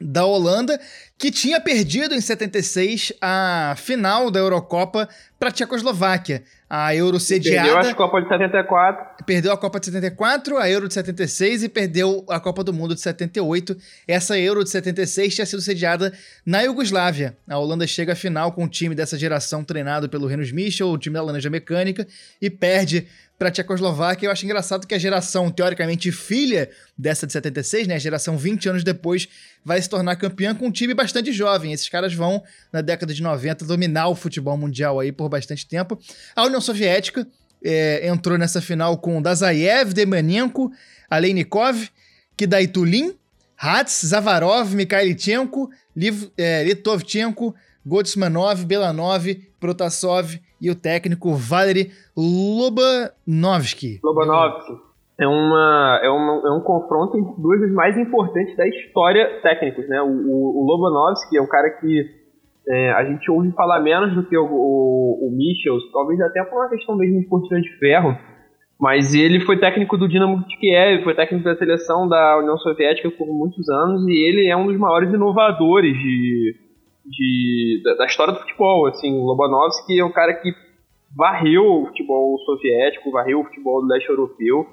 da 0.00 0.24
Holanda, 0.24 0.80
que 1.18 1.30
tinha 1.30 1.60
perdido 1.60 2.14
em 2.14 2.20
76 2.20 3.12
a 3.20 3.74
final 3.76 4.30
da 4.30 4.40
Eurocopa 4.40 5.08
para 5.38 5.50
a 5.50 5.52
Tchecoslováquia. 5.52 6.42
A 6.68 6.94
Euro 6.96 7.20
sediada. 7.20 7.70
Perdeu 7.70 7.90
a 7.90 7.94
Copa 7.94 8.22
de 8.22 8.28
74. 8.28 9.24
Perdeu 9.26 9.52
a 9.52 9.58
Copa 9.58 9.78
de 9.78 9.86
74, 9.86 10.56
a 10.56 10.70
Euro 10.70 10.88
de 10.88 10.94
76 10.94 11.64
e 11.64 11.68
perdeu 11.68 12.24
a 12.30 12.40
Copa 12.40 12.64
do 12.64 12.72
Mundo 12.72 12.94
de 12.94 13.00
78. 13.02 13.76
Essa 14.08 14.38
Euro 14.38 14.64
de 14.64 14.70
76 14.70 15.34
tinha 15.34 15.46
sido 15.46 15.60
sediada 15.60 16.12
na 16.46 16.62
Iugoslávia. 16.62 17.36
A 17.46 17.58
Holanda 17.58 17.86
chega 17.86 18.14
à 18.14 18.16
final 18.16 18.52
com 18.52 18.64
o 18.64 18.68
time 18.68 18.94
dessa 18.94 19.18
geração 19.18 19.62
treinado 19.62 20.08
pelo 20.08 20.26
Renus 20.26 20.50
Michel, 20.50 20.88
o 20.88 20.96
time 20.96 21.14
da 21.14 21.22
Laranja 21.22 21.50
Mecânica, 21.50 22.06
e 22.40 22.48
perde 22.48 23.06
para 23.42 23.48
a 23.48 23.50
Tchecoslováquia. 23.50 24.28
Eu 24.28 24.30
acho 24.30 24.44
engraçado 24.44 24.86
que 24.86 24.94
a 24.94 24.98
geração, 24.98 25.50
teoricamente, 25.50 26.12
filha 26.12 26.70
dessa 26.96 27.26
de 27.26 27.32
76, 27.32 27.88
né, 27.88 27.96
a 27.96 27.98
geração 27.98 28.38
20 28.38 28.68
anos 28.68 28.84
depois, 28.84 29.28
vai 29.64 29.82
se 29.82 29.88
tornar 29.88 30.14
campeã 30.14 30.54
com 30.54 30.68
um 30.68 30.70
time 30.70 30.94
bastante 30.94 31.32
jovem. 31.32 31.72
Esses 31.72 31.88
caras 31.88 32.14
vão, 32.14 32.40
na 32.72 32.80
década 32.80 33.12
de 33.12 33.20
90, 33.20 33.64
dominar 33.64 34.06
o 34.06 34.14
futebol 34.14 34.56
mundial 34.56 35.00
aí 35.00 35.10
por 35.10 35.28
bastante 35.28 35.66
tempo. 35.66 35.98
A 36.36 36.44
União 36.44 36.60
Soviética 36.60 37.26
é, 37.64 38.06
entrou 38.06 38.38
nessa 38.38 38.60
final 38.60 38.96
com 38.98 39.20
Dazayev, 39.20 39.92
Demanenko, 39.92 40.70
Aleinikov, 41.10 41.88
Kidaitulin, 42.36 43.12
Hats, 43.58 44.02
Zavarov, 44.06 44.72
Mikhailichenko, 44.72 45.68
Liv, 45.96 46.28
é, 46.38 46.62
Litovchenko, 46.62 47.52
Gotsmanov, 47.84 48.64
Belanov, 48.64 49.26
Protasov 49.58 50.38
e 50.62 50.70
o 50.70 50.76
técnico 50.76 51.34
Valery 51.34 51.90
Lobanovsky. 52.16 53.98
Lobanovsky. 54.02 54.72
É, 55.20 55.26
uma, 55.26 56.00
é, 56.02 56.08
uma, 56.08 56.48
é 56.48 56.50
um 56.52 56.60
confronto 56.60 57.18
entre 57.18 57.42
dois 57.42 57.60
dos 57.60 57.72
mais 57.72 57.98
importantes 57.98 58.56
da 58.56 58.66
história 58.66 59.40
técnicos, 59.42 59.88
né? 59.88 60.00
O, 60.00 60.06
o, 60.06 60.62
o 60.62 60.66
Lobanovsky 60.66 61.36
é 61.36 61.42
um 61.42 61.46
cara 61.46 61.68
que 61.80 62.22
é, 62.68 62.92
a 62.92 63.04
gente 63.04 63.28
ouve 63.30 63.50
falar 63.52 63.80
menos 63.80 64.14
do 64.14 64.24
que 64.24 64.36
o, 64.36 64.44
o, 64.44 65.28
o 65.28 65.36
Michels, 65.36 65.82
talvez 65.92 66.20
até 66.20 66.44
por 66.44 66.60
uma 66.60 66.68
questão 66.68 66.96
mesmo 66.96 67.20
de 67.20 67.26
cortina 67.26 67.60
de 67.60 67.78
ferro, 67.78 68.16
mas 68.80 69.14
ele 69.14 69.40
foi 69.40 69.58
técnico 69.58 69.96
do 69.96 70.08
Dinamo 70.08 70.44
de 70.46 70.56
Kiev, 70.56 71.04
foi 71.04 71.14
técnico 71.14 71.44
da 71.44 71.56
seleção 71.56 72.08
da 72.08 72.38
União 72.38 72.56
Soviética 72.58 73.10
por 73.10 73.26
muitos 73.26 73.68
anos 73.68 74.06
e 74.08 74.28
ele 74.28 74.48
é 74.48 74.56
um 74.56 74.66
dos 74.66 74.76
maiores 74.76 75.12
inovadores 75.12 75.92
de, 75.92 76.54
de, 77.04 77.80
da, 77.84 77.94
da 77.94 78.06
história 78.06 78.32
do 78.32 78.40
futebol. 78.40 78.86
Assim, 78.86 79.12
o 79.12 79.24
Lobanovsky 79.24 79.98
é 79.98 80.04
um 80.04 80.12
cara 80.12 80.34
que 80.34 80.52
varreu 81.14 81.64
o 81.64 81.86
futebol 81.86 82.38
soviético, 82.38 83.10
varreu 83.10 83.40
o 83.40 83.44
futebol 83.44 83.82
do 83.82 83.88
leste 83.88 84.08
europeu. 84.08 84.66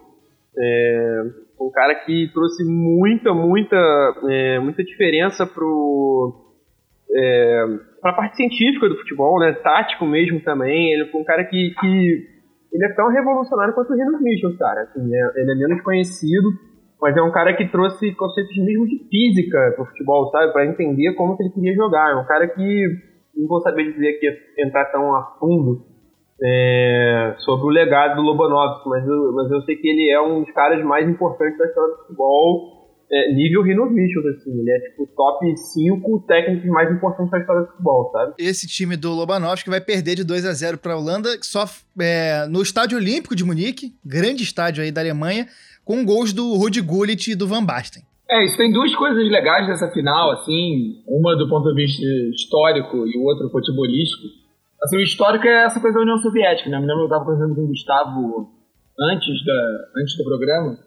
É, 0.58 1.24
um 1.60 1.70
cara 1.72 1.96
que 1.96 2.30
trouxe 2.34 2.64
muita, 2.66 3.34
muita, 3.34 3.78
é, 4.30 4.60
muita 4.60 4.84
diferença 4.84 5.46
pro 5.46 6.46
é, 7.12 7.66
para 8.02 8.12
a 8.12 8.16
parte 8.16 8.38
científica 8.38 8.88
do 8.88 8.98
futebol, 8.98 9.40
né, 9.40 9.52
tático 9.54 10.06
mesmo 10.06 10.40
também. 10.42 10.94
Ele 10.94 11.06
foi 11.08 11.22
um 11.22 11.26
cara 11.26 11.44
que, 11.44 11.74
que 11.80 12.28
ele 12.72 12.86
é 12.86 12.94
tão 12.94 13.10
revolucionário 13.10 13.74
quanto 13.74 13.94
o 13.94 13.96
Renan 13.96 14.20
Mitchell, 14.22 14.58
cara. 14.58 14.82
Assim, 14.84 15.14
é, 15.14 15.42
ele 15.42 15.52
é 15.52 15.56
menos 15.56 15.82
conhecido, 15.82 16.50
mas 17.02 17.16
é 17.16 17.22
um 17.22 17.32
cara 17.32 17.56
que 17.56 17.68
trouxe 17.70 18.14
conceitos 18.16 18.56
mesmo 18.58 18.86
de 18.86 19.00
física 19.10 19.74
pro 19.76 19.86
futebol, 19.86 20.30
sabe, 20.32 20.52
para 20.52 20.66
entender 20.66 21.14
como 21.14 21.38
que 21.38 21.44
ele 21.44 21.52
queria 21.52 21.76
jogar. 21.76 22.12
É 22.12 22.16
um 22.16 22.26
cara 22.26 22.48
que 22.48 22.86
não 23.36 23.48
vou 23.48 23.62
saber 23.62 23.94
dizer 23.94 24.20
que 24.20 24.62
entrar 24.62 24.86
tão 24.86 25.16
a 25.16 25.38
fundo 25.40 25.86
é, 26.42 27.36
sobre 27.40 27.66
o 27.66 27.70
legado 27.70 28.16
do 28.16 28.22
Lobanovski, 28.22 28.90
mas 28.90 29.08
eu, 29.08 29.34
mas 29.34 29.52
eu 29.52 29.62
sei 29.62 29.76
que 29.76 29.88
ele 29.88 30.10
é 30.10 30.22
um 30.22 30.44
dos 30.44 30.54
caras 30.54 30.84
mais 30.84 31.08
importantes 31.08 31.58
da 31.58 31.66
história 31.66 31.96
do 31.96 32.02
futebol 32.02 32.80
é, 33.12 33.34
nível 33.34 33.64
Rino 33.64 33.90
Mitchell, 33.90 34.28
assim. 34.30 34.52
Ele 34.60 34.72
é 34.72 34.80
tipo 34.82 35.08
top 35.16 35.58
5 35.58 36.20
técnicos 36.28 36.70
mais 36.70 36.92
importantes 36.92 37.32
da 37.32 37.40
história 37.40 37.62
do 37.64 37.68
futebol, 37.70 38.12
sabe? 38.12 38.34
Esse 38.38 38.68
time 38.68 38.96
do 38.96 39.12
Lobanovski 39.12 39.70
vai 39.70 39.82
perder 39.82 40.16
de 40.16 40.24
2 40.24 40.46
a 40.46 40.54
0 40.54 40.78
para 40.78 40.94
a 40.94 40.98
Holanda, 40.98 41.30
só 41.42 41.66
é, 42.00 42.46
no 42.48 42.62
Estádio 42.62 42.98
Olímpico 42.98 43.36
de 43.36 43.44
Munique, 43.44 43.94
grande 44.06 44.44
estádio 44.44 44.84
aí 44.84 44.92
da 44.92 45.02
Alemanha, 45.02 45.48
com 45.90 46.06
gols 46.06 46.32
do 46.32 46.54
Rudi 46.54 46.82
Gullit 46.82 47.32
e 47.32 47.36
do 47.36 47.48
Van 47.48 47.66
Basten. 47.66 48.04
É, 48.30 48.46
isso 48.46 48.56
tem 48.58 48.72
duas 48.72 48.94
coisas 48.94 49.28
legais 49.28 49.66
dessa 49.66 49.90
final, 49.90 50.30
assim, 50.30 51.02
uma 51.08 51.36
do 51.36 51.50
ponto 51.50 51.68
de 51.74 51.82
vista 51.82 52.06
histórico 52.30 53.08
e 53.08 53.18
o 53.18 53.24
outro 53.24 53.50
futebolístico. 53.50 54.28
Assim, 54.84 54.98
o 54.98 55.02
histórico 55.02 55.48
é 55.48 55.66
essa 55.66 55.80
coisa 55.82 55.96
da 55.96 56.04
União 56.04 56.20
Soviética, 56.20 56.70
né? 56.70 56.78
Eu 56.78 56.82
me 56.82 56.86
lembro 56.86 57.08
que 57.08 57.12
eu 57.12 57.18
estava 57.18 57.26
conversando 57.26 57.56
com 57.56 57.64
o 57.64 57.68
Gustavo 57.70 58.52
antes, 59.00 59.44
da, 59.44 60.00
antes 60.00 60.16
do 60.16 60.24
programa, 60.26 60.78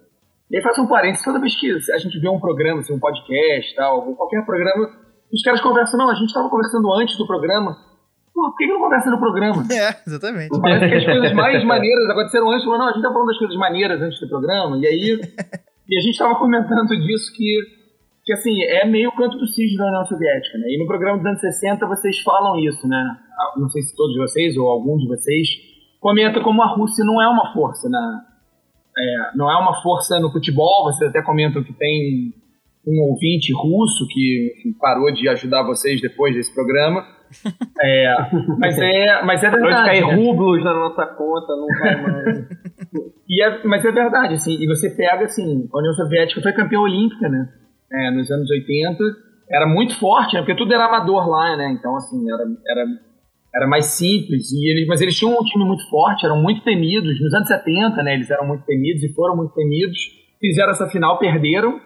e 0.48 0.56
aí 0.56 0.62
faço 0.62 0.82
um 0.82 0.86
parênteses, 0.86 1.24
toda 1.24 1.40
vez 1.40 1.58
que 1.58 1.68
a 1.92 1.98
gente 1.98 2.20
vê 2.20 2.28
um 2.28 2.38
programa, 2.38 2.78
assim, 2.78 2.94
um 2.94 3.00
podcast, 3.00 3.74
tal, 3.74 4.14
qualquer 4.14 4.46
programa, 4.46 4.88
os 5.32 5.42
caras 5.42 5.60
conversam, 5.60 5.98
não, 5.98 6.10
a 6.10 6.14
gente 6.14 6.28
estava 6.28 6.48
conversando 6.48 6.94
antes 6.94 7.18
do 7.18 7.26
programa. 7.26 7.76
Por 8.34 8.56
que, 8.56 8.66
que 8.66 8.72
não 8.72 8.80
conversa 8.80 9.10
no 9.10 9.18
programa? 9.18 9.64
É, 9.70 9.96
exatamente. 10.06 10.60
Parece 10.60 10.88
que 10.88 10.94
as 10.94 11.04
coisas 11.04 11.32
mais 11.32 11.64
maneiras 11.64 12.10
aconteceram 12.10 12.50
antes, 12.50 12.66
não, 12.66 12.88
a 12.88 12.92
gente 12.92 13.02
tá 13.02 13.12
falando 13.12 13.28
das 13.28 13.38
coisas 13.38 13.56
maneiras 13.56 14.00
antes 14.00 14.20
do 14.20 14.28
programa, 14.28 14.78
e 14.78 14.86
aí 14.86 15.20
e 15.88 15.98
a 15.98 16.00
gente 16.00 16.12
estava 16.12 16.34
comentando 16.36 16.88
disso 16.88 17.32
que, 17.36 17.60
que, 18.24 18.32
assim, 18.32 18.62
é 18.62 18.86
meio 18.86 19.12
canto 19.12 19.36
do 19.36 19.46
cisne 19.46 19.76
da 19.76 19.86
União 19.86 20.04
Soviética, 20.06 20.58
né? 20.58 20.66
E 20.68 20.78
no 20.78 20.86
programa 20.86 21.18
dos 21.18 21.26
anos 21.26 21.40
60 21.40 21.86
vocês 21.86 22.20
falam 22.20 22.58
isso, 22.58 22.86
né? 22.88 23.16
Não 23.56 23.68
sei 23.68 23.82
se 23.82 23.94
todos 23.96 24.16
vocês 24.16 24.56
ou 24.56 24.68
algum 24.68 24.96
de 24.96 25.06
vocês 25.06 25.48
comenta 26.00 26.40
como 26.40 26.62
a 26.62 26.66
Rússia 26.66 27.04
não 27.04 27.20
é 27.22 27.28
uma 27.28 27.52
força, 27.52 27.88
né? 27.88 28.22
é, 28.96 29.36
não 29.36 29.50
é 29.50 29.56
uma 29.56 29.80
força 29.82 30.20
no 30.20 30.30
futebol, 30.30 30.84
você 30.84 31.06
até 31.06 31.22
comenta 31.22 31.62
que 31.62 31.72
tem 31.72 32.34
um 32.86 33.00
ouvinte 33.02 33.52
russo 33.52 34.06
que, 34.08 34.54
que 34.62 34.72
parou 34.78 35.12
de 35.12 35.28
ajudar 35.28 35.62
vocês 35.62 36.00
depois 36.00 36.34
desse 36.34 36.52
programa. 36.52 37.06
É, 37.80 38.14
mas, 38.58 38.78
é, 38.78 39.22
mas 39.22 39.42
é 39.42 39.50
verdade. 39.50 39.74
Pode 39.74 39.86
cair 39.86 40.06
né? 40.06 40.14
rublos 40.14 40.62
na 40.62 40.74
nossa 40.74 41.06
conta, 41.06 41.56
não 41.56 41.66
vai 41.78 42.02
mais. 42.02 42.48
e 43.28 43.42
é, 43.42 43.64
mas 43.64 43.84
é 43.84 43.90
verdade, 43.90 44.34
assim, 44.34 44.56
e 44.60 44.66
você 44.66 44.90
pega, 44.90 45.24
assim, 45.24 45.68
a 45.72 45.78
União 45.78 45.92
Soviética 45.94 46.40
foi 46.40 46.52
campeã 46.52 46.80
olímpica, 46.80 47.28
né? 47.28 47.48
É, 47.92 48.10
nos 48.10 48.30
anos 48.30 48.50
80, 48.50 49.02
era 49.50 49.66
muito 49.66 49.98
forte, 49.98 50.34
né? 50.34 50.40
Porque 50.40 50.56
tudo 50.56 50.72
era 50.72 50.86
amador 50.86 51.28
lá, 51.28 51.56
né? 51.56 51.70
Então, 51.72 51.96
assim, 51.96 52.24
era, 52.30 52.44
era 52.66 52.86
era 53.54 53.66
mais 53.66 53.86
simples, 53.86 54.50
e 54.50 54.70
eles, 54.70 54.86
mas 54.86 55.00
eles 55.02 55.14
tinham 55.16 55.34
um 55.34 55.44
time 55.44 55.64
muito 55.64 55.86
forte, 55.90 56.24
eram 56.24 56.40
muito 56.40 56.62
temidos. 56.62 57.20
Nos 57.20 57.34
anos 57.34 57.48
70, 57.48 58.02
né, 58.02 58.14
eles 58.14 58.30
eram 58.30 58.46
muito 58.46 58.64
temidos 58.64 59.02
e 59.02 59.12
foram 59.12 59.36
muito 59.36 59.52
temidos. 59.52 59.98
Fizeram 60.40 60.70
essa 60.70 60.88
final, 60.88 61.18
perderam. 61.18 61.78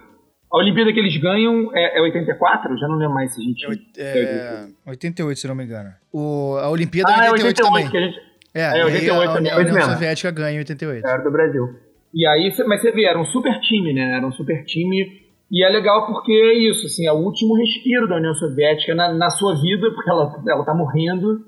A 0.53 0.59
Olimpíada 0.59 0.93
que 0.93 0.99
eles 1.01 1.17
ganham 1.21 1.71
é, 1.75 1.99
é 1.99 2.03
84? 2.03 2.79
Já 2.79 2.87
não 2.89 2.97
lembro 2.97 3.15
mais 3.15 3.35
se 3.35 3.41
a 3.41 3.45
gente. 3.45 3.91
É, 3.99 4.67
é 4.87 4.91
88, 4.91 5.41
se 5.41 5.49
não 5.49 5.55
me 5.55 5.65
engano. 5.65 5.91
O, 6.13 6.57
a 6.59 6.71
Olimpíada 6.71 7.11
ah, 7.11 7.27
é 7.27 7.31
88, 7.31 7.63
88 7.63 7.63
também. 7.63 7.91
Que 7.91 7.97
a 7.97 8.01
gente, 8.01 8.19
é, 8.55 8.79
é 8.81 8.85
88 8.85 9.33
também. 9.35 9.53
A, 9.53 9.55
a 9.55 9.59
União 9.59 9.83
Soviética 9.83 10.31
ganha 10.31 10.57
em 10.57 10.59
88. 10.59 11.07
Era 11.07 11.23
do 11.23 11.31
Brasil. 11.31 11.69
E 12.15 12.27
aí, 12.27 12.53
mas 12.67 12.81
você 12.81 12.93
vê, 12.93 13.05
era 13.05 13.19
um 13.19 13.27
super 13.27 13.61
time, 13.61 13.93
né? 13.93 14.17
Era 14.17 14.27
um 14.27 14.33
super 14.33 14.65
time. 14.65 15.27
E 15.51 15.65
é 15.65 15.69
legal 15.69 16.07
porque 16.07 16.33
é 16.33 16.55
isso, 16.55 16.87
assim, 16.87 17.07
é 17.07 17.13
o 17.13 17.17
último 17.17 17.55
respiro 17.57 18.09
da 18.09 18.17
União 18.17 18.35
Soviética 18.35 18.95
na, 18.95 19.13
na 19.13 19.31
sua 19.31 19.61
vida, 19.61 19.91
porque 19.93 20.11
ela, 20.11 20.43
ela 20.49 20.65
tá 20.65 20.75
morrendo 20.75 21.45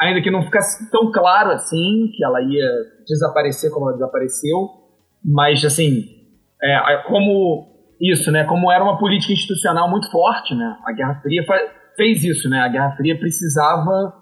ainda 0.00 0.22
que 0.22 0.30
não 0.30 0.42
ficasse 0.42 0.90
tão 0.90 1.12
claro 1.12 1.50
assim 1.50 2.10
que 2.16 2.24
ela 2.24 2.40
ia 2.40 2.66
desaparecer 3.06 3.70
como 3.70 3.86
ela 3.86 3.98
desapareceu, 3.98 4.70
mas 5.22 5.62
assim, 5.62 6.04
é, 6.62 7.02
como 7.06 7.68
isso, 8.00 8.30
né? 8.30 8.44
Como 8.44 8.70
era 8.72 8.82
uma 8.82 8.98
política 8.98 9.32
institucional 9.32 9.90
muito 9.90 10.10
forte, 10.10 10.54
né? 10.54 10.76
A 10.86 10.92
Guerra 10.92 11.20
Fria 11.20 11.44
fez 11.96 12.24
isso, 12.24 12.48
né? 12.48 12.60
A 12.60 12.68
Guerra 12.68 12.96
Fria 12.96 13.18
precisava 13.18 14.14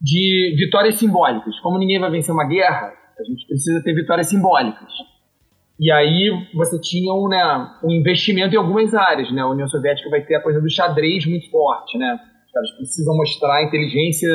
de 0.00 0.54
vitórias 0.58 0.96
simbólicas. 0.96 1.58
Como 1.60 1.78
ninguém 1.78 1.98
vai 1.98 2.10
vencer 2.10 2.34
uma 2.34 2.46
guerra, 2.46 2.92
a 3.18 3.22
gente 3.24 3.46
precisa 3.46 3.82
ter 3.82 3.94
vitórias 3.94 4.28
simbólicas. 4.28 4.92
E 5.80 5.90
aí 5.90 6.30
você 6.54 6.78
tinha 6.80 7.12
um, 7.14 7.28
né, 7.28 7.42
um 7.82 7.90
investimento 7.90 8.54
em 8.54 8.58
algumas 8.58 8.94
áreas, 8.94 9.32
né? 9.32 9.40
A 9.40 9.48
União 9.48 9.66
Soviética 9.66 10.10
vai 10.10 10.22
ter 10.22 10.34
a 10.34 10.42
coisa 10.42 10.60
do 10.60 10.70
xadrez 10.70 11.24
muito 11.26 11.50
forte, 11.50 11.96
né? 11.96 12.18
Os 12.46 12.52
caras 12.52 12.70
precisam 12.72 13.16
mostrar 13.16 13.56
a 13.56 13.64
inteligência 13.64 14.28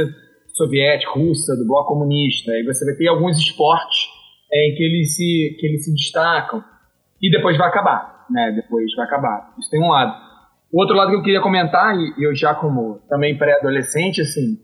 soviética, 0.56 1.12
russa, 1.12 1.56
do 1.56 1.68
bloco 1.68 1.94
comunista. 1.94 2.52
E 2.52 2.64
você 2.64 2.84
vai 2.84 2.96
ter 2.96 3.08
alguns 3.08 3.38
esportes 3.38 4.10
é, 4.52 4.70
em 4.70 4.76
que 4.76 4.84
eles, 4.84 5.16
se, 5.16 5.58
que 5.60 5.68
eles 5.68 5.86
se 5.86 5.94
destacam. 5.94 6.64
E 7.22 7.30
depois 7.30 7.58
vai 7.58 7.68
acabar, 7.68 8.17
né? 8.30 8.52
Depois 8.52 8.94
vai 8.96 9.06
acabar. 9.06 9.54
Isso 9.60 9.70
tem 9.70 9.82
um 9.82 9.90
lado. 9.90 10.28
O 10.72 10.82
outro 10.82 10.96
lado 10.96 11.12
que 11.12 11.16
eu 11.18 11.24
queria 11.24 11.42
comentar, 11.42 11.96
e 11.96 12.14
eu 12.24 12.36
já 12.36 12.54
como 12.54 13.00
também 13.10 13.38
pré-adolescente, 13.38 14.22
assim, 14.22 14.58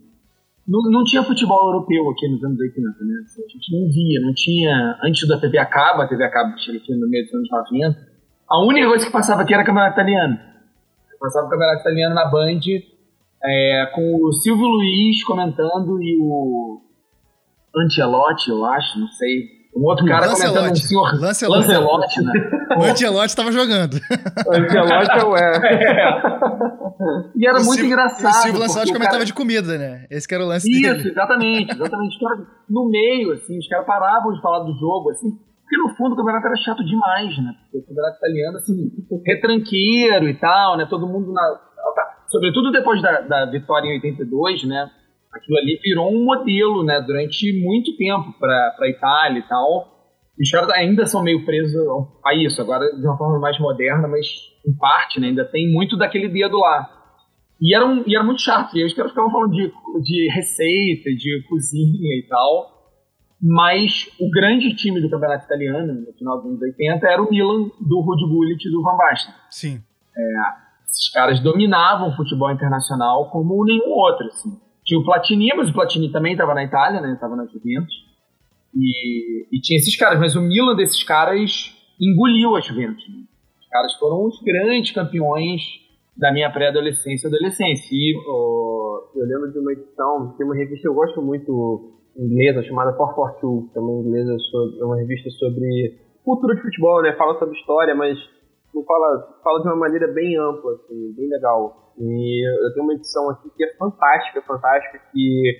não, 0.67 0.81
não 0.91 1.03
tinha 1.03 1.23
futebol 1.23 1.67
europeu 1.67 2.09
aqui 2.09 2.27
nos 2.27 2.43
anos 2.43 2.59
80, 2.59 2.81
né? 2.81 3.15
A 3.23 3.49
gente 3.49 3.71
não 3.71 3.89
via, 3.89 4.21
não 4.21 4.33
tinha... 4.33 4.99
Antes 5.03 5.27
da 5.27 5.39
TV 5.39 5.57
a 5.57 5.63
a 5.63 6.07
TV 6.07 6.23
a 6.23 6.29
cabo 6.29 6.57
chega 6.57 6.77
aqui 6.77 6.93
no 6.93 7.07
meio 7.09 7.23
dos 7.25 7.33
anos 7.33 7.49
90, 7.49 8.13
a 8.49 8.65
única 8.65 8.87
coisa 8.87 9.05
que 9.05 9.11
passava 9.11 9.41
aqui 9.41 9.53
era 9.53 9.63
campeonato 9.63 9.93
italiano. 9.93 10.37
Passava 11.19 11.47
o 11.47 11.49
campeonato 11.49 11.81
italiano 11.81 12.15
na 12.15 12.25
Band 12.25 12.59
é, 13.43 13.91
com 13.93 14.23
o 14.23 14.31
Silvio 14.33 14.65
Luiz 14.65 15.23
comentando 15.23 16.01
e 16.01 16.17
o 16.19 16.81
Ancelotti, 17.75 18.49
eu 18.49 18.63
acho, 18.65 18.99
não 18.99 19.07
sei. 19.07 19.62
Um 19.75 19.83
outro 19.85 20.05
cara 20.05 20.27
Lancelotti. 20.27 20.53
comentando 20.53 20.71
um 20.71 20.75
senhor 20.75 21.19
Lancelotti. 21.19 21.67
Lancelotti, 21.67 22.21
né? 22.21 22.31
O 22.77 22.83
Ancelotti 22.83 23.25
estava 23.27 23.51
jogando. 23.51 23.93
O 23.95 24.53
Ancelotti 24.55 25.19
é 25.19 25.23
o 25.23 25.35
é. 25.37 25.61
E 27.35 27.47
era 27.47 27.57
O 27.59 27.65
muito 27.65 27.79
Silvio- 27.79 27.85
engraçado. 27.85 28.31
O 28.31 28.41
Silvio 28.43 28.59
Lancelotti 28.61 28.91
comentava 28.93 29.15
cara- 29.17 29.25
de 29.25 29.33
comida, 29.33 29.77
né? 29.77 30.05
Esse 30.11 30.27
que 30.27 30.35
era 30.35 30.43
o 30.43 30.47
lance 30.47 30.69
Isso, 30.69 30.81
dele. 30.95 31.09
exatamente, 31.09 31.71
exatamente. 31.73 32.17
No 32.69 32.87
meio, 32.89 33.31
assim, 33.33 33.57
os 33.57 33.67
caras 33.67 33.85
paravam 33.85 34.31
de 34.33 34.41
falar 34.41 34.59
do 34.59 34.73
jogo, 34.79 35.09
assim, 35.09 35.29
porque 35.31 35.77
no 35.77 35.95
fundo 35.95 36.13
o 36.13 36.15
campeonato 36.17 36.45
era 36.47 36.55
chato 36.57 36.83
demais, 36.85 37.35
né? 37.37 37.53
Porque 37.63 37.77
o 37.79 37.87
campeonato 37.87 38.17
italiano, 38.17 38.57
assim, 38.57 38.91
retranqueiro 39.25 40.29
e 40.29 40.33
tal, 40.35 40.77
né? 40.77 40.85
Todo 40.89 41.07
mundo 41.07 41.31
na. 41.33 41.59
Sobretudo 42.27 42.71
depois 42.71 42.99
da, 43.01 43.21
da 43.21 43.45
vitória 43.45 43.87
em 43.87 43.95
82, 43.95 44.63
né? 44.67 44.89
Aquilo 45.33 45.57
ali 45.57 45.79
virou 45.81 46.13
um 46.13 46.23
modelo, 46.23 46.83
né? 46.83 47.01
Durante 47.01 47.51
muito 47.61 47.95
tempo 47.97 48.33
pra, 48.39 48.73
pra 48.77 48.89
Itália 48.89 49.39
e 49.39 49.47
tal. 49.47 49.91
Os 50.39 50.49
caras 50.49 50.69
ainda 50.71 51.05
são 51.05 51.23
meio 51.23 51.45
presos 51.45 51.75
a 52.25 52.33
isso, 52.35 52.59
agora 52.61 52.85
de 52.95 53.05
uma 53.05 53.17
forma 53.17 53.39
mais 53.39 53.59
moderna, 53.59 54.07
mas 54.07 54.27
em 54.65 54.75
parte, 54.75 55.19
né? 55.19 55.27
Ainda 55.27 55.45
tem 55.45 55.71
muito 55.71 55.97
daquele 55.97 56.27
dedo 56.27 56.57
lá. 56.59 56.89
E 57.61 57.75
era, 57.75 57.85
um, 57.85 58.03
e 58.05 58.15
era 58.15 58.23
muito 58.23 58.41
chato. 58.41 58.77
E 58.77 58.85
os 58.85 58.93
caras 58.93 59.11
ficavam 59.11 59.31
falando 59.31 59.51
de, 59.51 59.71
de 60.03 60.33
receita, 60.33 61.09
de 61.11 61.45
cozinha 61.47 62.19
e 62.19 62.25
tal. 62.27 62.73
Mas 63.41 64.09
o 64.19 64.29
grande 64.29 64.73
time 64.75 65.01
do 65.01 65.09
campeonato 65.09 65.45
italiano, 65.45 65.93
no 65.93 66.13
final 66.13 66.37
dos 66.37 66.45
anos 66.45 66.61
80, 66.61 67.07
era 67.07 67.21
o 67.21 67.29
Milan 67.29 67.69
do 67.79 67.99
Rudy 67.99 68.25
Gullit 68.25 68.67
e 68.67 68.71
do 68.71 68.81
Van 68.81 68.95
Basten. 68.95 69.33
Sim. 69.49 69.81
Esses 70.85 71.11
caras 71.11 71.39
dominavam 71.41 72.09
o 72.09 72.15
futebol 72.15 72.51
internacional 72.51 73.29
como 73.29 73.65
nenhum 73.65 73.89
outro. 73.89 74.27
Assim. 74.27 74.49
Tinha 74.85 74.99
o 74.99 75.03
Platini, 75.05 75.49
mas 75.55 75.69
o 75.69 75.73
Platini 75.73 76.11
também 76.11 76.33
estava 76.33 76.53
na 76.53 76.63
Itália, 76.63 76.99
né? 77.01 77.13
Estava 77.13 77.35
na 77.35 77.45
Juventus. 77.45 77.93
E, 78.75 79.47
e 79.51 79.61
tinha 79.61 79.77
esses 79.77 79.95
caras, 79.95 80.19
mas 80.19 80.35
o 80.35 80.41
Milan 80.41 80.75
desses 80.75 81.03
caras 81.03 81.73
engoliu 82.01 82.55
a 82.55 82.59
Juventus. 82.61 83.07
né? 83.09 83.23
Os 83.61 83.67
caras 83.69 83.93
foram 83.95 84.25
os 84.25 84.41
grandes 84.41 84.91
campeões 84.91 85.61
da 86.17 86.31
minha 86.31 86.49
pré-adolescência 86.51 87.27
e 87.27 87.29
adolescência. 87.29 87.87
E 87.95 88.15
O- 88.27 89.09
eu 89.15 89.25
lembro 89.25 89.51
de 89.51 89.59
uma 89.59 89.71
edição, 89.71 90.33
tem 90.37 90.45
uma 90.45 90.55
revista 90.55 90.81
que 90.81 90.87
eu 90.87 90.93
gosto 90.93 91.21
muito 91.21 91.93
inglesa, 92.17 92.63
chamada 92.63 92.93
442, 92.93 93.71
também 93.73 93.99
inglesa, 93.99 94.37
sobre, 94.51 94.79
é 94.79 94.85
uma 94.85 94.97
revista 94.97 95.29
sobre 95.31 95.99
cultura 96.23 96.55
de 96.55 96.61
futebol, 96.61 97.01
né? 97.01 97.13
Fala 97.13 97.37
sobre 97.39 97.57
história, 97.57 97.93
mas 97.95 98.17
não 98.73 98.83
fala, 98.83 99.39
fala 99.43 99.61
de 99.61 99.67
uma 99.67 99.75
maneira 99.75 100.07
bem 100.07 100.35
ampla, 100.37 100.73
assim, 100.73 101.13
bem 101.15 101.27
legal. 101.29 101.82
E 101.97 102.65
eu 102.65 102.73
tenho 102.73 102.85
uma 102.85 102.93
edição 102.93 103.29
aqui 103.29 103.49
que 103.55 103.63
é 103.63 103.73
fantástica, 103.75 104.41
fantástica, 104.41 104.99
que 105.11 105.57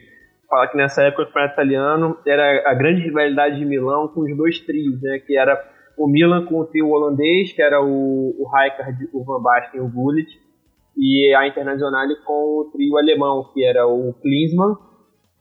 fala 0.49 0.67
que 0.67 0.77
nessa 0.77 1.03
época 1.03 1.23
o 1.23 1.25
campeonato 1.27 1.53
italiano 1.53 2.17
era 2.25 2.69
a 2.69 2.73
grande 2.73 3.01
rivalidade 3.01 3.57
de 3.57 3.65
Milão 3.65 4.07
com 4.07 4.21
os 4.21 4.37
dois 4.37 4.59
trios, 4.59 5.01
né? 5.01 5.19
Que 5.19 5.37
era 5.37 5.57
o 5.97 6.07
Milan 6.07 6.45
com 6.45 6.59
o 6.59 6.65
trio 6.65 6.89
holandês, 6.89 7.53
que 7.53 7.61
era 7.61 7.81
o, 7.81 8.35
o 8.39 8.49
Rijkaard, 8.49 9.09
o 9.13 9.23
Van 9.23 9.41
Basten 9.41 9.79
e 9.79 9.83
o 9.83 9.89
Gullit, 9.89 10.29
e 10.97 11.33
a 11.35 11.47
Internazionale 11.47 12.15
com 12.25 12.59
o 12.59 12.69
trio 12.71 12.97
alemão, 12.97 13.49
que 13.53 13.63
era 13.63 13.87
o 13.87 14.13
Klinsmann, 14.21 14.75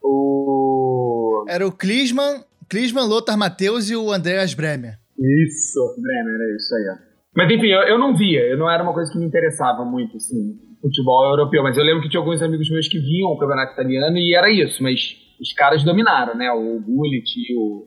o... 0.03 1.45
Era 1.49 1.67
o 1.67 1.73
Klinsmann, 1.73 2.45
Klinsmann, 2.69 3.09
Lothar 3.09 3.39
Matheus 3.39 3.91
e 3.91 3.97
o 3.97 4.11
Andreas 4.11 4.55
Bremer. 4.55 4.99
Isso! 5.19 5.81
Bremer, 6.01 6.41
é 6.41 6.57
isso 6.57 6.75
aí. 6.75 6.89
ó. 6.91 7.12
Mas 7.35 7.51
enfim, 7.51 7.69
eu, 7.69 7.81
eu 7.83 7.99
não 7.99 8.15
via, 8.17 8.41
eu 8.41 8.59
não 8.59 8.71
era 8.71 8.83
uma 8.83 8.93
coisa 8.93 9.11
que 9.11 9.19
me 9.19 9.25
interessava 9.25 9.85
muito, 9.85 10.17
assim, 10.17 10.55
futebol 10.81 11.25
europeu, 11.31 11.63
mas 11.63 11.77
eu 11.79 11.85
lembro 11.85 12.03
que 12.03 12.09
tinha 12.09 12.21
alguns 12.21 12.43
amigos 12.43 12.69
meus 12.71 12.89
que 12.89 12.99
viam 12.99 13.31
o 13.31 13.39
campeonato 13.39 13.73
italiano 13.73 14.17
e 14.19 14.35
era 14.35 14.51
isso, 14.51 14.83
mas 14.83 15.17
os 15.41 15.53
caras 15.55 15.83
dominaram, 15.83 16.37
né? 16.37 16.51
O 16.53 16.81
Gullit 16.81 17.31
e 17.39 17.57
o, 17.57 17.87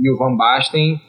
e 0.00 0.10
o 0.10 0.16
Van 0.18 0.36
Basten. 0.36 1.00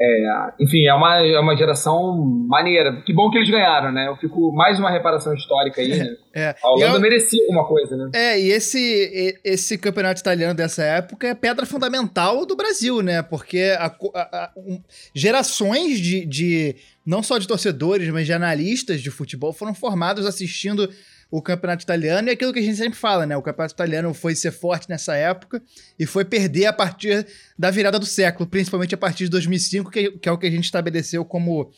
É, 0.00 0.52
enfim, 0.60 0.86
é 0.86 0.94
uma, 0.94 1.16
é 1.26 1.40
uma 1.40 1.56
geração 1.56 2.16
maneira. 2.48 3.02
Que 3.02 3.12
bom 3.12 3.28
que 3.30 3.36
eles 3.36 3.50
ganharam, 3.50 3.90
né? 3.90 4.06
Eu 4.06 4.14
fico 4.16 4.52
mais 4.52 4.78
uma 4.78 4.92
reparação 4.92 5.34
histórica 5.34 5.80
aí, 5.80 5.88
né? 5.88 6.16
É. 6.32 6.54
A 6.62 6.70
Holanda 6.70 6.92
E 6.94 6.96
é- 6.98 7.00
merecia 7.00 7.42
alguma 7.42 7.66
coisa, 7.66 7.96
né? 7.96 8.10
É, 8.14 8.40
e 8.40 8.48
esse, 8.52 9.36
esse 9.44 9.76
campeonato 9.76 10.20
italiano 10.20 10.54
dessa 10.54 10.84
época 10.84 11.26
é 11.26 11.34
pedra 11.34 11.66
fundamental 11.66 12.46
do 12.46 12.54
Brasil, 12.54 13.02
né? 13.02 13.22
Porque 13.22 13.74
a 13.76 13.86
a- 13.86 13.90
a- 14.44 14.52
um- 14.56 14.80
gerações 15.12 15.98
de, 15.98 16.24
de, 16.24 16.76
não 17.08 17.22
só 17.22 17.38
de 17.38 17.48
torcedores, 17.48 18.06
mas 18.10 18.26
de 18.26 18.34
analistas 18.34 19.00
de 19.00 19.10
futebol 19.10 19.50
foram 19.50 19.72
formados 19.72 20.26
assistindo 20.26 20.92
o 21.30 21.40
campeonato 21.40 21.82
italiano 21.82 22.28
e 22.28 22.32
aquilo 22.32 22.52
que 22.52 22.58
a 22.58 22.62
gente 22.62 22.76
sempre 22.76 22.98
fala, 22.98 23.24
né? 23.24 23.34
O 23.34 23.40
campeonato 23.40 23.72
italiano 23.72 24.12
foi 24.12 24.34
ser 24.34 24.50
forte 24.50 24.90
nessa 24.90 25.16
época 25.16 25.62
e 25.98 26.04
foi 26.04 26.22
perder 26.22 26.66
a 26.66 26.72
partir 26.72 27.26
da 27.58 27.70
virada 27.70 27.98
do 27.98 28.04
século, 28.04 28.46
principalmente 28.46 28.94
a 28.94 28.98
partir 28.98 29.24
de 29.24 29.30
2005, 29.30 29.90
que, 29.90 30.10
que 30.18 30.28
é 30.28 30.32
o 30.32 30.36
que 30.36 30.46
a 30.46 30.50
gente 30.50 30.64
estabeleceu 30.64 31.24
como 31.24 31.70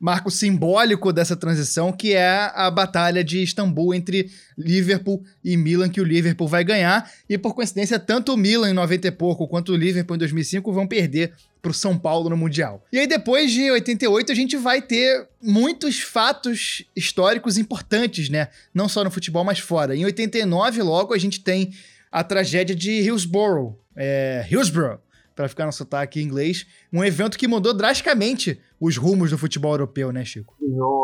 marco 0.00 0.30
simbólico 0.30 1.12
dessa 1.12 1.36
transição, 1.36 1.92
que 1.92 2.14
é 2.14 2.50
a 2.54 2.70
batalha 2.70 3.22
de 3.22 3.42
Istambul 3.42 3.94
entre 3.94 4.30
Liverpool 4.56 5.22
e 5.44 5.58
Milan, 5.58 5.90
que 5.90 6.00
o 6.00 6.04
Liverpool 6.04 6.48
vai 6.48 6.64
ganhar. 6.64 7.08
E 7.28 7.36
por 7.36 7.54
coincidência, 7.54 7.98
tanto 7.98 8.32
o 8.32 8.36
Milan 8.36 8.70
em 8.70 8.72
90 8.72 9.08
e 9.08 9.10
pouco 9.10 9.46
quanto 9.46 9.72
o 9.72 9.76
Liverpool 9.76 10.16
em 10.16 10.18
2005 10.20 10.72
vão 10.72 10.86
perder 10.86 11.32
para 11.60 11.70
o 11.70 11.74
São 11.74 11.98
Paulo 11.98 12.30
no 12.30 12.36
Mundial. 12.36 12.82
E 12.90 12.98
aí 12.98 13.06
depois 13.06 13.52
de 13.52 13.70
88 13.70 14.32
a 14.32 14.34
gente 14.34 14.56
vai 14.56 14.80
ter 14.80 15.28
muitos 15.42 16.00
fatos 16.00 16.82
históricos 16.96 17.58
importantes, 17.58 18.30
né? 18.30 18.48
Não 18.72 18.88
só 18.88 19.04
no 19.04 19.10
futebol, 19.10 19.44
mas 19.44 19.58
fora. 19.58 19.94
Em 19.94 20.06
89 20.06 20.82
logo 20.82 21.12
a 21.12 21.18
gente 21.18 21.40
tem 21.40 21.74
a 22.10 22.24
tragédia 22.24 22.74
de 22.74 22.90
Hillsborough, 23.02 23.78
é, 23.94 24.46
Hillsborough, 24.50 24.98
para 25.36 25.48
ficar 25.48 25.66
no 25.66 25.72
sotaque 25.72 26.20
em 26.20 26.24
inglês, 26.24 26.66
um 26.92 27.04
evento 27.04 27.38
que 27.38 27.46
mudou 27.46 27.72
drasticamente 27.74 28.58
os 28.80 28.96
rumos 28.96 29.30
do 29.30 29.38
futebol 29.38 29.72
europeu, 29.72 30.10
né, 30.12 30.24
Chico? 30.24 30.54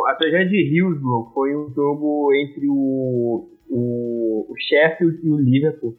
A 0.08 0.14
tragédia 0.14 0.48
de 0.48 0.74
Hillsborough 0.74 1.30
foi 1.34 1.54
um 1.54 1.68
jogo 1.74 2.32
entre 2.34 2.66
o, 2.68 3.48
o, 3.68 4.46
o 4.48 4.54
Sheffield 4.58 5.20
e 5.22 5.30
o 5.30 5.36
Liverpool. 5.36 5.96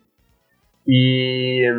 E 0.87 1.69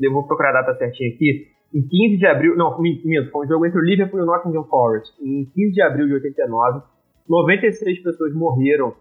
eu 0.00 0.12
vou 0.12 0.26
procurar 0.26 0.50
a 0.50 0.62
data 0.62 0.74
certinha 0.76 1.08
aqui. 1.08 1.46
Em 1.74 1.80
15 1.80 2.18
de 2.18 2.26
abril, 2.26 2.56
não, 2.56 2.78
minto, 2.80 3.30
foi 3.30 3.46
um 3.46 3.48
jogo 3.48 3.64
entre 3.64 3.78
o 3.78 3.84
Liverpool 3.84 4.20
e 4.20 4.22
o 4.22 4.26
Nottingham 4.26 4.64
Forest. 4.64 5.14
Em 5.22 5.46
15 5.46 5.72
de 5.72 5.82
abril 5.82 6.06
de 6.06 6.14
89, 6.14 6.82
96 7.28 8.02
pessoas 8.02 8.34
morreram 8.34 8.94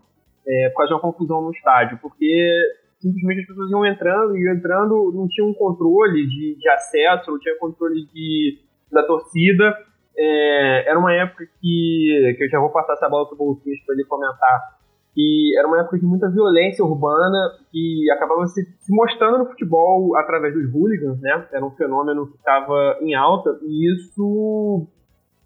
é, 0.48 0.70
por 0.70 0.78
causa 0.78 0.88
de 0.90 0.94
uma 0.94 1.02
confusão 1.02 1.42
no 1.42 1.52
estádio, 1.52 2.00
porque 2.02 2.62
simplesmente 3.00 3.42
as 3.42 3.48
pessoas 3.48 3.72
iam 3.72 3.86
entrando 3.86 4.38
e 4.38 4.50
entrando, 4.50 5.12
não 5.14 5.28
tinha 5.28 5.46
um 5.46 5.54
controle 5.54 6.26
de, 6.28 6.56
de 6.56 6.70
acesso, 6.70 7.32
não 7.32 7.40
tinha 7.40 7.58
controle 7.58 8.06
de, 8.14 8.60
da 8.92 9.04
torcida. 9.04 9.76
É, 10.18 10.90
era 10.90 11.00
uma 11.00 11.14
época 11.14 11.46
que, 11.60 12.36
que 12.38 12.44
eu 12.44 12.50
já 12.50 12.60
vou 12.60 12.70
passar 12.70 12.94
essa 12.94 13.10
bola 13.10 13.28
pro 13.28 13.38
Bolsinhas 13.38 13.80
para 13.86 13.96
ele 13.96 14.06
comentar, 14.06 14.80
que 15.14 15.54
era 15.58 15.68
uma 15.68 15.80
época 15.82 15.98
de 16.00 16.06
muita 16.06 16.30
violência 16.30 16.84
urbana 16.86 17.52
que 17.72 18.10
acabava 18.12 18.46
se, 18.48 18.64
se 18.80 18.96
mostrando 18.96 19.40
no 19.40 19.46
futebol 19.48 20.16
através 20.18 20.54
dos 20.54 20.74
hooligans, 20.74 21.20
né? 21.22 21.48
Era 21.52 21.66
um 21.66 21.72
fenômeno 21.72 22.28
que 22.28 22.38
estava 22.38 22.98
em 23.02 23.14
alta 23.14 23.58
e 23.64 23.94
isso 23.94 24.88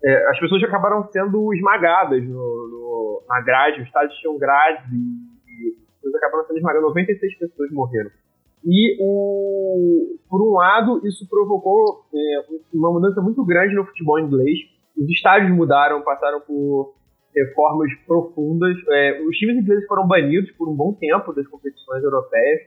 é, 0.03 0.29
as 0.29 0.39
pessoas 0.39 0.63
acabaram 0.63 1.03
sendo 1.11 1.53
esmagadas 1.53 2.23
no, 2.23 2.35
no- 2.35 3.23
na 3.27 3.41
grade, 3.41 3.81
os 3.81 3.87
estádios 3.87 4.15
tinham 4.19 4.37
grades 4.37 4.85
e, 4.91 4.95
e 4.95 5.69
as 5.69 5.95
pessoas 5.95 6.15
acabaram 6.15 6.45
sendo 6.45 6.57
esmagadas, 6.57 6.83
96 6.89 7.37
pessoas 7.39 7.71
morreram. 7.71 8.11
E, 8.65 8.97
o, 8.99 10.17
por 10.27 10.41
um 10.41 10.53
lado, 10.53 11.05
isso 11.05 11.27
provocou 11.29 12.03
é, 12.13 12.45
uma 12.73 12.91
mudança 12.91 13.21
muito 13.21 13.45
grande 13.45 13.75
no 13.75 13.85
futebol 13.85 14.19
inglês. 14.19 14.57
Os 14.97 15.07
estádios 15.09 15.55
mudaram, 15.55 16.01
passaram 16.01 16.41
por 16.41 16.95
reformas 17.35 17.93
profundas. 18.07 18.75
É, 18.89 19.21
os 19.21 19.37
times 19.37 19.57
ingleses 19.57 19.85
foram 19.85 20.07
banidos 20.07 20.51
por 20.53 20.67
um 20.67 20.75
bom 20.75 20.93
tempo 20.93 21.31
das 21.33 21.47
competições 21.47 22.03
europeias, 22.03 22.61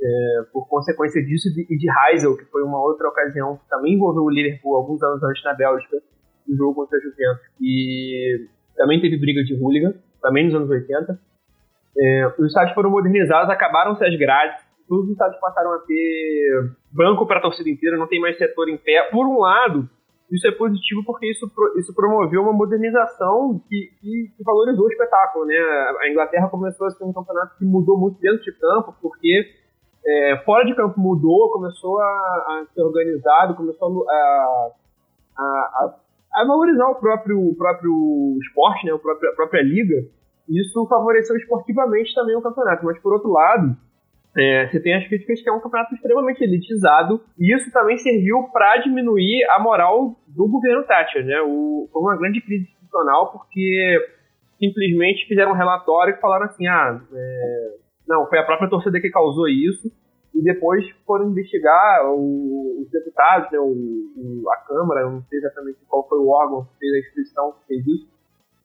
é, 0.00 0.42
por 0.52 0.66
consequência 0.66 1.22
disso 1.22 1.48
e 1.48 1.76
de 1.76 1.86
Heysel, 1.90 2.36
que 2.36 2.44
foi 2.46 2.62
uma 2.62 2.80
outra 2.80 3.08
ocasião 3.08 3.56
que 3.56 3.68
também 3.68 3.94
envolveu 3.94 4.22
o 4.22 4.30
Liverpool 4.30 4.76
alguns 4.76 5.02
anos 5.02 5.22
antes 5.22 5.42
na 5.44 5.52
Bélgica, 5.52 6.00
no 6.46 6.56
jogo 6.56 6.74
contra 6.74 6.96
a 6.96 7.00
Juventus, 7.00 7.42
e 7.60 8.46
também 8.76 9.00
teve 9.00 9.18
briga 9.18 9.42
de 9.42 9.54
hooligan, 9.54 9.92
também 10.22 10.46
nos 10.46 10.54
anos 10.54 10.70
80. 10.70 11.18
É, 11.98 12.26
os 12.38 12.46
estádios 12.46 12.74
foram 12.74 12.90
modernizados, 12.90 13.50
acabaram-se 13.50 14.04
as 14.04 14.16
grades, 14.16 14.67
todos 14.88 15.04
os 15.06 15.12
estádios 15.12 15.40
passaram 15.40 15.72
a 15.74 15.78
ter 15.80 16.70
banco 16.90 17.26
para 17.26 17.38
a 17.38 17.42
torcida 17.42 17.68
inteira, 17.68 17.96
não 17.96 18.06
tem 18.08 18.20
mais 18.20 18.36
setor 18.38 18.68
em 18.68 18.76
pé. 18.78 19.08
Por 19.10 19.26
um 19.26 19.40
lado, 19.40 19.88
isso 20.32 20.46
é 20.48 20.52
positivo 20.52 21.02
porque 21.06 21.30
isso, 21.30 21.50
isso 21.78 21.94
promoveu 21.94 22.42
uma 22.42 22.52
modernização 22.52 23.60
que, 23.68 23.90
que- 24.00 24.30
que 24.36 24.44
valorizou 24.44 24.86
o 24.86 24.90
espetáculo. 24.90 25.44
Né? 25.46 25.54
A 26.00 26.08
Inglaterra 26.10 26.48
começou 26.48 26.86
a 26.86 26.90
ser 26.90 27.04
um 27.04 27.12
campeonato 27.12 27.56
que 27.58 27.64
mudou 27.64 27.98
muito 27.98 28.18
dentro 28.20 28.42
de 28.42 28.52
campo, 28.58 28.94
porque 29.00 29.46
é, 30.06 30.36
fora 30.44 30.64
de 30.64 30.74
campo 30.74 30.98
mudou, 31.00 31.50
começou 31.50 31.98
a, 32.00 32.04
a 32.04 32.66
ser 32.74 32.82
organizado, 32.82 33.54
começou 33.54 34.04
a, 34.08 34.68
a, 35.36 35.42
a, 35.42 35.94
a 36.42 36.46
valorizar 36.46 36.88
o 36.88 36.94
próprio, 36.96 37.38
o 37.40 37.54
próprio 37.56 38.38
esporte, 38.42 38.86
né? 38.86 38.92
o 38.92 38.98
próprio, 38.98 39.30
a 39.30 39.34
própria 39.34 39.62
liga. 39.62 39.96
Isso 40.48 40.86
favoreceu 40.88 41.36
esportivamente 41.36 42.14
também 42.14 42.34
o 42.36 42.40
campeonato. 42.42 42.84
Mas, 42.84 42.98
por 43.00 43.12
outro 43.12 43.30
lado, 43.30 43.76
é, 44.38 44.68
você 44.68 44.80
tem 44.80 44.94
as 44.94 45.06
críticas 45.06 45.42
que 45.42 45.48
é 45.48 45.52
um 45.52 45.60
campeonato 45.60 45.94
extremamente 45.94 46.42
elitizado, 46.42 47.20
e 47.38 47.54
isso 47.54 47.70
também 47.72 47.98
serviu 47.98 48.44
para 48.52 48.78
diminuir 48.78 49.44
a 49.50 49.58
moral 49.58 50.16
do 50.28 50.48
governo 50.48 50.84
Thatcher, 50.84 51.24
né? 51.24 51.40
O, 51.42 51.88
foi 51.92 52.02
uma 52.02 52.16
grande 52.16 52.40
crise 52.40 52.64
institucional 52.64 53.32
porque 53.32 53.98
simplesmente 54.58 55.26
fizeram 55.26 55.52
um 55.52 55.56
relatório 55.56 56.14
e 56.14 56.20
falaram 56.20 56.46
assim, 56.46 56.66
ah, 56.66 57.00
é, 57.12 57.74
não, 58.06 58.26
foi 58.26 58.38
a 58.38 58.44
própria 58.44 58.70
torcida 58.70 59.00
que 59.00 59.10
causou 59.10 59.48
isso, 59.48 59.90
e 60.34 60.42
depois 60.42 60.88
foram 61.04 61.30
investigar 61.30 62.06
o, 62.12 62.82
os 62.82 62.90
deputados, 62.90 63.50
né, 63.50 63.58
o, 63.58 63.64
o, 63.66 64.50
a 64.50 64.56
Câmara, 64.58 65.10
não 65.10 65.22
sei 65.22 65.38
exatamente 65.38 65.78
qual 65.88 66.08
foi 66.08 66.18
o 66.18 66.28
órgão 66.28 66.64
que 66.64 66.78
fez 66.78 66.94
a 66.94 66.98
instituição 66.98 67.52
que 67.52 67.66
fez 67.66 67.86
isso, 67.86 68.17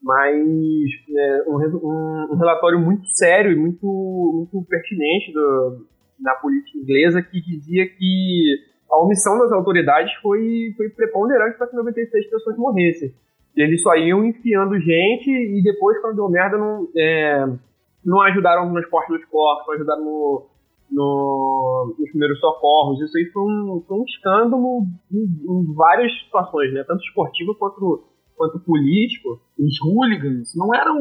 mas 0.04 0.36
é, 0.36 1.44
um, 1.48 2.34
um, 2.34 2.36
relatório 2.38 2.78
muito 2.78 3.08
sério 3.08 3.54
e 3.54 3.56
muito, 3.56 3.86
muito 3.86 4.68
pertinente 4.68 5.32
do, 5.32 5.86
na 6.20 6.36
política 6.36 6.78
inglesa 6.78 7.22
que 7.22 7.42
dizia 7.42 7.88
que 7.88 8.58
a 8.92 8.98
omissão 8.98 9.40
das 9.40 9.52
autoridades 9.52 10.14
foi, 10.22 10.74
foi 10.76 10.90
preponderante 10.90 11.58
para 11.58 11.68
que 11.68 11.76
96 11.76 12.30
pessoas 12.30 12.58
morressem. 12.58 13.14
Eles 13.56 13.82
só 13.82 13.96
iam 13.96 14.26
enfiando 14.26 14.80
gente 14.80 15.30
e 15.30 15.62
depois, 15.64 16.00
quando 16.02 16.16
deu 16.16 16.30
merda, 16.30 16.58
não, 16.58 16.88
é, 16.98 17.46
não 18.04 18.22
ajudaram 18.22 18.68
no 18.68 18.74
transporte 18.74 19.10
dos 19.10 19.26
corpos, 19.26 19.68
não 19.68 19.76
ajudaram 19.76 20.04
no, 20.04 20.48
no, 20.92 21.96
nos 21.98 22.10
primeiros 22.10 22.40
socorros. 22.40 23.00
Isso 23.02 23.18
aí 23.18 23.26
foi 23.32 23.44
um, 23.44 23.84
foi 23.88 23.98
um 23.98 24.04
escândalo 24.04 24.84
em, 25.12 25.24
em, 25.24 25.74
várias 25.74 26.12
situações, 26.24 26.74
né? 26.74 26.84
tanto 26.88 27.04
esportivo 27.04 27.56
quanto, 27.56 28.04
quanto 28.36 28.60
político. 28.60 29.42
Os 29.58 29.80
hooligans 29.82 30.56
não 30.56 30.74
eram. 30.74 30.98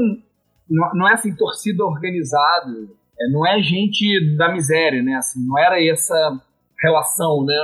Não, 0.69 1.09
é 1.09 1.15
assim, 1.15 1.35
torcida 1.35 1.85
organizada, 1.85 2.71
é, 3.21 3.29
não 3.31 3.47
é 3.47 3.61
gente 3.61 4.37
da 4.37 4.51
miséria, 4.53 5.03
né? 5.03 5.15
Assim, 5.17 5.45
não 5.47 5.59
era 5.59 5.83
essa 5.85 6.15
relação, 6.83 7.45
né? 7.45 7.55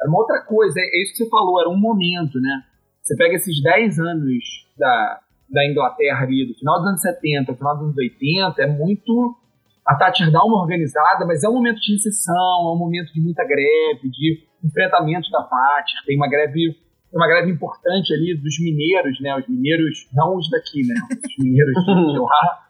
Era 0.00 0.08
uma 0.08 0.18
outra 0.18 0.42
coisa, 0.42 0.78
é, 0.78 0.82
é 0.82 1.02
isso 1.02 1.12
que 1.12 1.24
você 1.24 1.30
falou, 1.30 1.60
era 1.60 1.70
um 1.70 1.78
momento, 1.78 2.38
né? 2.40 2.62
Você 3.02 3.16
pega 3.16 3.34
esses 3.34 3.62
10 3.62 3.98
anos 3.98 4.44
da, 4.78 5.20
da 5.50 5.66
Inglaterra 5.66 6.22
ali, 6.22 6.46
do 6.46 6.54
final 6.54 6.78
dos 6.78 6.88
anos 6.88 7.00
70, 7.00 7.54
final 7.54 7.74
dos 7.74 7.84
anos 7.86 7.96
80, 7.96 8.62
é 8.62 8.66
muito. 8.66 9.36
A 9.84 9.96
Thatcher 9.96 10.30
dá 10.30 10.44
uma 10.44 10.62
organizada, 10.62 11.26
mas 11.26 11.42
é 11.42 11.48
um 11.48 11.54
momento 11.54 11.80
de 11.80 11.94
recessão, 11.94 12.68
é 12.68 12.72
um 12.72 12.78
momento 12.78 13.12
de 13.12 13.20
muita 13.20 13.42
greve, 13.44 14.08
de 14.10 14.44
enfrentamento 14.62 15.30
da 15.30 15.42
Thatcher. 15.42 16.04
Tem 16.06 16.16
uma 16.16 16.28
greve, 16.28 16.76
uma 17.12 17.26
greve 17.26 17.50
importante 17.50 18.12
ali 18.14 18.36
dos 18.36 18.58
mineiros, 18.60 19.20
né? 19.20 19.36
Os 19.36 19.48
mineiros, 19.48 20.08
não 20.12 20.36
os 20.36 20.48
daqui, 20.50 20.86
né? 20.86 20.94
Os 21.10 21.44
mineiros 21.44 21.74
de 21.84 22.18
lá. 22.20 22.66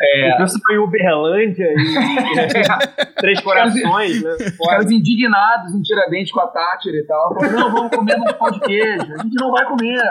É... 0.00 0.38
Você 0.40 0.58
foi 0.66 0.74
em 0.74 0.78
Uberlândia 0.78 1.68
e, 1.72 3.14
Três 3.20 3.40
Corações, 3.40 4.22
né? 4.22 4.30
Os 4.32 4.56
caras 4.56 4.90
indignados 4.90 5.72
em 5.74 5.82
Tiradentes 5.82 6.32
com 6.32 6.40
a 6.40 6.48
Thatcher 6.48 6.94
e 6.94 7.04
tal. 7.04 7.34
Falaram, 7.34 7.58
não, 7.58 7.70
vamos 7.72 7.96
comer 7.96 8.16
um 8.16 8.24
pão 8.32 8.50
de 8.50 8.60
queijo. 8.60 9.14
A 9.14 9.22
gente 9.22 9.34
não 9.34 9.52
vai 9.52 9.64
comer. 9.66 10.02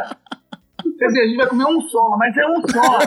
Quer 0.98 1.08
dizer, 1.08 1.22
a 1.22 1.28
gente 1.28 1.38
vai 1.38 1.48
comer 1.48 1.66
um 1.66 1.82
só, 1.82 2.16
mas 2.18 2.38
é 2.38 2.48
um 2.48 2.62
só. 2.68 3.00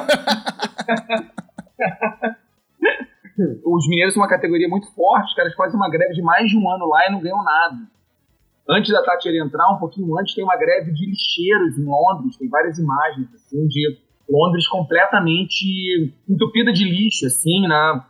Os 3.65 3.89
mineiros 3.89 4.13
são 4.15 4.23
uma 4.23 4.29
categoria 4.29 4.69
muito 4.69 4.93
forte, 4.95 5.29
os 5.29 5.35
caras 5.35 5.55
fazem 5.55 5.77
uma 5.77 5.91
greve 5.91 6.13
de 6.13 6.23
mais 6.23 6.49
de 6.51 6.57
um 6.57 6.71
ano 6.71 6.87
lá 6.87 7.07
e 7.09 7.13
não 7.13 7.21
ganham 7.21 7.43
nada. 7.43 7.77
Antes 8.69 8.93
da 8.93 9.03
Thatcher 9.03 9.35
entrar, 9.35 9.75
um 9.75 9.79
pouquinho 9.79 10.19
antes, 10.19 10.35
tem 10.35 10.45
uma 10.45 10.57
greve 10.57 10.93
de 10.93 11.07
lixeiros 11.07 11.77
em 11.79 11.85
Londres, 11.85 12.37
tem 12.37 12.49
várias 12.49 12.79
imagens 12.79 13.29
assim, 13.35 13.67
de 13.67 13.99
Londres 14.29 14.67
completamente 14.69 16.15
entupida 16.29 16.73
de 16.73 16.85
lixo, 16.85 17.27
assim, 17.27 17.61
né? 17.63 18.05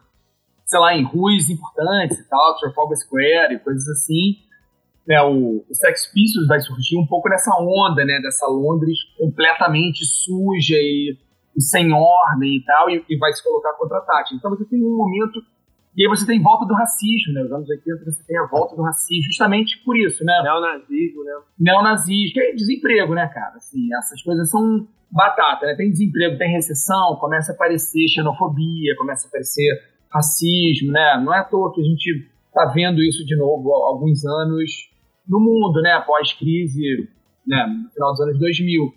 sei 0.72 0.80
lá, 0.80 0.94
em 0.94 1.05
ruas 1.05 1.50
importantes 1.50 2.18
e 2.18 2.28
tal, 2.28 2.57
Trafalgar 2.59 2.96
Square 2.96 3.55
e 3.55 3.59
coisas 3.59 3.86
assim. 3.88 4.36
Né, 5.07 5.20
o, 5.20 5.64
o 5.68 5.74
Sex 5.74 6.11
Pistols 6.12 6.46
vai 6.46 6.61
surgir 6.61 6.96
um 6.96 7.07
pouco 7.07 7.28
nessa 7.28 7.50
onda, 7.59 8.05
né, 8.05 8.20
dessa 8.22 8.46
Londres 8.46 8.96
completamente 9.18 10.05
suja 10.07 10.76
e, 10.76 11.18
e 11.57 11.61
sem 11.61 11.92
ordem 11.92 12.57
e 12.57 12.64
tal, 12.64 12.88
e, 12.88 13.05
e, 13.09 13.18
vai 13.18 13.32
se 13.32 13.42
colocar 13.42 13.72
contra 13.74 13.98
a 13.98 14.00
Tati. 14.00 14.34
Então 14.34 14.50
você 14.50 14.64
tem 14.64 14.82
um 14.82 14.96
momento, 14.96 15.42
e 15.97 16.03
aí 16.03 16.09
você 16.09 16.26
tem 16.26 16.43
volta 16.43 16.66
do 16.66 16.74
racismo, 16.74 17.34
né, 17.34 17.43
os 17.43 17.53
anos 17.53 17.68
80 17.68 18.05
você 18.05 18.24
tem 18.26 18.38
a 18.38 18.47
volta 18.47 18.74
do 18.76 18.82
racismo, 18.82 19.24
justamente 19.24 19.82
por 19.84 19.97
isso, 19.97 20.24
né. 20.24 20.40
Neonazismo, 20.43 21.24
né. 21.24 21.32
Neonazismo, 21.59 22.34
que 22.34 22.40
é 22.40 22.55
desemprego, 22.55 23.14
né, 23.14 23.26
cara, 23.28 23.57
assim, 23.57 23.88
essas 23.97 24.22
coisas 24.22 24.51
são 24.51 24.86
batata, 25.11 25.66
né, 25.66 25.74
tem 25.74 25.90
desemprego, 25.90 26.38
tem 26.38 26.51
recessão, 26.53 27.16
começa 27.20 27.53
a 27.53 27.55
aparecer 27.55 28.09
xenofobia, 28.09 28.97
começa 28.97 29.26
a 29.26 29.28
aparecer 29.28 29.93
racismo, 30.12 30.93
né? 30.93 31.20
Não 31.24 31.34
é 31.34 31.38
à 31.38 31.45
toa 31.45 31.72
que 31.72 31.80
a 31.80 31.84
gente 31.84 32.28
está 32.47 32.66
vendo 32.66 33.03
isso 33.03 33.24
de 33.24 33.34
novo 33.34 33.72
há 33.72 33.88
alguns 33.88 34.24
anos 34.24 34.70
no 35.26 35.40
mundo, 35.40 35.80
né? 35.80 35.99
Pós-crise, 36.07 37.09
né? 37.47 37.66
No 37.66 37.90
final 37.90 38.12
dos 38.12 38.20
anos 38.20 38.38
2000. 38.38 38.95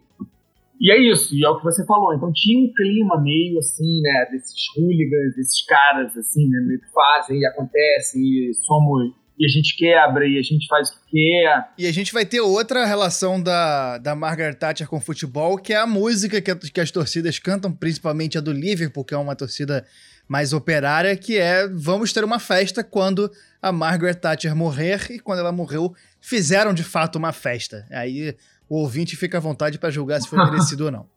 E 0.79 0.91
é 0.91 0.97
isso, 0.97 1.33
e 1.35 1.43
é 1.43 1.49
o 1.49 1.57
que 1.57 1.63
você 1.63 1.85
falou. 1.85 2.13
Então 2.13 2.31
tinha 2.33 2.59
um 2.59 2.71
clima 2.73 3.21
meio 3.21 3.57
assim, 3.59 4.01
né? 4.01 4.27
Desses 4.31 4.53
hooligans, 4.75 5.35
desses 5.35 5.65
caras, 5.65 6.17
assim, 6.17 6.47
né? 6.49 6.77
Que 6.83 6.91
fazem 6.91 7.39
e 7.39 7.45
acontecem 7.45 8.21
e 8.21 8.53
somos 8.65 9.13
e 9.37 9.45
a 9.45 9.49
gente 9.49 9.75
quebra 9.75 10.25
e 10.25 10.37
a 10.37 10.41
gente 10.41 10.65
faz 10.67 10.89
o 10.89 10.93
que 10.93 11.11
quer. 11.11 11.69
E 11.77 11.85
a 11.85 11.91
gente 11.91 12.13
vai 12.13 12.25
ter 12.25 12.39
outra 12.39 12.85
relação 12.85 13.41
da, 13.41 13.97
da 13.97 14.15
Margaret 14.15 14.53
Thatcher 14.53 14.87
com 14.87 14.97
o 14.97 15.01
futebol, 15.01 15.57
que 15.57 15.73
é 15.73 15.77
a 15.77 15.85
música 15.85 16.41
que, 16.41 16.55
que 16.55 16.79
as 16.79 16.89
torcidas 16.89 17.37
cantam, 17.37 17.71
principalmente 17.71 18.37
a 18.37 18.41
do 18.41 18.51
Liverpool, 18.51 19.03
que 19.03 19.13
é 19.13 19.17
uma 19.17 19.35
torcida 19.35 19.85
mais 20.27 20.53
operária, 20.53 21.15
que 21.15 21.37
é 21.37 21.67
vamos 21.67 22.11
ter 22.11 22.23
uma 22.23 22.39
festa 22.39 22.83
quando 22.83 23.29
a 23.61 23.71
Margaret 23.71 24.15
Thatcher 24.15 24.55
morrer 24.55 25.11
e 25.11 25.19
quando 25.19 25.39
ela 25.39 25.51
morreu 25.51 25.93
fizeram 26.19 26.73
de 26.73 26.83
fato 26.83 27.17
uma 27.17 27.31
festa. 27.31 27.85
Aí 27.91 28.35
o 28.69 28.79
ouvinte 28.81 29.15
fica 29.15 29.37
à 29.37 29.41
vontade 29.41 29.77
para 29.77 29.89
julgar 29.89 30.19
se 30.21 30.29
foi 30.29 30.39
merecido 30.39 30.85
ou 30.85 30.91
não. 30.91 31.05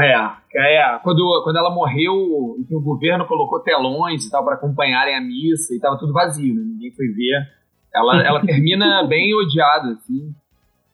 É, 0.00 0.14
é. 0.54 0.98
Quando, 1.02 1.40
quando 1.42 1.56
ela 1.56 1.74
morreu, 1.74 2.12
o 2.14 2.80
governo 2.80 3.26
colocou 3.26 3.58
telões 3.58 4.24
e 4.24 4.30
tal 4.30 4.44
para 4.44 4.54
acompanharem 4.54 5.16
a 5.16 5.20
missa 5.20 5.74
e 5.74 5.80
tava 5.80 5.98
tudo 5.98 6.12
vazio, 6.12 6.54
né? 6.54 6.62
ninguém 6.62 6.92
foi 6.92 7.08
ver. 7.08 7.48
Ela, 7.92 8.22
ela 8.24 8.40
termina 8.46 9.04
bem 9.08 9.34
odiada, 9.34 9.94
assim. 9.94 10.32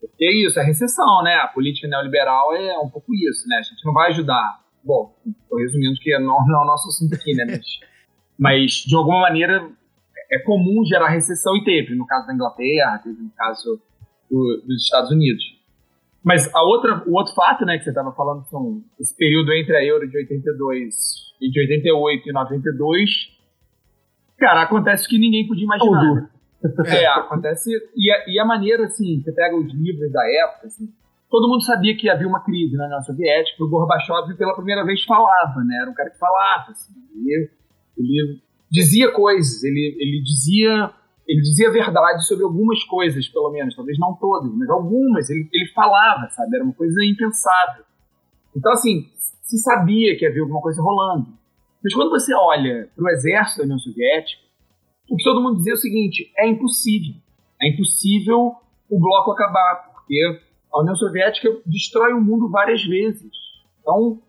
Porque 0.00 0.24
é 0.24 0.46
isso, 0.46 0.58
é 0.58 0.64
recessão, 0.64 1.22
né? 1.22 1.34
A 1.34 1.48
política 1.48 1.86
neoliberal 1.86 2.54
é 2.54 2.78
um 2.78 2.88
pouco 2.88 3.14
isso, 3.14 3.46
né? 3.46 3.58
A 3.58 3.62
gente 3.62 3.84
não 3.84 3.92
vai 3.92 4.08
ajudar 4.08 4.64
Bom, 4.84 5.16
tô 5.48 5.56
resumindo 5.56 5.98
que 5.98 6.16
não, 6.18 6.46
não 6.46 6.60
é 6.60 6.62
o 6.62 6.66
nosso 6.66 6.88
assunto 6.88 7.14
aqui, 7.14 7.34
né? 7.34 7.46
Mas, 7.46 7.64
mas, 8.38 8.72
de 8.86 8.94
alguma 8.94 9.20
maneira, 9.20 9.66
é 10.30 10.38
comum 10.40 10.84
gerar 10.84 11.08
recessão 11.08 11.56
e 11.56 11.64
teve, 11.64 11.94
no 11.94 12.06
caso 12.06 12.26
da 12.26 12.34
Inglaterra, 12.34 13.00
teve 13.02 13.22
no 13.22 13.30
caso 13.30 13.80
do, 14.30 14.62
dos 14.66 14.82
Estados 14.82 15.10
Unidos. 15.10 15.42
Mas 16.24 16.52
a 16.54 16.62
outra, 16.62 17.04
o 17.06 17.12
outro 17.12 17.34
fato, 17.34 17.66
né, 17.66 17.76
que 17.76 17.84
você 17.84 17.90
estava 17.90 18.10
falando, 18.12 18.44
são 18.46 18.82
esse 18.98 19.14
período 19.14 19.52
entre 19.52 19.76
a 19.76 19.84
Euro 19.84 20.08
de 20.08 20.16
82 20.16 20.94
e 21.38 21.50
de 21.50 21.60
88 21.60 22.28
e 22.30 22.32
92, 22.32 23.10
cara, 24.38 24.62
acontece 24.62 25.06
que 25.06 25.18
ninguém 25.18 25.46
podia 25.46 25.64
imaginar. 25.64 26.30
É, 26.86 27.06
acontece. 27.20 27.70
E 27.94 28.10
a, 28.10 28.24
e 28.26 28.38
a 28.40 28.44
maneira, 28.46 28.86
assim, 28.86 29.20
você 29.22 29.32
pega 29.32 29.54
os 29.54 29.70
livros 29.74 30.10
da 30.10 30.22
época, 30.26 30.68
assim, 30.68 30.88
todo 31.28 31.46
mundo 31.46 31.62
sabia 31.62 31.94
que 31.94 32.08
havia 32.08 32.26
uma 32.26 32.42
crise 32.42 32.74
na 32.74 32.86
União 32.86 33.02
Soviética, 33.02 33.62
o 33.62 33.68
Gorbachev 33.68 34.34
pela 34.34 34.54
primeira 34.54 34.82
vez 34.82 35.04
falava, 35.04 35.62
né? 35.62 35.78
Era 35.82 35.90
um 35.90 35.94
cara 35.94 36.08
que 36.08 36.18
falava, 36.18 36.70
assim, 36.70 36.94
ele, 37.14 37.50
ele 37.98 38.40
dizia 38.70 39.12
coisas, 39.12 39.62
ele, 39.62 39.94
ele 40.00 40.22
dizia 40.22 40.90
ele 41.26 41.40
dizia 41.40 41.70
verdade 41.70 42.26
sobre 42.26 42.44
algumas 42.44 42.82
coisas, 42.84 43.26
pelo 43.28 43.50
menos, 43.50 43.74
talvez 43.74 43.98
não 43.98 44.14
todas, 44.14 44.52
mas 44.54 44.68
algumas, 44.68 45.30
ele, 45.30 45.48
ele 45.52 45.66
falava, 45.72 46.28
sabe? 46.30 46.56
Era 46.56 46.64
uma 46.64 46.74
coisa 46.74 47.02
impensável. 47.04 47.84
Então, 48.54 48.72
assim, 48.72 49.08
se 49.42 49.58
sabia 49.58 50.16
que 50.16 50.26
havia 50.26 50.42
alguma 50.42 50.60
coisa 50.60 50.82
rolando. 50.82 51.28
Mas 51.82 51.94
quando 51.94 52.10
você 52.10 52.34
olha 52.34 52.88
para 52.94 53.04
o 53.04 53.08
exército 53.10 53.58
da 53.58 53.64
União 53.64 53.78
Soviética, 53.78 54.42
o 55.10 55.16
que 55.16 55.24
todo 55.24 55.42
mundo 55.42 55.56
dizia 55.56 55.72
é 55.72 55.76
o 55.76 55.78
seguinte: 55.78 56.32
é 56.38 56.48
impossível. 56.48 57.14
É 57.60 57.68
impossível 57.68 58.54
o 58.88 58.98
bloco 58.98 59.32
acabar, 59.32 59.92
porque 59.92 60.40
a 60.72 60.80
União 60.80 60.94
Soviética 60.96 61.48
destrói 61.66 62.12
o 62.12 62.20
mundo 62.20 62.50
várias 62.50 62.82
vezes. 62.84 63.30
Então, 63.80 64.20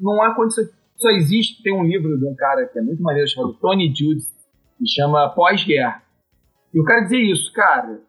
não 0.00 0.22
há 0.22 0.34
condição. 0.34 0.64
Só 0.96 1.10
existe. 1.10 1.62
Tem 1.62 1.74
um 1.74 1.84
livro 1.84 2.16
de 2.18 2.24
um 2.24 2.34
cara 2.34 2.66
que 2.66 2.78
é 2.78 2.82
muito 2.82 3.02
maneiro 3.02 3.28
chamado 3.28 3.54
Tony 3.54 3.88
Judd, 3.88 4.22
que 4.78 4.86
chama 4.86 5.28
Pós-Guerra. 5.30 6.01
E 6.72 6.80
o 6.80 6.84
cara 6.84 7.02
dizia 7.02 7.32
isso, 7.32 7.52
cara, 7.52 8.00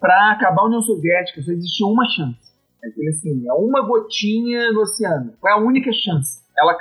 para 0.00 0.32
acabar 0.32 0.62
a 0.62 0.66
União 0.66 0.82
Soviética 0.82 1.42
só 1.42 1.52
existia 1.52 1.86
uma 1.86 2.04
chance. 2.08 2.46
É 2.82 2.88
aquele 2.88 3.08
assim, 3.08 3.46
é 3.46 3.52
uma 3.52 3.86
gotinha 3.86 4.72
no 4.72 4.82
oceano. 4.82 5.34
Qual 5.40 5.52
é 5.52 5.56
a 5.56 5.64
única 5.64 5.90
chance? 5.92 6.42
Ela 6.56 6.76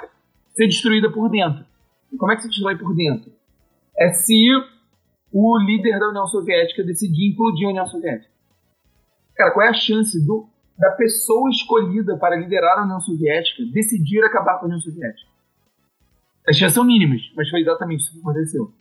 ser 0.54 0.68
destruída 0.68 1.12
por 1.12 1.30
dentro. 1.30 1.66
E 2.12 2.18
como 2.18 2.32
é 2.32 2.36
que 2.36 2.44
se 2.44 2.50
destrói 2.50 2.78
por 2.78 2.96
dentro? 2.96 3.32
É 3.98 4.14
se 4.14 4.50
o 5.32 5.58
líder 5.60 6.00
da 6.00 6.10
União 6.10 6.28
Soviética 6.28 6.84
decidir 6.84 7.32
implodir 7.32 7.68
a 7.68 7.72
União 7.72 7.88
Soviética. 7.88 8.32
Cara, 9.36 9.52
qual 9.52 9.66
é 9.66 9.70
a 9.70 9.74
chance 9.74 10.26
do, 10.26 10.48
da 10.78 10.92
pessoa 10.92 11.50
escolhida 11.50 12.18
para 12.18 12.38
liderar 12.38 12.80
a 12.80 12.84
União 12.84 13.02
Soviética 13.02 13.64
decidir 13.74 14.24
acabar 14.24 14.60
com 14.60 14.66
a 14.66 14.68
União 14.68 14.80
Soviética? 14.80 15.30
As 16.48 16.56
chances 16.56 16.76
são 16.76 16.86
mínimas, 16.86 17.22
mas 17.36 17.50
foi 17.50 17.62
exatamente 17.62 18.02
isso 18.02 18.14
que 18.14 18.20
aconteceu. 18.20 18.72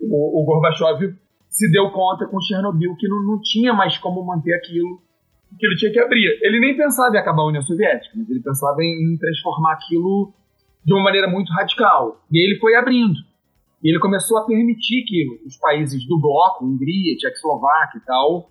o, 0.00 0.42
o 0.42 0.44
Gorbachev 0.44 1.16
se 1.52 1.70
deu 1.70 1.90
conta 1.90 2.26
com 2.26 2.40
Chernobyl 2.40 2.96
que 2.96 3.06
não, 3.06 3.22
não 3.22 3.40
tinha 3.40 3.74
mais 3.74 3.98
como 3.98 4.24
manter 4.24 4.54
aquilo, 4.54 5.00
que 5.58 5.66
ele 5.66 5.76
tinha 5.76 5.92
que 5.92 6.00
abrir. 6.00 6.38
Ele 6.42 6.58
nem 6.58 6.76
pensava 6.76 7.14
em 7.14 7.18
acabar 7.18 7.42
a 7.42 7.46
União 7.46 7.62
Soviética, 7.62 8.14
mas 8.16 8.28
ele 8.28 8.40
pensava 8.40 8.82
em, 8.82 9.12
em 9.12 9.18
transformar 9.18 9.74
aquilo 9.74 10.32
de 10.84 10.92
uma 10.94 11.02
maneira 11.02 11.28
muito 11.28 11.52
radical. 11.52 12.24
E 12.32 12.38
aí 12.38 12.46
ele 12.46 12.58
foi 12.58 12.74
abrindo. 12.74 13.14
E 13.82 13.90
ele 13.90 13.98
começou 13.98 14.38
a 14.38 14.46
permitir 14.46 15.04
que 15.04 15.42
os 15.46 15.56
países 15.58 16.06
do 16.06 16.18
bloco, 16.18 16.64
Hungria, 16.64 17.16
Tchecoslováquia 17.16 17.98
e 17.98 18.06
tal, 18.06 18.50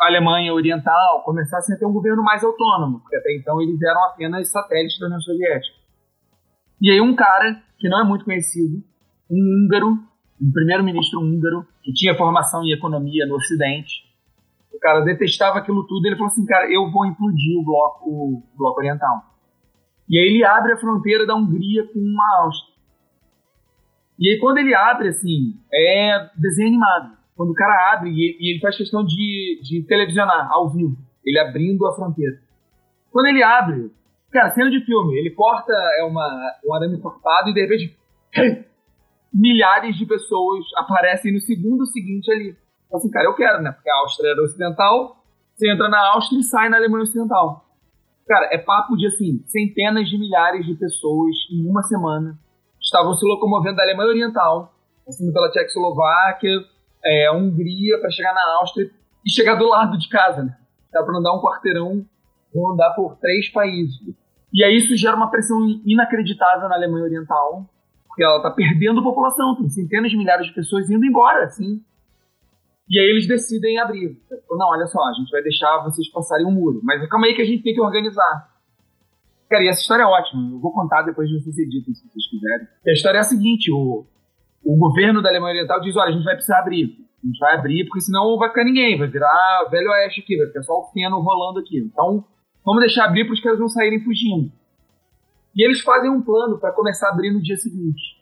a 0.00 0.06
Alemanha 0.06 0.52
Oriental, 0.52 1.22
começassem 1.24 1.74
a 1.74 1.78
ter 1.78 1.86
um 1.86 1.92
governo 1.92 2.22
mais 2.22 2.44
autônomo, 2.44 3.00
porque 3.00 3.16
até 3.16 3.34
então 3.36 3.60
eles 3.60 3.80
eram 3.82 4.04
apenas 4.04 4.50
satélites 4.50 4.98
da 4.98 5.06
União 5.06 5.20
Soviética. 5.20 5.76
E 6.80 6.90
aí 6.90 7.00
um 7.00 7.14
cara 7.14 7.62
que 7.78 7.88
não 7.88 8.00
é 8.00 8.04
muito 8.04 8.24
conhecido, 8.24 8.82
um 9.30 9.64
húngaro, 9.64 9.98
um 10.42 10.50
primeiro-ministro 10.50 11.20
húngaro, 11.20 11.64
que 11.82 11.92
tinha 11.92 12.16
formação 12.16 12.64
em 12.64 12.72
economia 12.72 13.24
no 13.26 13.36
Ocidente, 13.36 14.04
o 14.72 14.78
cara 14.80 15.00
detestava 15.00 15.58
aquilo 15.58 15.86
tudo, 15.86 16.06
ele 16.06 16.16
falou 16.16 16.28
assim, 16.28 16.44
cara, 16.44 16.70
eu 16.72 16.90
vou 16.90 17.06
implodir 17.06 17.58
o 17.58 17.64
bloco, 17.64 18.10
o 18.10 18.42
bloco 18.56 18.80
oriental. 18.80 19.22
E 20.08 20.18
aí 20.18 20.26
ele 20.26 20.44
abre 20.44 20.72
a 20.72 20.76
fronteira 20.76 21.24
da 21.24 21.36
Hungria 21.36 21.84
com 21.84 22.16
a 22.20 22.42
Áustria. 22.42 22.74
E 24.18 24.30
aí 24.30 24.38
quando 24.40 24.58
ele 24.58 24.74
abre, 24.74 25.08
assim, 25.08 25.60
é 25.72 26.28
desenho 26.36 26.68
animado. 26.68 27.16
Quando 27.36 27.50
o 27.50 27.54
cara 27.54 27.92
abre, 27.92 28.10
e 28.10 28.50
ele 28.50 28.60
faz 28.60 28.76
questão 28.76 29.04
de, 29.04 29.60
de 29.62 29.82
televisionar 29.82 30.50
ao 30.50 30.70
vivo, 30.70 30.96
ele 31.24 31.38
abrindo 31.38 31.86
a 31.86 31.94
fronteira. 31.94 32.40
Quando 33.10 33.26
ele 33.26 33.42
abre, 33.42 33.92
cara, 34.30 34.50
cena 34.50 34.70
de 34.70 34.84
filme, 34.84 35.16
ele 35.16 35.30
corta 35.30 35.72
é 35.98 36.04
uma, 36.04 36.26
um 36.64 36.74
arame 36.74 37.00
cortado 37.00 37.50
e 37.50 37.54
de 37.54 37.60
repente 37.60 37.96
milhares 39.32 39.96
de 39.96 40.06
pessoas 40.06 40.64
aparecem 40.76 41.32
no 41.32 41.40
segundo 41.40 41.86
seguinte 41.86 42.30
ali. 42.30 42.56
Então, 42.86 42.98
assim, 42.98 43.10
cara, 43.10 43.26
eu 43.26 43.34
quero, 43.34 43.62
né? 43.62 43.72
Porque 43.72 43.90
a 43.90 43.96
Áustria 43.98 44.30
era 44.30 44.42
ocidental, 44.42 45.16
você 45.54 45.70
entra 45.70 45.88
na 45.88 46.12
Áustria 46.12 46.40
e 46.40 46.42
sai 46.42 46.68
na 46.68 46.76
Alemanha 46.76 47.04
Ocidental. 47.04 47.64
Cara, 48.26 48.48
é 48.52 48.58
papo 48.58 48.96
de, 48.96 49.06
assim, 49.06 49.42
centenas 49.46 50.08
de 50.08 50.18
milhares 50.18 50.64
de 50.66 50.74
pessoas 50.74 51.34
em 51.50 51.66
uma 51.66 51.82
semana 51.82 52.38
estavam 52.80 53.14
se 53.14 53.24
locomovendo 53.24 53.76
da 53.76 53.82
Alemanha 53.82 54.10
Oriental, 54.10 54.74
passando 55.06 55.32
pela 55.32 55.50
Tchecoslováquia, 55.50 56.50
é, 57.04 57.32
Hungria, 57.32 57.98
para 58.00 58.10
chegar 58.10 58.34
na 58.34 58.58
Áustria 58.60 58.90
e 59.24 59.30
chegar 59.30 59.54
do 59.54 59.68
lado 59.68 59.96
de 59.98 60.08
casa, 60.08 60.42
né? 60.44 60.56
Dá 60.92 61.02
para 61.02 61.16
andar 61.16 61.32
um 61.32 61.40
quarteirão, 61.40 62.04
vão 62.54 62.72
andar 62.72 62.90
por 62.94 63.16
três 63.16 63.50
países. 63.50 63.98
E 64.52 64.62
aí 64.62 64.76
isso 64.76 64.96
gera 64.96 65.16
uma 65.16 65.30
pressão 65.30 65.58
inacreditável 65.86 66.68
na 66.68 66.74
Alemanha 66.74 67.04
Oriental, 67.04 67.66
porque 68.12 68.22
ela 68.22 68.36
está 68.36 68.50
perdendo 68.50 69.02
população, 69.02 69.56
tem 69.56 69.70
centenas 69.70 70.10
de 70.10 70.18
milhares 70.18 70.46
de 70.46 70.52
pessoas 70.52 70.90
indo 70.90 71.04
embora, 71.04 71.44
assim. 71.44 71.80
E 72.88 72.98
aí 72.98 73.06
eles 73.06 73.26
decidem 73.26 73.78
abrir. 73.78 74.18
Não, 74.50 74.68
olha 74.68 74.86
só, 74.86 75.02
a 75.08 75.12
gente 75.14 75.30
vai 75.30 75.42
deixar 75.42 75.82
vocês 75.82 76.10
passarem 76.10 76.44
um 76.44 76.52
muro, 76.52 76.80
mas 76.82 77.08
calma 77.08 77.26
aí 77.26 77.34
que 77.34 77.40
a 77.40 77.46
gente 77.46 77.62
tem 77.62 77.72
que 77.72 77.80
organizar. 77.80 78.52
Cara, 79.48 79.64
e 79.64 79.68
essa 79.68 79.80
história 79.80 80.02
é 80.02 80.06
ótima, 80.06 80.50
eu 80.52 80.60
vou 80.60 80.72
contar 80.72 81.02
depois 81.02 81.26
de 81.26 81.40
vocês 81.40 81.56
editem, 81.56 81.94
se 81.94 82.06
vocês 82.06 82.28
quiserem. 82.28 82.68
E 82.84 82.90
a 82.90 82.92
história 82.92 83.16
é 83.16 83.20
a 83.20 83.24
seguinte, 83.24 83.72
o, 83.72 84.04
o 84.62 84.76
governo 84.76 85.22
da 85.22 85.30
Alemanha 85.30 85.54
Oriental 85.54 85.80
diz, 85.80 85.96
olha, 85.96 86.10
a 86.10 86.12
gente 86.12 86.24
vai 86.24 86.34
precisar 86.34 86.58
abrir. 86.58 86.98
A 87.22 87.26
gente 87.26 87.38
vai 87.38 87.54
abrir, 87.54 87.84
porque 87.86 88.00
senão 88.02 88.30
não 88.30 88.38
vai 88.38 88.50
ficar 88.50 88.64
ninguém, 88.64 88.98
vai 88.98 89.08
virar 89.08 89.68
velho 89.70 89.90
oeste 89.90 90.20
aqui, 90.20 90.36
vai 90.36 90.48
ficar 90.48 90.62
só 90.62 90.74
o 90.74 90.90
feno 90.92 91.20
rolando 91.20 91.60
aqui. 91.60 91.78
Então, 91.78 92.24
vamos 92.64 92.80
deixar 92.80 93.06
abrir 93.06 93.24
para 93.24 93.32
os 93.32 93.40
caras 93.40 93.58
não 93.58 93.68
saírem 93.68 94.04
fugindo. 94.04 94.52
E 95.54 95.64
eles 95.64 95.80
fazem 95.80 96.10
um 96.10 96.22
plano 96.22 96.58
para 96.58 96.72
começar 96.72 97.08
a 97.08 97.12
abrir 97.12 97.30
no 97.30 97.42
dia 97.42 97.56
seguinte. 97.56 98.20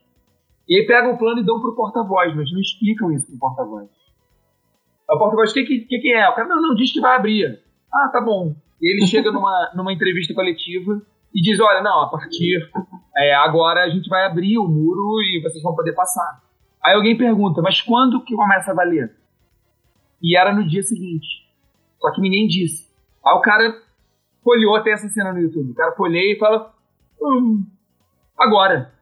E 0.68 0.76
aí 0.76 0.86
pegam 0.86 1.12
o 1.12 1.18
plano 1.18 1.40
e 1.40 1.44
dão 1.44 1.60
pro 1.60 1.74
porta-voz, 1.74 2.34
mas 2.34 2.52
não 2.52 2.60
explicam 2.60 3.12
isso 3.12 3.26
pro 3.26 3.38
porta-voz. 3.38 3.88
O 5.08 5.18
porta-voz, 5.18 5.50
o 5.50 5.54
que, 5.54 5.64
que, 5.64 5.98
que 5.98 6.12
é? 6.12 6.28
O 6.28 6.34
cara, 6.34 6.48
não, 6.48 6.60
não, 6.60 6.74
diz 6.74 6.92
que 6.92 7.00
vai 7.00 7.16
abrir. 7.16 7.60
Ah, 7.92 8.08
tá 8.12 8.20
bom. 8.20 8.54
E 8.80 8.92
ele 8.92 9.06
chega 9.06 9.32
numa, 9.32 9.70
numa 9.74 9.92
entrevista 9.92 10.32
coletiva 10.34 11.02
e 11.34 11.40
diz, 11.40 11.58
olha, 11.60 11.82
não, 11.82 12.02
a 12.02 12.08
partir 12.08 12.70
é, 13.16 13.34
agora 13.34 13.84
a 13.84 13.88
gente 13.88 14.08
vai 14.08 14.26
abrir 14.26 14.58
o 14.58 14.68
muro 14.68 15.20
e 15.22 15.40
vocês 15.42 15.62
vão 15.62 15.74
poder 15.74 15.92
passar. 15.92 16.40
Aí 16.84 16.94
alguém 16.94 17.16
pergunta, 17.16 17.60
mas 17.60 17.80
quando 17.82 18.24
que 18.24 18.34
começa 18.34 18.70
a 18.70 18.74
valer? 18.74 19.14
E 20.22 20.36
era 20.36 20.54
no 20.54 20.66
dia 20.66 20.82
seguinte. 20.82 21.26
Só 22.00 22.12
que 22.12 22.20
ninguém 22.20 22.46
disse. 22.46 22.88
Aí 23.24 23.34
o 23.34 23.40
cara 23.40 23.76
folheou 24.42 24.76
até 24.76 24.92
essa 24.92 25.08
cena 25.08 25.32
no 25.32 25.40
YouTube. 25.40 25.72
O 25.72 25.74
cara 25.74 25.92
folheia 25.92 26.34
e 26.34 26.38
fala, 26.38 26.72
hum, 27.20 27.66
agora. 28.38 28.92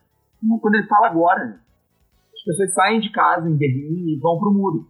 Quando 0.60 0.74
ele 0.74 0.86
fala 0.86 1.08
agora, 1.08 1.60
as 2.34 2.42
pessoas 2.44 2.72
saem 2.72 3.00
de 3.00 3.10
casa 3.10 3.48
em 3.48 3.56
Berlim 3.56 4.08
e 4.08 4.18
vão 4.18 4.38
pro 4.38 4.52
muro. 4.52 4.88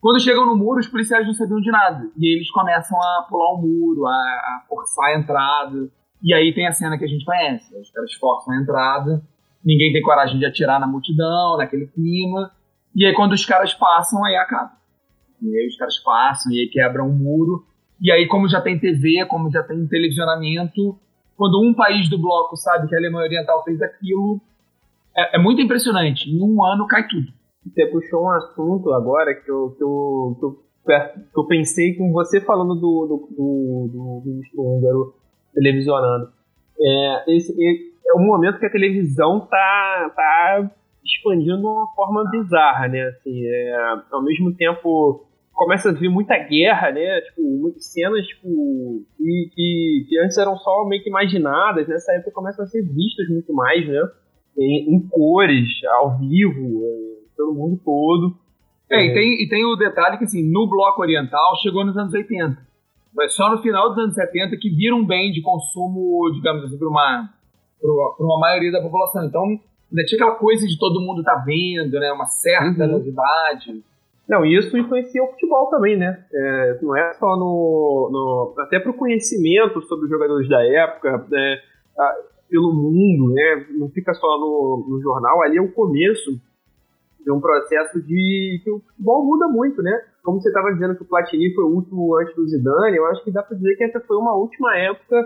Quando 0.00 0.20
chegam 0.20 0.46
no 0.46 0.56
muro, 0.56 0.78
os 0.78 0.86
policiais 0.86 1.26
não 1.26 1.34
sabiam 1.34 1.60
de 1.60 1.70
nada. 1.70 2.08
E 2.16 2.34
eles 2.34 2.50
começam 2.50 2.96
a 3.00 3.26
pular 3.28 3.54
o 3.54 3.60
muro, 3.60 4.06
a, 4.06 4.10
a 4.10 4.64
forçar 4.68 5.06
a 5.06 5.18
entrada. 5.18 5.90
E 6.22 6.32
aí 6.34 6.54
tem 6.54 6.66
a 6.66 6.72
cena 6.72 6.98
que 6.98 7.04
a 7.04 7.08
gente 7.08 7.24
conhece. 7.24 7.74
Os 7.76 7.90
caras 7.90 8.12
forçam 8.14 8.54
a 8.54 8.60
entrada, 8.60 9.22
ninguém 9.64 9.92
tem 9.92 10.02
coragem 10.02 10.38
de 10.38 10.46
atirar 10.46 10.78
na 10.78 10.86
multidão, 10.86 11.56
naquele 11.56 11.86
clima. 11.86 12.52
E 12.94 13.04
aí 13.04 13.14
quando 13.14 13.32
os 13.32 13.44
caras 13.44 13.74
passam, 13.74 14.24
aí 14.24 14.36
acaba. 14.36 14.72
E 15.42 15.56
aí 15.56 15.66
os 15.66 15.76
caras 15.76 15.98
passam, 15.98 16.52
e 16.52 16.60
aí 16.60 16.68
quebram 16.68 17.08
o 17.08 17.12
muro. 17.12 17.66
E 18.00 18.12
aí, 18.12 18.28
como 18.28 18.48
já 18.48 18.60
tem 18.60 18.78
TV, 18.78 19.26
como 19.26 19.50
já 19.50 19.62
tem 19.62 19.86
televisionamento, 19.86 20.98
quando 21.38 21.62
um 21.62 21.72
país 21.72 22.10
do 22.10 22.18
bloco 22.18 22.56
sabe 22.56 22.88
que 22.88 22.94
a 22.96 22.98
Alemanha 22.98 23.26
Oriental 23.26 23.62
fez 23.62 23.80
aquilo, 23.80 24.40
é, 25.16 25.36
é 25.36 25.38
muito 25.38 25.62
impressionante. 25.62 26.28
Em 26.28 26.42
um 26.42 26.62
ano 26.64 26.86
cai 26.88 27.06
tudo. 27.06 27.32
Você 27.64 27.86
puxou 27.86 28.24
um 28.24 28.30
assunto 28.30 28.92
agora 28.92 29.32
que 29.34 29.48
eu, 29.48 29.70
que 29.78 29.82
eu, 29.84 30.36
que 30.38 30.44
eu, 30.44 30.58
que 31.32 31.38
eu 31.38 31.46
pensei 31.46 31.94
com 31.94 32.10
você 32.10 32.40
falando 32.40 32.74
do, 32.74 33.06
do, 33.06 33.28
do, 33.30 33.88
do, 33.92 34.42
do 34.52 34.62
húngaro 34.62 35.14
televisionando. 35.54 36.32
É, 36.80 37.36
esse, 37.36 37.54
é 38.08 38.14
um 38.18 38.26
momento 38.26 38.58
que 38.58 38.66
a 38.66 38.70
televisão 38.70 39.40
tá, 39.40 40.12
tá 40.16 40.70
expandindo 41.04 41.58
de 41.58 41.66
uma 41.66 41.86
forma 41.94 42.28
bizarra, 42.30 42.88
né? 42.88 43.02
Assim, 43.02 43.44
é, 43.44 44.02
ao 44.10 44.22
mesmo 44.24 44.52
tempo 44.54 45.27
começa 45.58 45.90
a 45.90 45.92
vir 45.92 46.08
muita 46.08 46.38
guerra, 46.38 46.92
né? 46.92 47.20
Tipo, 47.22 47.42
muitas 47.42 47.92
cenas, 47.92 48.24
tipo, 48.26 48.48
que, 49.16 49.50
que, 49.52 50.06
que, 50.08 50.18
antes 50.20 50.38
eram 50.38 50.56
só 50.56 50.86
meio 50.86 51.02
que 51.02 51.10
imaginadas, 51.10 51.88
nessa 51.88 52.12
época 52.12 52.30
começam 52.30 52.64
a 52.64 52.68
ser 52.68 52.82
vistas 52.82 53.28
muito 53.28 53.52
mais, 53.52 53.86
né? 53.86 54.00
Em, 54.56 54.94
em 54.94 55.08
cores, 55.08 55.68
ao 55.98 56.16
vivo, 56.16 56.84
é, 56.84 57.36
pelo 57.36 57.54
mundo 57.54 57.80
todo. 57.84 58.36
É, 58.88 59.02
é, 59.02 59.06
E, 59.06 59.14
tem, 59.14 59.42
e 59.42 59.48
tem 59.48 59.64
o 59.64 59.76
detalhe 59.76 60.16
que, 60.16 60.24
assim, 60.24 60.48
no 60.48 60.68
bloco 60.68 61.02
oriental 61.02 61.56
chegou 61.60 61.84
nos 61.84 61.96
anos 61.96 62.14
80. 62.14 62.56
Mas 63.14 63.34
só 63.34 63.50
no 63.50 63.60
final 63.60 63.88
dos 63.88 63.98
anos 63.98 64.14
70 64.14 64.56
que 64.58 64.70
vira 64.70 64.94
um 64.94 65.04
bem 65.04 65.32
de 65.32 65.42
consumo, 65.42 66.30
digamos 66.34 66.64
assim, 66.64 66.78
para 66.78 66.88
uma, 66.88 67.28
para 67.80 68.26
uma 68.26 68.38
maioria 68.38 68.70
da 68.70 68.80
população. 68.80 69.24
Então, 69.24 69.42
ainda 69.42 70.04
tinha 70.06 70.22
aquela 70.22 70.38
coisa 70.38 70.64
de 70.64 70.78
todo 70.78 71.00
mundo 71.00 71.24
tá 71.24 71.42
vendo, 71.44 71.98
né? 71.98 72.12
Uma 72.12 72.26
certa 72.26 72.84
uhum. 72.84 72.92
novidade. 72.92 73.82
Não, 74.28 74.44
isso 74.44 74.76
influencia 74.76 75.22
o 75.22 75.28
futebol 75.28 75.70
também, 75.70 75.96
né? 75.96 76.22
É, 76.32 76.78
não 76.82 76.94
é 76.94 77.14
só 77.14 77.34
no. 77.34 78.10
no 78.12 78.62
até 78.62 78.78
para 78.78 78.90
o 78.90 78.96
conhecimento 78.96 79.80
sobre 79.82 80.04
os 80.04 80.10
jogadores 80.10 80.46
da 80.48 80.62
época, 80.62 81.26
é, 81.32 81.54
a, 81.98 82.16
pelo 82.50 82.74
mundo, 82.74 83.32
né? 83.32 83.66
Não 83.78 83.88
fica 83.88 84.12
só 84.12 84.38
no, 84.38 84.86
no 84.86 85.00
jornal, 85.00 85.42
ali 85.42 85.56
é 85.56 85.62
o 85.62 85.72
começo 85.72 86.32
de 87.24 87.32
um 87.32 87.40
processo 87.40 88.02
de. 88.02 88.60
que 88.62 88.70
o 88.70 88.80
futebol 88.80 89.24
muda 89.24 89.48
muito, 89.48 89.82
né? 89.82 89.98
Como 90.22 90.42
você 90.42 90.48
estava 90.48 90.72
dizendo 90.74 90.94
que 90.94 91.02
o 91.02 91.08
Platini 91.08 91.54
foi 91.54 91.64
o 91.64 91.74
último 91.74 92.14
antes 92.18 92.34
do 92.34 92.46
Zidane, 92.46 92.98
eu 92.98 93.06
acho 93.06 93.24
que 93.24 93.32
dá 93.32 93.42
para 93.42 93.56
dizer 93.56 93.76
que 93.76 93.84
essa 93.84 94.00
foi 94.00 94.16
uma 94.18 94.34
última 94.34 94.76
época 94.76 95.16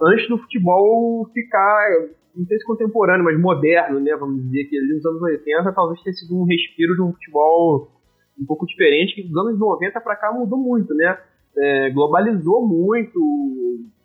antes 0.00 0.28
do 0.28 0.38
futebol 0.38 1.28
ficar 1.34 1.88
não 2.36 2.44
sei 2.46 2.58
se 2.58 2.64
contemporâneo, 2.64 3.24
mas 3.24 3.40
moderno, 3.40 4.00
né? 4.00 4.14
Vamos 4.16 4.42
dizer 4.44 4.64
que 4.64 4.76
ali 4.76 4.94
nos 4.94 5.06
anos 5.06 5.22
80 5.22 5.72
talvez 5.72 6.02
tenha 6.02 6.14
sido 6.14 6.36
um 6.36 6.44
respiro 6.44 6.94
de 6.94 7.02
um 7.02 7.12
futebol 7.12 7.93
um 8.38 8.44
pouco 8.44 8.66
diferente, 8.66 9.14
que 9.14 9.22
dos 9.22 9.36
anos 9.36 9.58
90 9.58 10.00
para 10.00 10.16
cá 10.16 10.32
mudou 10.32 10.58
muito, 10.58 10.94
né? 10.94 11.18
É, 11.56 11.90
globalizou 11.90 12.66
muito, 12.66 13.20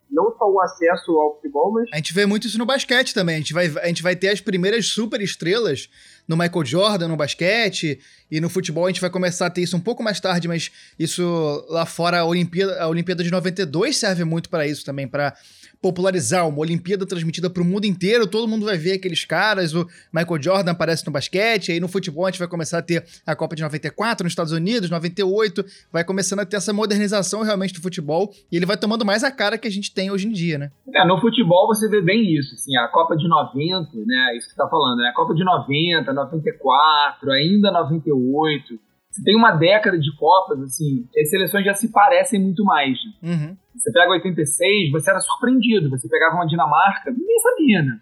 não 0.10 0.36
só 0.38 0.52
o 0.52 0.62
acesso 0.62 1.12
ao 1.12 1.36
futebol, 1.36 1.72
mas. 1.72 1.90
A 1.94 1.98
gente 1.98 2.14
vê 2.14 2.26
muito 2.26 2.48
isso 2.48 2.58
no 2.58 2.66
basquete 2.66 3.14
também. 3.14 3.36
A 3.36 3.40
gente 3.40 3.54
vai, 3.54 3.66
a 3.66 3.88
gente 3.88 4.04
vai 4.04 4.16
ter 4.16 4.30
as 4.30 4.42
primeiras 4.42 4.88
super 4.88 5.22
estrelas 5.22 5.90
no 6.30 6.38
Michael 6.38 6.64
Jordan 6.64 7.08
no 7.08 7.18
basquete, 7.18 8.00
e 8.32 8.40
no 8.40 8.50
futebol 8.50 8.86
a 8.86 8.90
gente 8.90 9.02
vai 9.02 9.10
começar 9.10 9.48
a 9.48 9.50
ter 9.50 9.62
isso 9.62 9.76
um 9.76 9.80
pouco 9.80 10.04
mais 10.04 10.20
tarde, 10.20 10.48
mas 10.48 10.72
isso 10.98 11.66
lá 11.68 11.88
fora, 11.88 12.20
a 12.20 12.26
Olimpíada, 12.26 12.80
a 12.80 12.88
Olimpíada 12.88 13.24
de 13.24 13.32
92 13.32 13.98
serve 13.98 14.24
muito 14.24 14.48
para 14.48 14.68
isso 14.68 14.86
também, 14.86 15.08
para 15.08 15.34
popularizar 15.82 16.48
uma 16.48 16.60
Olimpíada 16.60 17.06
transmitida 17.06 17.50
para 17.50 17.64
o 17.64 17.66
mundo 17.66 17.86
inteiro, 17.86 18.28
todo 18.28 18.48
mundo 18.48 18.66
vai 18.66 18.78
ver 18.78 18.94
aqueles 18.94 19.24
caras, 19.24 19.74
o 19.74 19.88
Michael 20.14 20.44
Jordan 20.44 20.72
aparece 20.72 21.06
no 21.06 21.12
basquete, 21.12 21.72
aí 21.72 21.80
no 21.80 21.88
futebol 21.88 22.26
a 22.26 22.30
gente 22.30 22.40
vai 22.40 22.48
começar 22.48 22.80
a 22.80 22.82
ter 22.82 23.06
a 23.26 23.36
Copa 23.36 23.56
de 23.56 23.64
94 23.64 24.24
nos 24.24 24.32
Estados 24.32 24.52
Unidos, 24.52 24.90
98, 24.90 25.66
vai 25.92 26.04
começando 26.04 26.42
a 26.42 26.46
ter 26.46 26.58
essa 26.58 26.74
modernização 26.74 27.44
realmente 27.44 27.74
do 27.74 27.82
futebol, 27.82 28.30
e 28.52 28.58
ele 28.58 28.66
vai 28.66 28.78
tomando 28.78 29.06
mais 29.06 29.24
a 29.24 29.32
cara 29.32 29.58
que 29.58 29.68
a 29.68 29.72
gente 29.72 29.94
tem 29.94 30.12
hoje 30.12 30.28
em 30.28 30.32
dia, 30.32 30.58
né? 30.58 30.72
É, 30.94 31.08
no 31.08 31.20
futebol 31.22 31.68
você 31.68 31.88
vê 31.90 32.02
bem 32.02 32.38
isso, 32.38 32.54
assim, 32.56 32.76
a 32.76 32.88
Copa 32.90 33.16
de 33.16 33.28
90, 33.28 33.90
né, 34.06 34.38
isso 34.38 34.48
que 34.48 34.54
você 34.54 34.58
tá 34.58 34.68
falando, 34.68 34.98
né, 34.98 35.10
a 35.10 35.14
Copa 35.14 35.34
de 35.34 35.46
90, 35.46 36.14
94, 36.24 37.32
ainda 37.32 37.72
98, 37.72 38.80
tem 39.24 39.36
uma 39.36 39.52
década 39.52 39.98
de 39.98 40.16
Copas, 40.16 40.62
assim, 40.62 41.08
as 41.20 41.30
seleções 41.30 41.66
já 41.66 41.74
se 41.74 41.92
parecem 41.92 42.42
muito 42.42 42.64
mais. 42.64 42.98
Né? 43.22 43.32
Uhum. 43.32 43.58
Você 43.76 43.92
pega 43.92 44.12
86, 44.12 44.92
você 44.92 45.10
era 45.10 45.20
surpreendido. 45.20 45.90
Você 45.90 46.08
pegava 46.08 46.36
uma 46.36 46.46
Dinamarca, 46.46 47.12
ninguém 47.12 47.40
sabia, 47.40 47.82
né? 47.82 48.00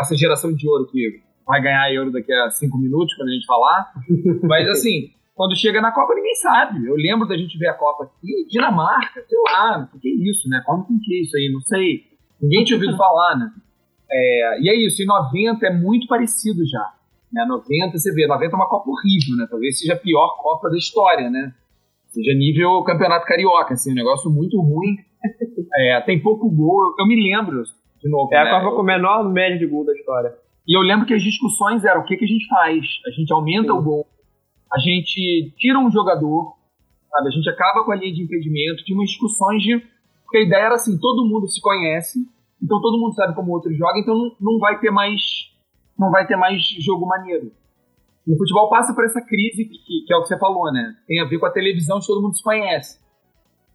essa 0.00 0.16
geração 0.16 0.54
de 0.54 0.68
ouro 0.68 0.86
que 0.86 1.20
vai 1.46 1.60
ganhar 1.60 1.92
euro 1.92 2.12
daqui 2.12 2.32
a 2.32 2.50
cinco 2.50 2.78
minutos, 2.78 3.14
quando 3.14 3.28
a 3.28 3.32
gente 3.32 3.46
falar. 3.46 3.92
Mas, 4.42 4.68
assim, 4.68 5.10
quando 5.34 5.56
chega 5.56 5.80
na 5.80 5.92
Copa, 5.92 6.14
ninguém 6.14 6.34
sabe. 6.36 6.86
Eu 6.86 6.94
lembro 6.96 7.26
da 7.26 7.36
gente 7.36 7.58
ver 7.58 7.68
a 7.68 7.74
Copa 7.74 8.04
aqui, 8.04 8.46
Dinamarca, 8.48 9.24
sei 9.28 9.38
lá, 9.50 9.88
o 9.92 9.98
que 9.98 10.08
é 10.08 10.30
isso, 10.30 10.48
né? 10.48 10.62
Como 10.64 10.84
que 10.84 11.14
é 11.14 11.22
isso 11.22 11.36
aí? 11.36 11.50
Não 11.52 11.60
sei. 11.60 12.04
Ninguém 12.40 12.64
tinha 12.64 12.76
ouvido 12.76 12.96
falar, 12.96 13.36
né? 13.36 13.52
É, 14.10 14.60
e 14.62 14.68
é 14.68 14.74
isso, 14.86 15.02
em 15.02 15.06
90 15.06 15.66
é 15.66 15.72
muito 15.72 16.06
parecido 16.06 16.64
já. 16.66 16.92
Né? 17.32 17.44
90, 17.44 17.98
você 17.98 18.12
vê, 18.12 18.26
90 18.26 18.52
é 18.52 18.56
uma 18.56 18.68
Copa 18.68 18.90
horrível, 18.90 19.36
né? 19.36 19.46
Talvez 19.50 19.78
seja 19.78 19.94
a 19.94 19.98
pior 19.98 20.36
Copa 20.40 20.70
da 20.70 20.76
história, 20.76 21.28
né? 21.30 21.52
Seja 22.08 22.32
nível 22.34 22.82
Campeonato 22.84 23.26
Carioca, 23.26 23.74
assim, 23.74 23.92
um 23.92 23.94
negócio 23.94 24.30
muito 24.30 24.60
ruim. 24.60 24.96
É, 25.78 26.00
tem 26.02 26.22
pouco 26.22 26.48
gol. 26.48 26.94
Eu 26.98 27.06
me 27.06 27.16
lembro, 27.16 27.62
de 28.00 28.08
novo. 28.08 28.32
É 28.32 28.42
né? 28.42 28.50
a 28.50 28.60
Copa 28.62 28.76
com 28.76 28.82
o 28.82 28.84
menor 28.84 29.28
média 29.30 29.58
de 29.58 29.66
gol 29.66 29.84
da 29.84 29.92
história. 29.92 30.32
E 30.66 30.76
eu 30.76 30.80
lembro 30.80 31.04
que 31.04 31.12
as 31.12 31.22
discussões 31.22 31.84
eram: 31.84 32.00
o 32.00 32.04
que, 32.04 32.16
que 32.16 32.24
a 32.24 32.28
gente 32.28 32.46
faz? 32.46 32.84
A 33.06 33.10
gente 33.10 33.30
aumenta 33.32 33.72
Sim. 33.72 33.78
o 33.78 33.82
gol, 33.82 34.06
a 34.72 34.78
gente 34.78 35.52
tira 35.58 35.78
um 35.78 35.90
jogador, 35.90 36.56
sabe? 37.10 37.28
A 37.28 37.30
gente 37.30 37.50
acaba 37.50 37.84
com 37.84 37.92
a 37.92 37.96
linha 37.96 38.14
de 38.14 38.22
impedimento. 38.22 38.84
Tinha 38.84 38.96
umas 38.96 39.10
discussões 39.10 39.62
de. 39.62 39.78
Porque 40.24 40.38
a 40.38 40.42
ideia 40.42 40.62
era 40.62 40.74
assim: 40.76 40.98
todo 40.98 41.28
mundo 41.28 41.46
se 41.48 41.60
conhece, 41.60 42.20
então 42.62 42.80
todo 42.80 42.98
mundo 42.98 43.14
sabe 43.14 43.34
como 43.34 43.50
o 43.50 43.54
outro 43.54 43.74
joga, 43.74 43.98
então 43.98 44.16
não, 44.16 44.36
não 44.40 44.58
vai 44.58 44.78
ter 44.80 44.90
mais 44.90 45.20
não 45.98 46.10
vai 46.10 46.26
ter 46.26 46.36
mais 46.36 46.62
jogo 46.80 47.06
maneiro. 47.06 47.52
O 48.26 48.36
futebol 48.36 48.68
passa 48.68 48.92
por 48.92 49.04
essa 49.04 49.20
crise 49.20 49.64
que, 49.64 50.04
que, 50.06 50.12
é 50.12 50.16
o 50.16 50.22
que 50.22 50.28
você 50.28 50.38
falou, 50.38 50.72
né? 50.72 50.94
Tem 51.06 51.20
a 51.20 51.24
ver 51.24 51.38
com 51.38 51.46
a 51.46 51.50
televisão 51.50 52.00
que 52.00 52.06
todo 52.06 52.22
mundo 52.22 52.36
se 52.36 52.42
conhece. 52.42 52.98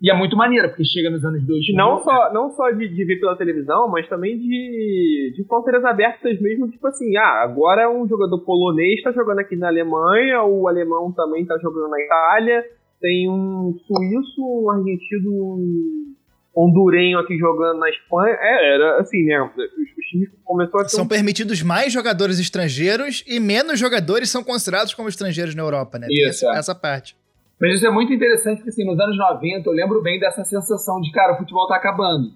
E 0.02 0.12
é 0.12 0.18
muito 0.18 0.36
maneiro, 0.36 0.68
porque 0.68 0.84
chega 0.84 1.12
nos 1.12 1.24
anos 1.24 1.46
2000. 1.46 1.76
Não 1.76 2.00
só, 2.00 2.34
não 2.34 2.50
só 2.50 2.72
de, 2.72 2.88
de 2.90 3.06
ver 3.06 3.20
pela 3.20 3.38
televisão, 3.38 3.88
mas 3.88 4.10
também 4.10 4.38
de, 4.38 5.34
de 5.36 5.44
fronteiras 5.48 5.86
abertas 5.86 6.42
mesmo, 6.42 6.68
tipo 6.70 6.86
assim, 6.88 7.16
ah, 7.18 7.44
agora 7.44 7.90
um 7.90 8.08
jogador 8.08 8.40
polonês 8.40 8.98
está 8.98 9.12
jogando 9.12 9.40
aqui 9.40 9.56
na 9.56 9.68
Alemanha, 9.68 10.44
o 10.44 10.68
alemão 10.68 11.12
também 11.12 11.44
está 11.44 11.56
jogando 11.60 11.88
na 11.90 12.02
Itália, 12.02 12.66
tem 13.00 13.30
um 13.30 13.78
suíço, 13.86 14.42
um 14.42 14.72
argentino, 14.72 15.32
um 15.32 16.16
hondurenho 16.56 17.20
aqui 17.20 17.38
jogando 17.38 17.80
na 17.80 17.90
Espanha. 17.90 18.36
É, 18.40 18.76
era 18.76 19.00
assim, 19.00 19.24
né? 19.26 19.42
Os, 19.42 19.52
os 19.52 20.06
times 20.10 20.30
começou 20.44 20.82
a 20.82 20.88
São 20.88 21.06
um... 21.06 21.08
permitidos 21.08 21.62
mais 21.62 21.92
jogadores 21.94 22.40
estrangeiros 22.40 23.24
e 23.28 23.40
menos 23.40 23.80
jogadores 23.80 24.30
são 24.30 24.44
considerados 24.44 24.94
como 24.94 25.10
estrangeiros 25.10 25.56
na 25.56 25.62
Europa, 25.62 25.98
né? 25.98 26.08
Isso, 26.10 26.46
essa, 26.46 26.56
é. 26.56 26.60
essa 26.60 26.76
parte. 26.76 27.16
Mas 27.60 27.76
isso 27.76 27.86
é 27.86 27.92
muito 27.92 28.12
interessante, 28.12 28.58
porque 28.58 28.72
assim, 28.72 28.86
nos 28.86 29.00
anos 29.00 29.18
90 29.18 29.70
eu 29.70 29.74
lembro 29.74 30.02
bem 30.02 30.20
dessa 30.20 30.44
sensação 30.44 31.00
de, 31.00 31.12
cara, 31.12 31.34
o 31.34 31.38
futebol 31.38 31.68
tá 31.68 31.76
acabando. 31.76 32.34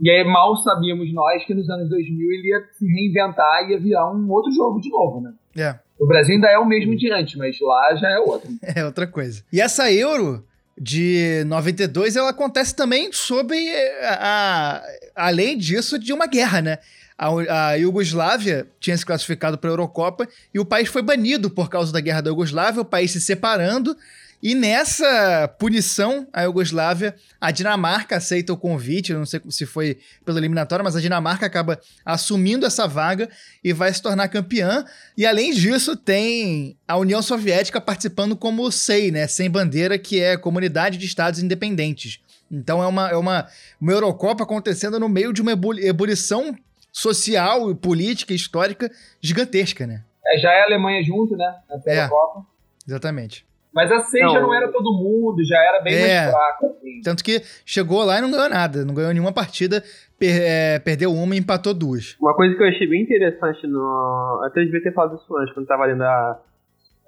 E 0.00 0.10
aí 0.10 0.24
mal 0.24 0.56
sabíamos 0.56 1.12
nós 1.12 1.44
que 1.44 1.54
nos 1.54 1.68
anos 1.68 1.88
2000 1.88 2.32
ele 2.32 2.48
ia 2.48 2.60
se 2.72 2.86
reinventar 2.86 3.64
e 3.64 3.72
ia 3.72 3.78
virar 3.78 4.12
um 4.12 4.30
outro 4.30 4.52
jogo 4.52 4.80
de 4.80 4.88
novo, 4.90 5.20
né? 5.20 5.32
É. 5.56 5.78
O 5.98 6.06
Brasil 6.06 6.34
ainda 6.34 6.48
é 6.48 6.58
o 6.58 6.66
mesmo 6.66 6.96
de 6.96 7.12
antes, 7.12 7.36
mas 7.36 7.56
lá 7.60 7.94
já 7.96 8.10
é 8.10 8.18
outro. 8.18 8.48
É 8.74 8.84
outra 8.84 9.06
coisa. 9.06 9.42
E 9.52 9.60
essa 9.60 9.92
Euro 9.92 10.44
de 10.78 11.44
92, 11.46 12.16
ela 12.16 12.30
acontece 12.30 12.74
também 12.74 13.12
sob, 13.12 13.56
eh, 13.56 14.06
a, 14.06 14.82
a, 15.14 15.26
além 15.28 15.56
disso, 15.56 15.98
de 15.98 16.12
uma 16.12 16.26
guerra, 16.26 16.60
né? 16.60 16.78
A, 17.16 17.28
a 17.68 17.74
Iugoslávia 17.74 18.66
tinha 18.80 18.96
se 18.96 19.06
classificado 19.06 19.56
para 19.56 19.70
a 19.70 19.72
Eurocopa 19.72 20.28
e 20.52 20.58
o 20.58 20.64
país 20.64 20.88
foi 20.88 21.00
banido 21.00 21.48
por 21.48 21.70
causa 21.70 21.92
da 21.92 22.00
guerra 22.00 22.22
da 22.22 22.30
Iugoslávia, 22.30 22.82
o 22.82 22.84
país 22.84 23.12
se 23.12 23.20
separando 23.20 23.96
e 24.42 24.54
nessa 24.54 25.48
punição 25.58 26.26
à 26.32 26.42
Iugoslávia, 26.42 27.14
a 27.40 27.50
Dinamarca 27.50 28.16
aceita 28.16 28.52
o 28.52 28.56
convite, 28.56 29.12
eu 29.12 29.18
não 29.18 29.26
sei 29.26 29.40
se 29.48 29.64
foi 29.64 29.98
pela 30.24 30.38
eliminatória, 30.38 30.82
mas 30.82 30.96
a 30.96 31.00
Dinamarca 31.00 31.46
acaba 31.46 31.80
assumindo 32.04 32.66
essa 32.66 32.86
vaga 32.86 33.28
e 33.62 33.72
vai 33.72 33.92
se 33.92 34.02
tornar 34.02 34.28
campeã. 34.28 34.84
E 35.16 35.24
além 35.24 35.52
disso, 35.52 35.96
tem 35.96 36.76
a 36.86 36.96
União 36.96 37.22
Soviética 37.22 37.80
participando 37.80 38.36
como 38.36 38.70
SEI, 38.70 39.10
né, 39.10 39.26
sem 39.26 39.50
bandeira, 39.50 39.98
que 39.98 40.20
é 40.20 40.36
Comunidade 40.36 40.98
de 40.98 41.06
Estados 41.06 41.42
Independentes. 41.42 42.20
Então 42.50 42.82
é 42.82 42.86
uma, 42.86 43.10
é 43.10 43.16
uma, 43.16 43.46
uma 43.80 43.92
Eurocopa 43.92 44.44
acontecendo 44.44 45.00
no 45.00 45.08
meio 45.08 45.32
de 45.32 45.42
uma 45.42 45.52
ebulição 45.52 46.54
social, 46.92 47.74
política 47.74 48.32
e 48.32 48.36
histórica 48.36 48.90
gigantesca, 49.20 49.86
né? 49.86 50.04
É, 50.26 50.38
já 50.38 50.52
é 50.52 50.62
a 50.62 50.64
Alemanha 50.66 51.02
junto, 51.02 51.36
né? 51.36 51.54
Na 51.68 51.80
é, 51.86 51.98
Eurocopa. 51.98 52.46
Exatamente. 52.86 53.44
Mas 53.74 53.90
a 53.90 53.98
6 53.98 54.32
já 54.32 54.40
não 54.40 54.54
era 54.54 54.70
todo 54.70 54.92
mundo, 54.92 55.44
já 55.44 55.58
era 55.58 55.82
bem 55.82 55.94
é, 55.94 56.20
mais 56.20 56.30
fraco. 56.30 56.66
Assim. 56.66 57.00
Tanto 57.02 57.24
que 57.24 57.40
chegou 57.66 58.04
lá 58.04 58.18
e 58.18 58.22
não 58.22 58.30
ganhou 58.30 58.48
nada, 58.48 58.84
não 58.84 58.94
ganhou 58.94 59.12
nenhuma 59.12 59.32
partida, 59.32 59.82
per, 60.16 60.40
é, 60.40 60.78
perdeu 60.78 61.12
uma 61.12 61.34
e 61.34 61.38
empatou 61.38 61.74
duas. 61.74 62.16
Uma 62.20 62.34
coisa 62.34 62.54
que 62.54 62.62
eu 62.62 62.68
achei 62.68 62.86
bem 62.86 63.02
interessante 63.02 63.66
no. 63.66 64.40
Até 64.44 64.62
devia 64.64 64.80
ter 64.80 64.94
falado 64.94 65.16
isso 65.16 65.36
antes, 65.36 65.52
quando 65.52 65.64
estava 65.64 65.86
lendo 65.86 66.02
a, 66.02 66.40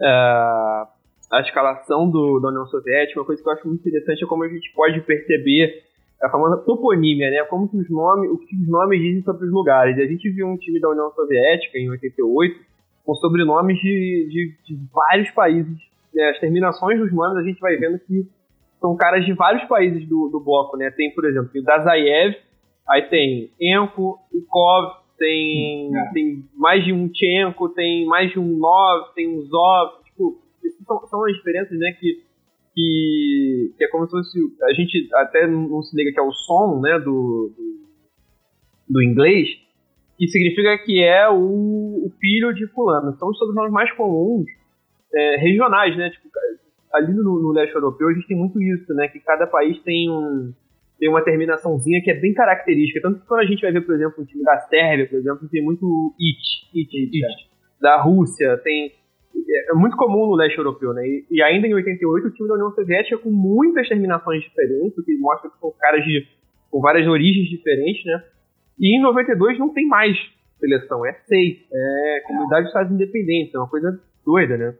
a, 0.03 0.89
a 1.35 1.41
escalação 1.41 2.11
do, 2.11 2.41
da 2.41 2.49
União 2.49 2.67
Soviética, 2.67 3.21
uma 3.21 3.27
coisa 3.27 3.41
que 3.41 3.49
eu 3.49 3.53
acho 3.53 3.69
muito 3.69 3.89
interessante 3.89 4.25
é 4.25 4.27
como 4.27 4.43
a 4.43 4.49
gente 4.49 4.73
pode 4.75 5.01
perceber 5.03 5.85
a 6.21 6.29
famosa 6.29 6.57
toponímia, 6.65 7.31
né? 7.31 7.45
Como 7.45 7.69
que 7.69 7.77
os 7.77 7.89
nomes, 7.89 8.29
o 8.29 8.39
que 8.39 8.57
os 8.57 8.69
nomes 8.69 8.99
dizem 8.99 9.23
sobre 9.23 9.47
os 9.47 9.53
lugares. 9.53 9.97
A 9.99 10.07
gente 10.07 10.29
viu 10.31 10.49
um 10.49 10.57
time 10.57 10.81
da 10.81 10.89
União 10.89 11.13
Soviética 11.13 11.79
em 11.79 11.89
88 11.91 12.59
com 13.05 13.15
sobrenomes 13.15 13.79
de, 13.79 14.29
de, 14.29 14.75
de 14.75 14.81
vários 14.93 15.31
países 15.31 15.79
né, 16.17 16.31
as 16.31 16.41
terminações 16.41 16.99
dos 16.99 17.13
nomes, 17.13 17.37
a 17.37 17.43
gente 17.47 17.61
vai 17.61 17.77
vendo 17.77 17.99
que 17.99 18.27
são 18.81 18.97
caras 18.97 19.25
de 19.25 19.35
vários 19.35 19.65
países 19.69 20.09
do, 20.09 20.29
do 20.29 20.41
bloco, 20.41 20.77
né? 20.77 20.91
Tem, 20.91 21.15
por 21.15 21.25
exemplo, 21.27 21.51
o 21.55 21.63
Dazaev, 21.63 22.35
aí 22.89 23.03
tem 23.03 23.51
Enko, 23.61 24.19
Ikov, 24.33 24.97
tem, 25.19 25.95
é. 25.95 26.13
tem 26.13 26.45
mais 26.55 26.85
de 26.85 26.93
um 26.93 27.09
Tchenko, 27.09 27.69
tem 27.69 28.07
mais 28.07 28.31
de 28.33 28.39
um 28.39 28.57
Nov, 28.57 29.15
tem 29.15 29.29
um 29.29 29.43
Zov, 29.43 30.05
tipo, 30.05 30.39
são, 30.87 31.07
são 31.07 31.25
as 31.25 31.35
diferenças, 31.35 31.79
né, 31.79 31.93
que, 31.93 32.23
que, 32.75 33.75
que 33.77 33.85
é 33.85 33.89
como 33.89 34.07
se 34.07 34.13
fosse, 34.13 34.39
a 34.63 34.73
gente 34.73 35.09
até 35.15 35.47
não 35.47 35.83
se 35.83 35.97
liga 35.97 36.13
que 36.13 36.21
é 36.21 36.23
o 36.23 36.33
som, 36.33 36.81
né, 36.81 36.99
do, 36.99 37.53
do, 37.57 37.87
do 38.89 39.03
inglês, 39.03 39.49
que 40.19 40.29
significa 40.29 40.79
que 40.79 41.03
é 41.03 41.29
o, 41.29 42.07
o 42.07 42.11
filho 42.19 42.55
de 42.55 42.67
fulano. 42.69 43.15
São 43.19 43.29
os 43.29 43.39
sobrenomes 43.39 43.73
mais 43.73 43.93
comuns 43.93 44.47
é, 45.17 45.37
regionais, 45.37 45.97
né? 45.97 46.11
Tipo, 46.11 46.29
ali 46.93 47.13
no, 47.15 47.41
no, 47.41 47.53
leste 47.53 47.75
europeu 47.75 48.09
a 48.09 48.13
gente 48.13 48.27
tem 48.27 48.37
muito 48.37 48.61
isso, 48.61 48.93
né? 48.95 49.09
Que 49.09 49.21
cada 49.21 49.47
país 49.47 49.83
tem 49.83 50.11
um 50.11 50.53
tem 50.99 51.11
uma 51.11 51.23
terminaçãozinha 51.23 52.01
que 52.03 52.11
é 52.11 52.15
bem 52.15 52.33
característica. 52.33 53.03
Tanto 53.03 53.21
que 53.21 53.27
quando 53.27 53.41
a 53.41 53.45
gente 53.45 53.61
vai 53.61 53.71
ver, 53.71 53.83
por 53.83 53.95
exemplo, 53.95 54.23
um 54.23 54.25
time 54.25 54.43
da 54.43 54.59
Sérvia, 54.61 55.07
por 55.07 55.19
exemplo, 55.19 55.49
tem 55.51 55.63
muito 55.63 56.15
it, 56.19 56.79
it, 56.79 56.97
it, 56.97 57.25
it. 57.25 57.51
Da 57.81 58.01
Rússia, 58.01 58.57
tem 58.65 58.93
é 59.69 59.75
muito 59.75 59.97
comum 59.97 60.27
no 60.27 60.35
leste 60.35 60.57
europeu, 60.57 60.95
né? 60.95 61.07
E, 61.07 61.27
e, 61.31 61.43
ainda 61.43 61.67
em 61.67 61.75
88 61.75 62.27
o 62.27 62.31
time 62.31 62.49
da 62.49 62.55
União 62.55 62.71
Soviética 62.73 63.19
com 63.19 63.31
muitas 63.31 63.87
terminações 63.89 64.43
diferentes, 64.43 64.97
o 64.97 65.05
que 65.05 65.17
mostra 65.19 65.51
que 65.51 65.59
são 65.59 65.73
caras 65.79 66.03
de 66.05 66.27
com 66.71 66.81
várias 66.81 67.07
origens 67.07 67.49
diferentes, 67.49 68.05
né? 68.05 68.25
E 68.79 68.99
em 68.99 69.03
92 69.03 69.59
não 69.59 69.73
tem 69.73 69.87
mais 69.87 70.17
seleção, 70.59 71.05
é 71.05 71.13
seis, 71.27 71.59
é 71.73 72.21
comunidade 72.27 72.63
de 72.63 72.69
estados 72.69 72.93
independentes, 72.93 73.55
é 73.55 73.59
uma 73.59 73.69
coisa 73.69 74.01
doida, 74.25 74.57
né? 74.57 74.75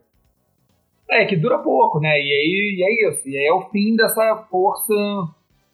É, 1.09 1.25
que 1.25 1.37
dura 1.37 1.59
pouco, 1.59 1.99
né? 1.99 2.09
E 2.09 2.31
aí 2.31 2.75
e 2.77 2.83
é 2.83 3.09
isso. 3.09 3.29
E 3.29 3.37
aí 3.37 3.45
é 3.45 3.53
o 3.53 3.69
fim 3.69 3.95
dessa 3.95 4.45
força 4.49 4.93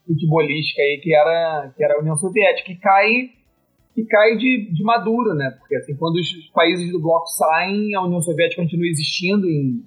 futebolística 0.06 0.82
aí 0.82 1.00
que 1.02 1.16
era, 1.16 1.74
que 1.76 1.84
era 1.84 1.96
a 1.96 2.00
União 2.00 2.16
Soviética, 2.16 2.68
que 2.68 2.76
cai, 2.76 3.30
que 3.96 4.06
cai 4.06 4.38
de, 4.38 4.72
de 4.72 4.84
madura, 4.84 5.34
né? 5.34 5.56
Porque 5.60 5.76
assim, 5.76 5.96
quando 5.96 6.16
os 6.16 6.30
países 6.54 6.92
do 6.92 7.02
bloco 7.02 7.28
saem, 7.28 7.96
a 7.96 8.04
União 8.04 8.22
Soviética 8.22 8.62
continua 8.62 8.88
existindo 8.88 9.50
em, 9.50 9.82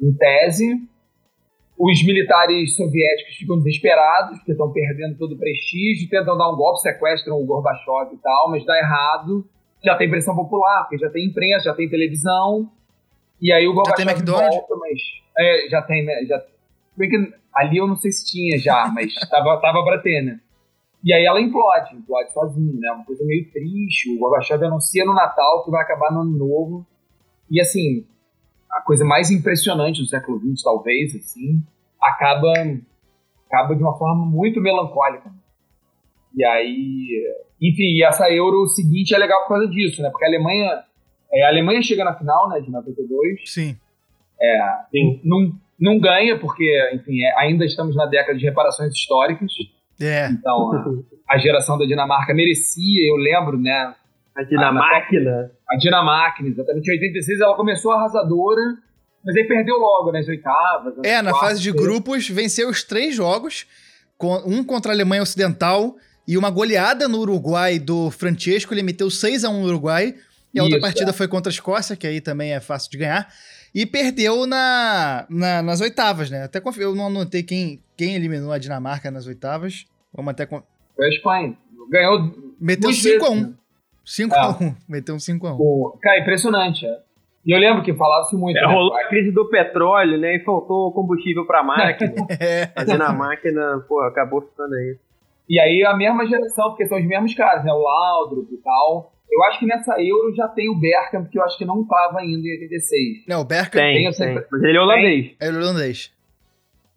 em 0.00 0.12
tese. 0.14 0.80
Os 1.76 2.06
militares 2.06 2.76
soviéticos 2.76 3.34
ficam 3.34 3.58
desesperados, 3.58 4.38
porque 4.38 4.52
estão 4.52 4.72
perdendo 4.72 5.18
todo 5.18 5.34
o 5.34 5.38
prestígio, 5.38 6.08
tentam 6.08 6.38
dar 6.38 6.50
um 6.50 6.56
golpe, 6.56 6.80
sequestram 6.80 7.36
o 7.36 7.44
Gorbachev 7.44 8.14
e 8.14 8.18
tal, 8.18 8.50
mas 8.50 8.64
dá 8.64 8.78
errado. 8.78 9.44
Já 9.84 9.96
tem 9.96 10.08
pressão 10.08 10.36
popular, 10.36 10.84
porque 10.84 10.98
já 10.98 11.10
tem 11.10 11.26
imprensa, 11.26 11.64
já 11.64 11.74
tem 11.74 11.90
televisão. 11.90 12.70
E 13.40 13.52
aí 13.52 13.66
o 13.66 13.74
Gorbachev 13.74 14.04
já 14.04 14.04
tem 14.06 14.14
McDonald's? 14.14 14.56
Volta, 14.56 14.76
mas, 14.76 15.00
é, 15.38 15.68
já 15.68 15.82
tem, 15.82 16.04
né? 16.04 16.24
Já, 16.26 16.42
bem 16.96 17.08
que 17.08 17.34
ali 17.54 17.78
eu 17.78 17.86
não 17.86 17.96
sei 17.96 18.10
se 18.10 18.26
tinha 18.26 18.58
já, 18.58 18.86
mas 18.94 19.12
tava, 19.30 19.60
tava 19.60 19.84
pra 19.84 19.98
ter, 19.98 20.22
né? 20.22 20.40
E 21.02 21.12
aí 21.12 21.24
ela 21.26 21.40
implode, 21.40 21.94
implode 21.94 22.32
sozinha, 22.32 22.72
né? 22.80 22.92
Uma 22.92 23.04
coisa 23.04 23.24
meio 23.24 23.50
triste. 23.50 24.14
O 24.14 24.18
Gorbachev 24.18 24.64
anuncia 24.64 25.04
no 25.04 25.12
Natal 25.12 25.62
que 25.62 25.70
vai 25.70 25.82
acabar 25.82 26.10
no 26.10 26.22
Ano 26.22 26.38
Novo. 26.38 26.86
E 27.50 27.60
assim, 27.60 28.06
a 28.70 28.80
coisa 28.80 29.04
mais 29.04 29.30
impressionante 29.30 30.00
do 30.00 30.08
século 30.08 30.40
XX, 30.40 30.62
talvez, 30.62 31.14
assim, 31.14 31.62
acaba, 32.00 32.52
acaba 33.46 33.76
de 33.76 33.82
uma 33.82 33.96
forma 33.98 34.24
muito 34.26 34.60
melancólica. 34.60 35.30
E 36.34 36.44
aí, 36.44 37.36
enfim, 37.60 37.96
e 37.96 38.04
essa 38.04 38.28
Euro 38.30 38.66
seguinte 38.66 39.14
é 39.14 39.18
legal 39.18 39.42
por 39.42 39.50
causa 39.50 39.68
disso, 39.68 40.02
né? 40.02 40.10
Porque 40.10 40.24
a 40.24 40.28
Alemanha, 40.28 40.84
é, 41.34 41.44
a 41.44 41.48
Alemanha 41.48 41.82
chega 41.82 42.04
na 42.04 42.14
final, 42.14 42.48
né, 42.48 42.60
de 42.60 42.70
92. 42.70 43.40
Sim. 43.44 43.76
É, 44.40 44.58
Sim. 44.90 45.20
Não, 45.24 45.52
não 45.78 45.98
ganha, 45.98 46.38
porque, 46.38 46.64
enfim, 46.94 47.22
é, 47.22 47.40
ainda 47.40 47.64
estamos 47.64 47.96
na 47.96 48.06
década 48.06 48.38
de 48.38 48.44
reparações 48.44 48.92
históricas. 48.92 49.52
É. 50.00 50.28
Então, 50.28 50.72
a, 51.28 51.34
a 51.34 51.38
geração 51.38 51.78
da 51.78 51.84
Dinamarca 51.84 52.34
merecia, 52.34 53.08
eu 53.10 53.16
lembro, 53.16 53.58
né? 53.58 53.94
A 54.36 54.42
Dinamáquina. 54.42 55.52
A, 55.68 55.74
a 55.74 55.78
Dinamáquina, 55.78 56.48
exatamente. 56.48 56.88
Em 56.88 56.92
86 56.92 57.40
ela 57.40 57.54
começou 57.54 57.92
arrasadora, 57.92 58.76
mas 59.24 59.36
aí 59.36 59.44
perdeu 59.44 59.76
logo 59.76 60.12
nas 60.12 60.26
oitavas. 60.26 60.96
Nas 60.96 61.06
é, 61.06 61.22
na 61.22 61.30
quartas, 61.30 61.50
fase 61.50 61.62
de 61.62 61.72
grupos, 61.72 62.28
venceu 62.28 62.68
os 62.68 62.82
três 62.82 63.14
jogos, 63.14 63.66
um 64.44 64.64
contra 64.64 64.92
a 64.92 64.94
Alemanha 64.94 65.22
Ocidental 65.22 65.96
e 66.26 66.36
uma 66.36 66.50
goleada 66.50 67.06
no 67.06 67.18
Uruguai 67.18 67.78
do 67.78 68.10
Francesco. 68.10 68.74
Ele 68.74 68.82
meteu 68.82 69.08
6 69.08 69.44
a 69.44 69.50
1 69.50 69.60
no 69.60 69.68
Uruguai. 69.68 70.14
E 70.54 70.60
a 70.60 70.62
outra 70.62 70.78
Isso, 70.78 70.86
partida 70.86 71.10
é. 71.10 71.12
foi 71.12 71.26
contra 71.26 71.50
a 71.50 71.52
Escócia, 71.54 71.96
que 71.96 72.06
aí 72.06 72.20
também 72.20 72.52
é 72.52 72.60
fácil 72.60 72.90
de 72.90 72.98
ganhar. 72.98 73.26
E 73.74 73.84
perdeu 73.84 74.46
na, 74.46 75.26
na- 75.28 75.62
nas 75.62 75.80
oitavas, 75.80 76.30
né? 76.30 76.44
Até 76.44 76.60
conf... 76.60 76.78
eu 76.78 76.94
não 76.94 77.06
anotei 77.08 77.42
quem, 77.42 77.82
quem 77.96 78.14
eliminou 78.14 78.52
a 78.52 78.58
Dinamarca 78.58 79.10
nas 79.10 79.26
oitavas. 79.26 79.84
Vamos 80.14 80.30
até. 80.30 80.46
con- 80.46 80.62
Foi 80.94 81.06
a 81.06 81.08
Espanha. 81.08 81.56
Ganhou 81.90 82.32
Meteu 82.60 82.88
duas 82.90 82.96
5 83.02 83.24
a 83.24 83.28
vezes, 83.30 83.44
1 83.44 83.48
né? 83.48 83.54
5 84.04 84.34
a 84.34 84.50
1 84.50 84.74
Meteu 84.88 85.14
um 85.16 85.18
5 85.18 85.46
a 85.46 85.52
1 85.54 85.56
O- 85.58 85.98
Cara, 86.00 86.20
impressionante. 86.20 86.86
é. 86.86 86.98
E 87.46 87.54
eu 87.54 87.58
lembro 87.58 87.82
que 87.82 87.92
falava-se 87.92 88.34
muito. 88.36 88.56
É, 88.56 88.60
né? 88.62 88.72
rolou 88.72 88.94
a 88.96 89.04
crise 89.08 89.30
do 89.32 89.48
petróleo, 89.50 90.18
né? 90.18 90.36
E 90.36 90.44
faltou 90.44 90.92
combustível 90.92 91.44
pra 91.46 91.62
máquina. 91.64 92.14
É. 92.40 92.70
a 92.76 92.84
Dinamáquina, 92.84 93.84
pô, 93.88 94.00
acabou 94.02 94.40
ficando 94.40 94.74
aí. 94.74 94.96
E 95.48 95.60
aí 95.60 95.84
a 95.84 95.94
mesma 95.94 96.24
geração, 96.26 96.70
porque 96.70 96.86
são 96.86 96.96
os 96.98 97.04
mesmos 97.04 97.34
caras, 97.34 97.64
né? 97.64 97.72
O 97.72 97.82
Laudrup 97.82 98.50
e 98.52 98.56
tal. 98.58 99.12
Eu 99.30 99.42
acho 99.44 99.58
que 99.58 99.66
nessa 99.66 100.00
Euro 100.00 100.34
já 100.34 100.46
tem 100.48 100.68
o 100.70 100.78
Bergkamp, 100.78 101.28
que 101.30 101.38
eu 101.38 101.42
acho 101.44 101.58
que 101.58 101.64
não 101.64 101.84
tava 101.86 102.20
ainda 102.20 102.46
em 102.46 102.52
86. 102.52 103.24
Não, 103.26 103.40
o 103.40 103.44
Berker 103.44 103.80
Tem, 103.80 104.04
Tem 104.04 104.12
tem. 104.12 104.34
Mas 104.50 104.62
ele 104.62 104.76
é 104.76 104.80
holandês. 104.80 105.30
é 105.40 105.48
holandês. 105.48 106.12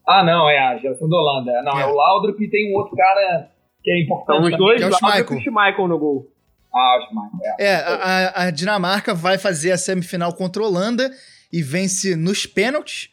Ah, 0.07 0.23
não, 0.23 0.49
é 0.49 0.57
a 0.59 0.77
geração 0.77 1.09
da 1.09 1.17
Holanda. 1.17 1.61
Não, 1.63 1.79
é, 1.79 1.81
É. 1.81 1.85
o 1.85 1.93
Laudrup 1.95 2.39
e 2.41 2.49
tem 2.49 2.71
um 2.71 2.77
outro 2.77 2.95
cara 2.95 3.49
que 3.83 3.91
é 3.91 4.01
importante. 4.03 4.37
São 4.41 4.45
os 4.51 4.57
dois, 4.57 4.81
é 4.81 4.85
o 4.85 4.89
e 4.89 4.93
Schmeichel. 4.93 5.37
o 5.37 5.41
Schmeichel 5.41 5.87
no 5.87 5.99
gol. 5.99 6.31
Ah, 6.73 6.99
os 6.99 7.09
Michael, 7.09 7.55
é. 7.59 7.65
É, 7.65 7.75
a, 7.75 7.93
a- 7.95 8.43
a 8.45 8.51
Dinamarca 8.51 9.13
vai 9.13 9.37
fazer 9.37 9.71
a 9.71 9.77
semifinal 9.77 10.31
contra 10.33 10.61
a 10.61 10.65
Holanda 10.65 11.09
e 11.51 11.61
vence 11.63 12.15
nos 12.15 12.45
pênaltis, 12.45 13.09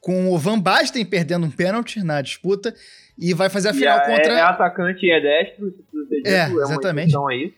com 0.00 0.32
o 0.32 0.38
Van 0.38 0.58
Basten 0.60 1.04
perdendo 1.04 1.44
um 1.46 1.50
pênalti 1.50 2.02
na 2.04 2.22
disputa, 2.22 2.72
e 3.18 3.34
vai 3.34 3.50
fazer 3.50 3.68
a 3.68 3.72
E 3.72 3.74
final 3.74 3.98
é, 3.98 4.06
contra. 4.06 4.32
é 4.34 4.40
atacante 4.40 5.04
e 5.04 5.10
é 5.10 5.20
destro, 5.20 5.74
É, 6.24 6.44
exatamente. 6.46 7.16
uma 7.16 7.30
aí. 7.30 7.52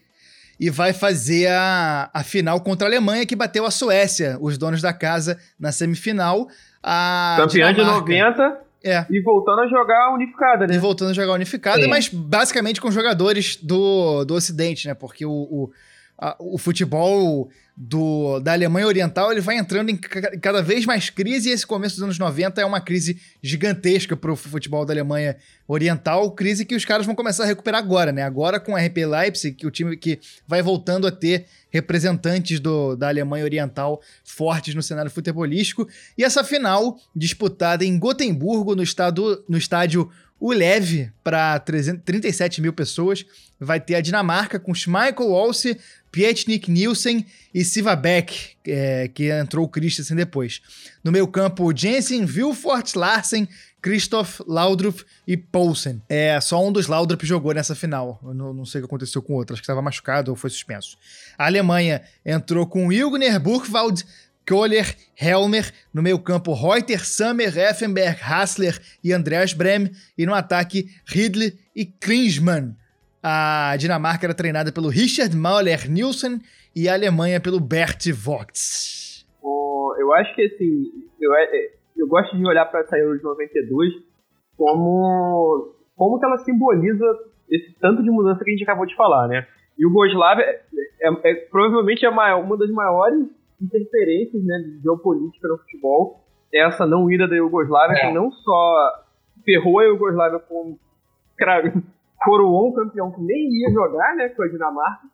E 0.64 0.70
vai 0.70 0.92
fazer 0.92 1.48
a, 1.48 2.08
a 2.14 2.22
final 2.22 2.60
contra 2.60 2.86
a 2.86 2.88
Alemanha, 2.88 3.26
que 3.26 3.34
bateu 3.34 3.66
a 3.66 3.70
Suécia, 3.70 4.38
os 4.40 4.56
donos 4.56 4.80
da 4.80 4.92
casa, 4.92 5.36
na 5.58 5.72
semifinal. 5.72 6.46
A 6.80 7.34
Campeã 7.38 7.68
de 7.72 7.80
Dinamarca- 7.80 8.00
90 8.00 8.58
É. 8.84 9.04
e 9.10 9.20
voltando 9.22 9.60
a 9.62 9.66
jogar 9.66 10.14
unificada, 10.14 10.66
né? 10.68 10.74
E 10.74 10.78
voltando 10.78 11.10
a 11.10 11.14
jogar 11.14 11.32
unificada, 11.32 11.88
mas 11.88 12.08
basicamente 12.08 12.80
com 12.80 12.90
jogadores 12.92 13.56
do, 13.56 14.24
do 14.24 14.34
Ocidente, 14.34 14.86
né? 14.86 14.94
Porque 14.94 15.26
o, 15.26 15.30
o, 15.32 15.70
a- 16.16 16.36
o 16.38 16.56
futebol 16.58 17.48
do, 17.76 18.38
da 18.40 18.52
Alemanha 18.52 18.86
Oriental 18.86 19.32
ele 19.32 19.40
vai 19.40 19.56
entrando 19.56 19.88
em 19.88 19.96
ca- 19.96 20.36
cada 20.38 20.62
vez 20.62 20.84
mais 20.84 21.08
crise, 21.08 21.48
e 21.48 21.52
esse 21.52 21.66
começo 21.66 21.94
dos 21.96 22.04
anos 22.04 22.18
90 22.18 22.60
é 22.60 22.64
uma 22.66 22.80
crise 22.80 23.18
gigantesca 23.42 24.14
pro 24.16 24.36
futebol 24.36 24.84
da 24.84 24.92
Alemanha 24.92 25.36
Oriental, 25.66 26.30
crise 26.32 26.66
que 26.66 26.74
os 26.74 26.84
caras 26.84 27.06
vão 27.06 27.14
começar 27.14 27.44
a 27.44 27.46
recuperar 27.46 27.80
agora, 27.80 28.12
né? 28.12 28.22
Agora 28.22 28.60
com 28.60 28.76
a 28.76 28.80
RP 28.80 28.98
Leipzig, 29.06 29.56
que 29.56 29.66
o 29.66 29.70
time 29.70 29.96
que 29.96 30.20
vai 30.46 30.60
voltando 30.60 31.06
a 31.06 31.10
ter 31.10 31.46
representantes 31.70 32.60
do, 32.60 32.94
da 32.94 33.08
Alemanha 33.08 33.44
Oriental 33.44 34.02
fortes 34.22 34.74
no 34.74 34.82
cenário 34.82 35.10
futebolístico. 35.10 35.88
E 36.16 36.22
essa 36.24 36.44
final, 36.44 36.98
disputada 37.16 37.84
em 37.84 37.98
Gotemburgo, 37.98 38.74
no, 38.76 38.82
estado, 38.82 39.42
no 39.48 39.56
estádio 39.56 40.10
Ulev, 40.38 41.08
para 41.22 41.58
37 41.60 42.60
mil 42.60 42.72
pessoas, 42.72 43.24
vai 43.60 43.78
ter 43.80 43.94
a 43.94 44.00
Dinamarca 44.00 44.58
com 44.58 44.74
Schmeichel, 44.74 45.30
Olse, 45.30 45.78
Pietnik 46.12 46.70
Nielsen 46.70 47.24
e 47.54 47.64
Siva 47.64 47.96
Beck, 47.96 48.50
é, 48.66 49.08
que 49.08 49.30
entrou 49.30 49.64
o 49.64 49.68
Christensen 49.68 50.14
depois. 50.14 50.60
No 51.02 51.10
meio 51.10 51.26
campo, 51.26 51.74
Jensen, 51.74 52.26
Vilfort, 52.26 52.94
Larsen, 52.94 53.48
Christoph, 53.80 54.40
Laudrup 54.46 55.02
e 55.26 55.36
Poulsen. 55.36 56.02
É, 56.08 56.38
só 56.40 56.64
um 56.64 56.70
dos 56.70 56.86
Laudrup 56.86 57.24
jogou 57.24 57.52
nessa 57.54 57.74
final. 57.74 58.20
Eu 58.22 58.34
não, 58.34 58.52
não 58.52 58.64
sei 58.66 58.80
o 58.80 58.84
que 58.84 58.86
aconteceu 58.86 59.22
com 59.22 59.32
o 59.32 59.36
outro, 59.36 59.54
acho 59.54 59.62
que 59.62 59.64
estava 59.64 59.80
machucado 59.80 60.30
ou 60.30 60.36
foi 60.36 60.50
suspenso. 60.50 60.98
A 61.36 61.46
Alemanha 61.46 62.02
entrou 62.24 62.66
com 62.66 62.92
Ilgner, 62.92 63.40
Burkwald, 63.40 64.04
Kohler, 64.46 64.94
Helmer, 65.18 65.72
no 65.94 66.02
meio 66.02 66.18
campo 66.18 66.52
Reuter, 66.52 67.04
Sammer, 67.06 67.56
Effenberg, 67.56 68.20
Hassler 68.22 68.78
e 69.02 69.12
Andreas 69.12 69.52
Brem, 69.52 69.90
e 70.16 70.26
no 70.26 70.34
ataque 70.34 70.90
Ridley 71.06 71.58
e 71.74 71.86
Klinsmann. 71.86 72.76
A 73.22 73.76
Dinamarca 73.78 74.26
era 74.26 74.34
treinada 74.34 74.72
pelo 74.72 74.88
Richard 74.88 75.34
Mauler 75.36 75.88
Nielsen 75.90 76.40
e 76.74 76.88
a 76.88 76.94
Alemanha 76.94 77.40
pelo 77.40 77.60
Bert 77.60 78.10
Vogt. 78.12 79.24
O- 79.42 79.94
Eu 79.98 80.12
acho 80.14 80.34
que 80.34 80.42
assim, 80.42 80.90
eu, 81.20 81.32
é- 81.34 81.70
eu 81.96 82.06
gosto 82.08 82.36
de 82.36 82.44
olhar 82.46 82.64
para 82.66 82.80
essa 82.80 82.96
Euro 82.98 83.16
de 83.18 83.22
92 83.24 83.92
como, 84.56 85.74
como 85.96 86.18
que 86.18 86.24
ela 86.26 86.38
simboliza 86.38 87.04
esse 87.50 87.72
tanto 87.80 88.02
de 88.02 88.10
mudança 88.10 88.42
que 88.42 88.50
a 88.50 88.52
gente 88.52 88.62
acabou 88.64 88.86
de 88.86 88.94
falar, 88.96 89.28
né? 89.28 89.46
E 89.78 89.86
o 89.86 89.88
Yugoslávia 89.88 90.44
é, 90.44 90.62
é- 91.08 91.30
é 91.30 91.34
provavelmente 91.50 92.04
a 92.06 92.10
maior- 92.10 92.42
uma 92.42 92.56
das 92.56 92.70
maiores 92.70 93.26
interferências 93.60 94.42
né, 94.44 94.58
de 94.58 94.80
geopolítica 94.82 95.46
no 95.48 95.58
futebol. 95.58 96.24
É 96.52 96.66
essa 96.66 96.86
não 96.86 97.10
ida 97.10 97.26
da 97.28 97.36
Iugoslávia, 97.36 97.96
É. 97.96 98.06
que 98.08 98.12
não 98.14 98.30
só 98.30 99.04
ferrou 99.44 99.78
a 99.78 99.84
Iugoslávia 99.84 100.38
com 100.40 100.76
cra- 101.36 101.72
coroou 102.24 102.68
um 102.68 102.72
campeão 102.72 103.10
que 103.10 103.20
nem 103.20 103.48
ia 103.50 103.70
jogar, 103.72 104.14
né, 104.16 104.28
com 104.30 104.42
a 104.42 104.48
Dinamarca. 104.48 105.06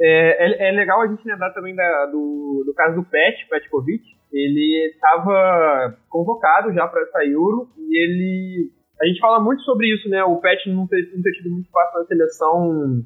É, 0.00 0.66
é, 0.66 0.68
é 0.68 0.72
legal 0.72 1.02
a 1.02 1.06
gente 1.06 1.26
lembrar 1.26 1.50
também 1.50 1.74
da- 1.74 2.06
do, 2.06 2.62
do 2.64 2.72
caso 2.74 2.96
do 2.96 3.04
Pet, 3.04 3.46
Petkovic. 3.48 4.02
Ele 4.32 4.92
estava 4.94 5.96
convocado 6.08 6.72
já 6.72 6.86
para 6.86 7.02
essa 7.02 7.24
Euro 7.26 7.68
e 7.76 8.02
ele. 8.02 8.70
A 9.02 9.06
gente 9.06 9.20
fala 9.20 9.40
muito 9.42 9.62
sobre 9.62 9.92
isso, 9.92 10.08
né? 10.08 10.22
O 10.24 10.36
Pet 10.36 10.70
não 10.70 10.86
ter, 10.86 11.10
não 11.14 11.22
ter 11.22 11.32
tido 11.32 11.50
muito 11.50 11.66
espaço 11.66 11.98
na 11.98 12.04
seleção 12.04 13.04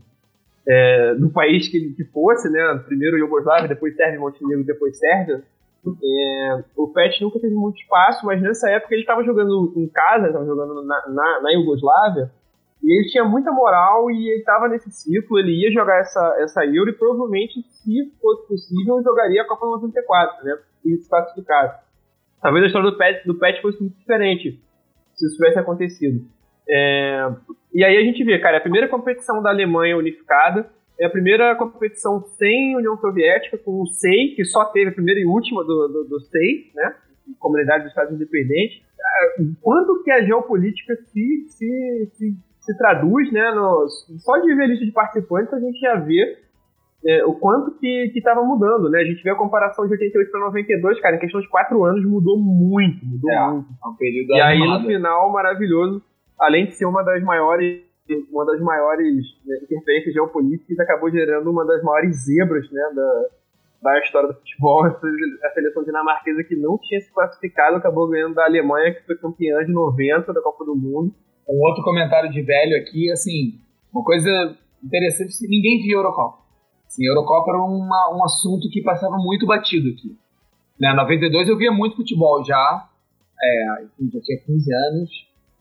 é, 0.68 1.14
do 1.14 1.30
país 1.30 1.68
que 1.68 1.76
ele 1.78 1.94
que 1.94 2.04
fosse, 2.04 2.48
né? 2.50 2.82
Primeiro 2.86 3.16
Iugoslávia, 3.18 3.68
depois 3.68 3.96
Sérvia, 3.96 4.20
Montenegro, 4.20 4.64
depois 4.64 4.98
Sérvia. 4.98 5.42
É, 5.86 6.64
o 6.76 6.88
Pet 6.88 7.22
nunca 7.22 7.38
teve 7.40 7.54
muito 7.54 7.78
espaço, 7.80 8.24
mas 8.24 8.40
nessa 8.40 8.70
época 8.70 8.94
ele 8.94 9.02
estava 9.02 9.22
jogando 9.24 9.72
em 9.76 9.86
casa, 9.88 10.26
estava 10.28 10.46
jogando 10.46 10.82
na, 10.84 11.08
na, 11.08 11.40
na 11.42 11.52
e 12.84 12.98
ele 13.00 13.08
tinha 13.08 13.24
muita 13.24 13.50
moral 13.50 14.10
e 14.10 14.28
ele 14.28 14.40
estava 14.40 14.68
nesse 14.68 14.90
ciclo, 14.90 15.38
ele 15.38 15.52
ia 15.52 15.72
jogar 15.72 16.00
essa, 16.00 16.36
essa 16.40 16.66
Euro 16.66 16.90
e 16.90 16.92
provavelmente, 16.92 17.62
se 17.62 18.12
fosse 18.20 18.46
possível, 18.46 19.02
jogaria 19.02 19.40
a 19.40 19.46
Copa 19.46 19.64
94, 19.64 20.44
né? 20.44 20.58
E 20.84 20.96
se 20.98 21.08
classificasse. 21.08 21.82
Talvez 22.42 22.62
a 22.62 22.66
história 22.66 22.90
do 22.90 22.98
Pet, 22.98 23.26
do 23.26 23.34
Pet 23.36 23.62
fosse 23.62 23.80
muito 23.80 23.96
diferente 23.96 24.60
se 25.14 25.26
isso 25.26 25.36
tivesse 25.36 25.58
acontecido. 25.58 26.26
É, 26.68 27.32
e 27.72 27.82
aí 27.82 27.96
a 27.96 28.02
gente 28.02 28.22
vê, 28.22 28.38
cara, 28.38 28.56
é 28.56 28.58
a 28.58 28.62
primeira 28.62 28.88
competição 28.88 29.42
da 29.42 29.48
Alemanha 29.48 29.96
unificada, 29.96 30.68
é 31.00 31.06
a 31.06 31.10
primeira 31.10 31.54
competição 31.56 32.20
sem 32.36 32.76
União 32.76 32.98
Soviética, 32.98 33.56
com 33.56 33.80
o 33.80 33.86
SEI, 33.86 34.34
que 34.36 34.44
só 34.44 34.66
teve 34.66 34.90
a 34.90 34.94
primeira 34.94 35.20
e 35.20 35.24
última 35.24 35.64
do, 35.64 35.88
do, 35.88 36.04
do 36.04 36.20
SEI, 36.20 36.70
né? 36.74 36.96
Comunidade 37.38 37.84
dos 37.84 37.92
Estados 37.92 38.14
Independentes. 38.14 38.82
Ah, 39.00 39.42
Quanto 39.62 40.02
que 40.02 40.10
a 40.10 40.22
geopolítica 40.22 40.94
se, 40.96 41.46
se, 41.48 42.10
se, 42.12 42.36
se 42.64 42.76
traduz, 42.76 43.30
né? 43.32 43.52
No, 43.52 43.86
só 44.18 44.38
de 44.38 44.54
ver 44.54 44.64
a 44.64 44.66
lista 44.66 44.84
de 44.84 44.92
participantes 44.92 45.52
a 45.52 45.60
gente 45.60 45.78
já 45.78 45.96
vê 45.96 46.38
é, 47.06 47.24
o 47.24 47.34
quanto 47.34 47.78
que 47.78 48.10
estava 48.14 48.42
mudando, 48.42 48.88
né? 48.88 49.00
A 49.00 49.04
gente 49.04 49.22
vê 49.22 49.30
a 49.30 49.36
comparação 49.36 49.86
de 49.86 49.92
88 49.92 50.30
para 50.30 50.40
92, 50.40 51.00
cara, 51.00 51.16
em 51.16 51.18
questão 51.18 51.40
de 51.40 51.48
quatro 51.48 51.84
anos 51.84 52.04
mudou 52.04 52.38
muito, 52.38 53.04
mudou 53.04 53.30
É. 53.30 53.50
muito. 53.50 53.68
É 53.84 53.88
um 53.88 53.96
período 53.96 54.30
E 54.32 54.40
aí 54.40 54.58
no 54.58 54.86
final, 54.86 55.30
maravilhoso, 55.30 56.02
além 56.40 56.66
de 56.66 56.74
ser 56.74 56.86
uma 56.86 57.02
das 57.02 57.22
maiores 57.22 57.84
uma 58.30 58.44
das 58.44 58.60
maiores 58.60 59.24
né, 59.46 59.56
interferências 59.62 60.12
geopolíticas, 60.12 60.78
acabou 60.78 61.10
gerando 61.10 61.50
uma 61.50 61.64
das 61.64 61.82
maiores 61.82 62.26
zebras 62.26 62.70
né, 62.70 62.82
da, 62.94 63.24
da 63.82 63.98
história 64.00 64.28
do 64.28 64.34
futebol. 64.34 64.84
A 65.42 65.50
seleção 65.54 65.82
dinamarquesa 65.84 66.44
que 66.44 66.54
não 66.54 66.78
tinha 66.78 67.00
se 67.00 67.12
classificado 67.12 67.76
acabou 67.76 68.08
ganhando 68.08 68.34
da 68.34 68.44
Alemanha, 68.44 68.94
que 68.94 69.06
foi 69.06 69.16
campeã 69.16 69.64
de 69.64 69.72
90 69.72 70.34
da 70.34 70.42
Copa 70.42 70.66
do 70.66 70.76
Mundo. 70.76 71.14
Um 71.48 71.60
outro 71.60 71.82
comentário 71.82 72.30
de 72.30 72.42
velho 72.42 72.76
aqui, 72.76 73.10
assim, 73.10 73.60
Uma 73.92 74.02
coisa 74.02 74.56
interessante, 74.82 75.28
assim, 75.28 75.48
ninguém 75.48 75.82
via 75.82 75.96
Eurocopa. 75.96 76.38
Assim, 76.86 77.06
Eurocopa 77.06 77.50
era 77.50 77.62
uma, 77.62 78.16
um 78.16 78.24
assunto 78.24 78.68
que 78.70 78.82
passava 78.82 79.16
muito 79.16 79.46
batido 79.46 79.88
aqui. 79.90 80.16
Né, 80.78 80.92
92 80.92 81.48
eu 81.48 81.56
via 81.56 81.70
muito 81.70 81.96
futebol 81.96 82.44
já, 82.44 82.88
é, 83.42 83.84
já 84.12 84.20
tinha 84.20 84.38
15 84.44 84.74
anos, 84.74 85.10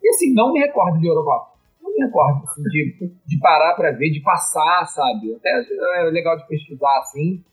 e 0.01 0.09
assim, 0.09 0.33
não 0.33 0.51
me 0.51 0.59
recordo 0.59 0.99
de 0.99 1.07
Eurocopa. 1.07 1.53
Não 1.81 1.91
me 1.91 2.05
recordo 2.05 2.43
assim, 2.43 2.63
de, 2.63 3.11
de 3.25 3.39
parar 3.39 3.75
para 3.75 3.91
ver, 3.91 4.09
de 4.09 4.21
passar, 4.21 4.85
sabe? 4.85 5.35
Até 5.35 5.49
é 5.99 6.03
legal 6.05 6.37
de 6.37 6.47
pesquisar 6.47 6.97
assim, 6.99 7.43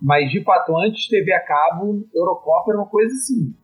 mas 0.00 0.30
de 0.30 0.42
fato, 0.42 0.76
antes 0.76 1.08
TV 1.08 1.32
a 1.32 1.40
cabo, 1.40 2.06
Eurocopa 2.14 2.70
era 2.70 2.78
uma 2.78 2.88
coisa 2.88 3.14
assim, 3.14 3.54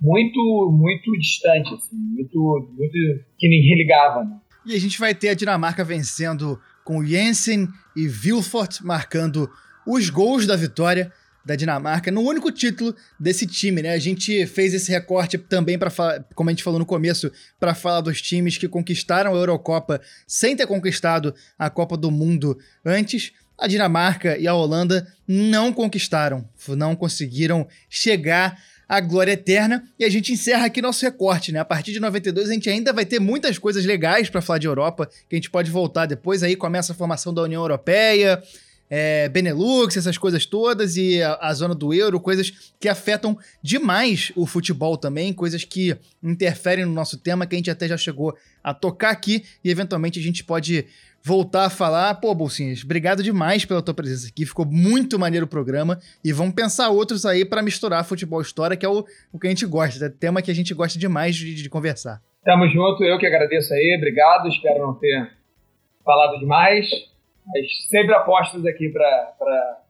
muito, 0.00 0.70
muito 0.72 1.12
distante, 1.18 1.74
assim, 1.74 1.96
muito, 1.96 2.74
muito 2.76 2.92
que 3.38 3.48
ninguém 3.48 3.76
ligava, 3.76 4.24
né? 4.24 4.40
E 4.66 4.74
a 4.74 4.80
gente 4.80 4.98
vai 4.98 5.14
ter 5.14 5.30
a 5.30 5.34
Dinamarca 5.34 5.84
vencendo 5.84 6.60
com 6.84 7.04
Jensen 7.04 7.68
e 7.96 8.06
Vilfort 8.06 8.80
marcando 8.82 9.50
os 9.86 10.10
gols 10.10 10.46
da 10.46 10.56
vitória 10.56 11.12
da 11.44 11.56
Dinamarca 11.56 12.10
no 12.10 12.20
único 12.20 12.52
título 12.52 12.94
desse 13.18 13.46
time, 13.46 13.82
né? 13.82 13.92
A 13.92 13.98
gente 13.98 14.46
fez 14.46 14.74
esse 14.74 14.90
recorte 14.90 15.38
também 15.38 15.78
para 15.78 15.90
como 16.34 16.50
a 16.50 16.52
gente 16.52 16.62
falou 16.62 16.78
no 16.78 16.86
começo, 16.86 17.32
para 17.58 17.74
falar 17.74 18.02
dos 18.02 18.20
times 18.20 18.58
que 18.58 18.68
conquistaram 18.68 19.34
a 19.34 19.38
Eurocopa 19.38 20.00
sem 20.26 20.54
ter 20.54 20.66
conquistado 20.66 21.34
a 21.58 21.70
Copa 21.70 21.96
do 21.96 22.10
Mundo 22.10 22.58
antes. 22.84 23.32
A 23.58 23.66
Dinamarca 23.66 24.38
e 24.38 24.46
a 24.46 24.54
Holanda 24.54 25.06
não 25.28 25.70
conquistaram, 25.70 26.48
não 26.68 26.96
conseguiram 26.96 27.68
chegar 27.90 28.58
à 28.90 29.00
glória 29.00 29.30
eterna. 29.30 29.84
E 29.96 30.04
a 30.04 30.10
gente 30.10 30.32
encerra 30.32 30.66
aqui 30.66 30.82
nosso 30.82 31.04
recorte, 31.04 31.52
né? 31.52 31.60
A 31.60 31.64
partir 31.64 31.92
de 31.92 32.00
92 32.00 32.50
a 32.50 32.52
gente 32.52 32.68
ainda 32.68 32.92
vai 32.92 33.06
ter 33.06 33.20
muitas 33.20 33.56
coisas 33.56 33.84
legais 33.84 34.28
para 34.28 34.42
falar 34.42 34.58
de 34.58 34.66
Europa, 34.66 35.08
que 35.28 35.36
a 35.36 35.38
gente 35.38 35.48
pode 35.48 35.70
voltar 35.70 36.06
depois. 36.06 36.42
Aí 36.42 36.56
começa 36.56 36.92
a 36.92 36.96
formação 36.96 37.32
da 37.32 37.40
União 37.40 37.62
Europeia, 37.62 38.42
é, 38.90 39.28
Benelux, 39.28 39.96
essas 39.96 40.18
coisas 40.18 40.44
todas, 40.44 40.96
e 40.96 41.22
a, 41.22 41.38
a, 41.40 41.54
zona 41.54 41.74
do 41.76 41.94
euro, 41.94 42.18
coisas 42.18 42.72
que 42.80 42.88
afetam 42.88 43.38
demais 43.62 44.32
o 44.34 44.44
futebol 44.44 44.96
também, 44.96 45.32
coisas 45.32 45.62
que 45.62 45.96
interferem 46.20 46.84
no 46.84 46.92
nosso 46.92 47.16
tema, 47.16 47.46
que 47.46 47.54
a 47.54 47.58
gente 47.58 47.70
até 47.70 47.86
já 47.86 47.96
chegou 47.96 48.36
a 48.64 48.74
tocar 48.74 49.10
aqui, 49.10 49.44
e 49.64 49.70
eventualmente 49.70 50.18
a 50.18 50.22
gente 50.22 50.42
pode 50.42 50.86
voltar 51.22 51.66
a 51.66 51.70
falar. 51.70 52.14
Pô, 52.14 52.34
Bolsinhas, 52.34 52.82
obrigado 52.82 53.22
demais 53.22 53.64
pela 53.64 53.80
tua 53.80 53.94
presença 53.94 54.26
aqui, 54.26 54.44
ficou 54.44 54.66
muito 54.66 55.18
maneiro 55.18 55.46
o 55.46 55.48
programa, 55.48 56.00
e 56.24 56.32
vamos 56.32 56.54
pensar 56.54 56.88
outros 56.88 57.24
aí 57.24 57.44
para 57.44 57.62
misturar 57.62 58.04
futebol 58.04 58.40
e 58.40 58.44
história, 58.44 58.76
que 58.76 58.84
é 58.84 58.88
o, 58.88 59.04
o 59.32 59.38
que 59.38 59.46
a 59.46 59.50
gente 59.50 59.64
gosta, 59.66 60.04
é 60.04 60.08
tema 60.08 60.42
que 60.42 60.50
a 60.50 60.54
gente 60.54 60.74
gosta 60.74 60.98
demais 60.98 61.36
de, 61.36 61.54
de 61.54 61.68
conversar. 61.70 62.20
Tamo 62.44 62.66
junto, 62.68 63.04
eu 63.04 63.18
que 63.18 63.26
agradeço 63.26 63.72
aí, 63.72 63.94
obrigado, 63.96 64.48
espero 64.48 64.80
não 64.80 64.94
ter 64.94 65.30
falado 66.04 66.38
demais. 66.40 67.09
Mas 67.52 67.66
sempre 67.88 68.14
apostas 68.14 68.64
aqui 68.64 68.88
para 68.88 69.80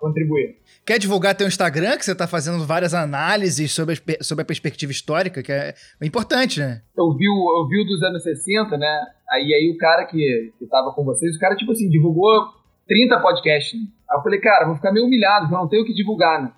contribuir. 0.00 0.56
Quer 0.84 0.98
divulgar 0.98 1.34
teu 1.34 1.46
Instagram, 1.46 1.96
que 1.96 2.04
você 2.04 2.12
está 2.12 2.26
fazendo 2.26 2.64
várias 2.66 2.92
análises 2.92 3.72
sobre 3.72 3.94
a, 3.94 4.24
sobre 4.24 4.42
a 4.42 4.44
perspectiva 4.44 4.92
histórica, 4.92 5.42
que 5.42 5.52
é, 5.52 5.74
importante, 6.02 6.60
né? 6.60 6.82
Eu 6.96 7.16
vi, 7.16 7.28
o, 7.28 7.60
eu 7.60 7.68
vi 7.68 7.82
o 7.82 7.86
dos 7.86 8.02
anos 8.02 8.22
60, 8.22 8.76
né? 8.76 9.06
Aí, 9.30 9.54
aí 9.54 9.72
o 9.74 9.78
cara 9.78 10.04
que, 10.04 10.52
que 10.58 10.66
tava 10.66 10.92
com 10.92 11.04
vocês, 11.04 11.34
o 11.34 11.38
cara, 11.38 11.56
tipo 11.56 11.72
assim, 11.72 11.88
divulgou 11.88 12.46
30 12.86 13.20
podcasts. 13.20 13.80
Aí 14.10 14.18
eu 14.18 14.22
falei, 14.22 14.40
cara, 14.40 14.66
vou 14.66 14.76
ficar 14.76 14.92
meio 14.92 15.06
humilhado, 15.06 15.46
eu 15.46 15.58
não 15.58 15.68
tenho 15.68 15.82
o 15.82 15.86
que 15.86 15.94
divulgar, 15.94 16.42
né? 16.42 16.52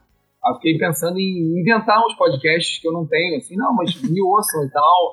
Aí 0.44 0.52
eu 0.52 0.56
fiquei 0.56 0.78
pensando 0.78 1.18
em 1.18 1.60
inventar 1.60 2.04
uns 2.04 2.14
podcasts 2.14 2.78
que 2.80 2.86
eu 2.86 2.92
não 2.92 3.06
tenho, 3.06 3.36
assim, 3.36 3.56
não, 3.56 3.74
mas 3.74 3.94
me 4.02 4.20
ouçam 4.22 4.64
e 4.64 4.70
tal. 4.70 5.12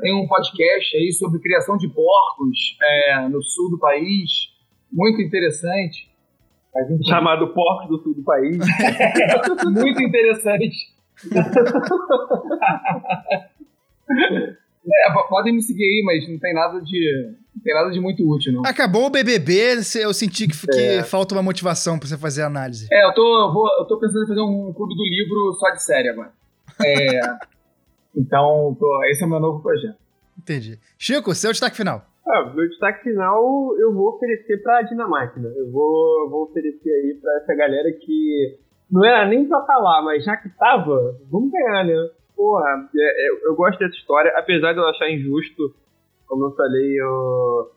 Tem 0.00 0.14
um 0.14 0.26
podcast 0.26 0.96
aí 0.96 1.12
sobre 1.12 1.40
criação 1.40 1.76
de 1.76 1.88
porcos 1.88 2.76
é, 2.82 3.28
no 3.28 3.42
sul 3.42 3.70
do 3.70 3.78
país 3.78 4.50
muito 4.92 5.20
interessante. 5.20 6.10
Gente... 6.88 7.08
Chamado 7.08 7.48
Porto 7.48 7.88
do 7.88 8.02
Sul 8.02 8.14
do 8.14 8.22
país. 8.22 8.56
muito 9.72 10.02
interessante. 10.02 10.92
é, 14.86 15.12
podem 15.28 15.54
me 15.54 15.62
seguir 15.62 15.84
aí, 15.84 16.02
mas 16.04 16.28
não 16.28 16.38
tem 16.38 16.54
nada 16.54 16.80
de. 16.80 17.34
Não 17.54 17.62
tem 17.62 17.74
nada 17.74 17.90
de 17.90 18.00
muito 18.00 18.28
útil, 18.28 18.52
não. 18.52 18.62
Acabou 18.64 19.06
o 19.06 19.10
BBB, 19.10 19.80
eu 19.96 20.14
senti 20.14 20.46
que, 20.46 20.66
que 20.66 20.80
é. 20.80 21.02
falta 21.02 21.34
uma 21.34 21.42
motivação 21.42 21.98
pra 21.98 22.08
você 22.08 22.16
fazer 22.16 22.42
a 22.42 22.46
análise. 22.46 22.86
É, 22.90 23.04
eu 23.04 23.12
tô, 23.12 23.46
eu, 23.46 23.52
vou, 23.52 23.68
eu 23.78 23.84
tô 23.84 23.98
pensando 23.98 24.24
em 24.24 24.28
fazer 24.28 24.40
um 24.40 24.72
clube 24.72 24.94
do 24.94 25.04
livro 25.04 25.52
só 25.58 25.70
de 25.70 25.82
série 25.82 26.08
agora. 26.08 26.32
É, 26.82 27.20
então, 28.16 28.76
tô, 28.78 29.04
esse 29.06 29.22
é 29.22 29.26
o 29.26 29.30
meu 29.30 29.40
novo 29.40 29.60
projeto. 29.60 29.98
Entendi. 30.38 30.78
Chico, 30.96 31.34
seu 31.34 31.50
destaque 31.50 31.76
final. 31.76 32.09
Ah, 32.26 32.52
meu 32.54 32.68
destaque 32.68 33.02
final 33.02 33.76
eu 33.78 33.92
vou 33.92 34.14
oferecer 34.14 34.62
pra 34.62 34.82
Dinamarca. 34.82 35.40
Né? 35.40 35.52
Eu 35.56 35.70
vou, 35.70 36.30
vou 36.30 36.42
oferecer 36.44 36.90
aí 36.90 37.18
pra 37.20 37.32
essa 37.36 37.54
galera 37.54 37.90
que 37.92 38.58
não 38.90 39.04
era 39.04 39.26
nem 39.26 39.46
pra 39.46 39.60
estar 39.60 39.74
tá 39.74 39.78
lá, 39.78 40.02
mas 40.02 40.24
já 40.24 40.36
que 40.36 40.48
tava, 40.56 41.16
vamos 41.30 41.50
ganhar, 41.50 41.84
né? 41.84 42.10
Porra, 42.36 42.88
é, 42.96 43.26
é, 43.26 43.46
eu 43.46 43.54
gosto 43.54 43.78
dessa 43.78 43.94
história, 43.94 44.32
apesar 44.36 44.72
de 44.72 44.78
eu 44.78 44.88
achar 44.88 45.10
injusto, 45.10 45.74
como 46.26 46.46
eu 46.46 46.50
falei, 46.52 47.00
eu, 47.00 47.70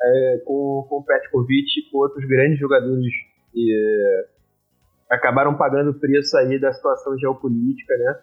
é, 0.00 0.42
com, 0.44 0.86
com 0.88 0.98
o 0.98 1.04
Petkovic 1.04 1.80
e 1.80 1.90
com 1.90 1.98
outros 1.98 2.24
grandes 2.28 2.58
jogadores 2.58 3.12
que 3.52 3.74
é, 3.74 5.14
acabaram 5.14 5.56
pagando 5.56 5.90
o 5.90 5.98
preço 5.98 6.36
aí 6.36 6.60
da 6.60 6.72
situação 6.72 7.18
geopolítica, 7.18 7.96
né? 7.96 8.20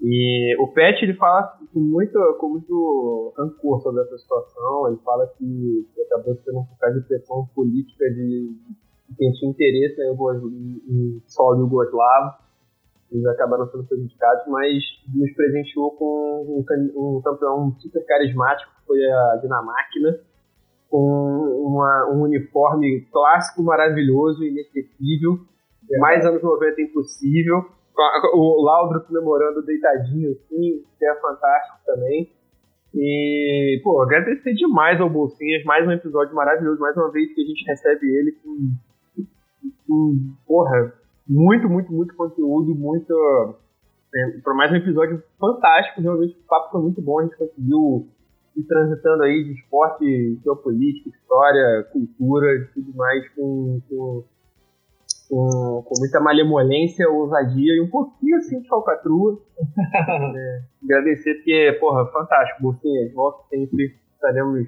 E 0.00 0.54
o 0.60 0.68
Pet 0.68 1.02
ele 1.02 1.14
fala 1.14 1.58
com 1.72 1.80
muito, 1.80 2.18
com 2.38 2.50
muito 2.50 3.32
rancor 3.36 3.80
sobre 3.80 4.02
essa 4.02 4.18
situação. 4.18 4.88
Ele 4.88 4.98
fala 5.04 5.26
que, 5.38 5.88
que 5.94 6.02
acabou 6.02 6.36
sendo 6.36 6.64
por 6.64 6.78
causa 6.78 7.00
de 7.00 7.06
pressão 7.06 7.48
política 7.54 8.04
de, 8.10 8.52
de 9.08 9.16
quem 9.16 9.32
tinha 9.32 9.50
interesse 9.50 10.00
em, 10.02 10.12
em, 10.12 10.82
em 10.88 11.22
solo 11.26 11.60
jugoslavo. 11.60 12.34
Eles 13.10 13.26
acabaram 13.26 13.70
sendo 13.70 13.84
prejudicados, 13.84 14.44
mas 14.48 14.82
nos 15.14 15.32
presenteou 15.32 15.92
com 15.92 16.44
um, 16.48 16.64
um 16.96 17.22
campeão 17.22 17.74
super 17.78 18.04
carismático, 18.04 18.70
que 18.80 18.86
foi 18.86 18.98
a 19.04 19.36
Dinamarca, 19.40 20.24
com 20.90 20.98
uma, 21.64 22.10
um 22.12 22.22
uniforme 22.22 23.02
clássico 23.12 23.62
maravilhoso, 23.62 24.44
inesquecível, 24.44 25.38
é. 25.90 25.98
mais 25.98 26.26
anos 26.26 26.42
90 26.42 26.82
impossível 26.82 27.75
o 28.34 28.62
Laudro 28.62 29.02
comemorando 29.04 29.64
deitadinho 29.64 30.32
assim, 30.32 30.84
que 30.98 31.06
é 31.06 31.14
fantástico 31.20 31.78
também. 31.84 32.30
E, 32.94 33.80
pô, 33.84 34.00
agradecer 34.00 34.54
demais 34.54 35.00
ao 35.00 35.10
Bolsinhas, 35.10 35.64
mais 35.64 35.86
um 35.86 35.92
episódio 35.92 36.34
maravilhoso, 36.34 36.80
mais 36.80 36.96
uma 36.96 37.10
vez 37.10 37.34
que 37.34 37.42
a 37.42 37.44
gente 37.44 37.64
recebe 37.66 38.06
ele 38.06 38.32
com, 38.32 39.24
com 39.86 40.16
porra, 40.46 40.94
muito, 41.28 41.68
muito, 41.68 41.92
muito 41.92 42.14
conteúdo, 42.14 42.74
muito. 42.74 43.12
É, 44.14 44.38
para 44.42 44.54
mais 44.54 44.72
um 44.72 44.76
episódio 44.76 45.22
fantástico, 45.38 46.00
realmente 46.00 46.38
o 46.38 46.48
papo 46.48 46.70
foi 46.70 46.82
muito 46.82 47.02
bom, 47.02 47.18
a 47.18 47.24
gente 47.24 47.36
conseguiu 47.36 48.08
ir 48.56 48.62
transitando 48.62 49.24
aí 49.24 49.44
de 49.44 49.52
esporte, 49.60 50.38
geopolítica, 50.42 51.10
história, 51.10 51.86
cultura 51.92 52.70
tudo 52.72 52.96
mais 52.96 53.28
com, 53.34 53.80
com 53.88 54.24
com, 55.28 55.82
com 55.84 55.94
muita 55.98 56.20
malemolência, 56.20 57.08
ousadia 57.08 57.74
e 57.74 57.80
um 57.80 57.90
pouquinho 57.90 58.36
assim 58.36 58.60
de 58.60 58.68
falcatrua. 58.68 59.38
é, 60.36 60.60
agradecer, 60.84 61.34
porque, 61.34 61.76
porra, 61.80 62.06
fantástico, 62.06 62.62
Bolsinha. 62.62 63.12
Volta 63.14 63.42
sempre, 63.48 63.94
estaremos 64.14 64.66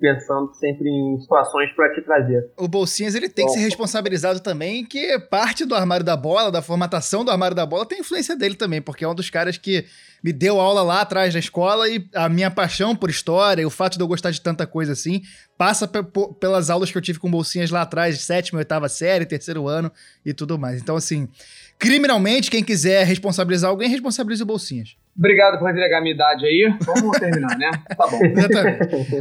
pensando 0.00 0.52
sempre 0.54 0.88
em 0.88 1.20
situações 1.20 1.70
para 1.76 1.92
te 1.94 2.02
trazer. 2.02 2.50
O 2.56 2.66
Bolsinhas 2.66 3.14
ele 3.14 3.28
tem 3.28 3.44
Bom, 3.44 3.52
que 3.52 3.58
ser 3.58 3.64
responsabilizado 3.64 4.40
também, 4.40 4.84
que 4.84 5.18
parte 5.30 5.64
do 5.64 5.74
armário 5.74 6.04
da 6.04 6.16
bola, 6.16 6.50
da 6.50 6.62
formatação 6.62 7.24
do 7.24 7.30
armário 7.30 7.54
da 7.54 7.66
bola, 7.66 7.86
tem 7.86 8.00
influência 8.00 8.34
dele 8.36 8.54
também, 8.54 8.80
porque 8.80 9.04
é 9.04 9.08
um 9.08 9.14
dos 9.14 9.28
caras 9.28 9.58
que 9.58 9.84
me 10.24 10.32
deu 10.32 10.60
aula 10.60 10.82
lá 10.82 11.02
atrás 11.02 11.32
da 11.32 11.38
escola 11.38 11.88
e 11.88 12.08
a 12.14 12.28
minha 12.28 12.50
paixão 12.50 12.96
por 12.96 13.10
história 13.10 13.62
e 13.62 13.66
o 13.66 13.70
fato 13.70 13.96
de 13.96 14.02
eu 14.02 14.08
gostar 14.08 14.30
de 14.30 14.40
tanta 14.40 14.66
coisa 14.66 14.92
assim 14.92 15.22
passa 15.56 15.86
pelas 15.86 16.70
aulas 16.70 16.90
que 16.90 16.96
eu 16.96 17.02
tive 17.02 17.18
com 17.18 17.30
bolsinhas 17.30 17.70
lá 17.70 17.82
atrás, 17.82 18.18
sétima, 18.22 18.58
oitava 18.60 18.88
série, 18.88 19.26
terceiro 19.26 19.68
ano 19.68 19.92
e 20.24 20.32
tudo 20.32 20.58
mais. 20.58 20.80
Então, 20.80 20.96
assim, 20.96 21.28
criminalmente, 21.78 22.50
quem 22.50 22.64
quiser 22.64 23.04
responsabilizar 23.04 23.70
alguém, 23.70 23.90
responsabilize 23.90 24.42
o 24.42 24.46
bolsinhas. 24.46 24.96
Obrigado 25.16 25.58
por 25.58 25.68
entregar 25.68 25.98
a 25.98 26.00
minha 26.00 26.14
idade 26.14 26.46
aí. 26.46 26.74
Vamos 26.80 27.18
terminar, 27.18 27.58
né? 27.58 27.70
Tá 27.96 28.06
bom. 28.06 28.20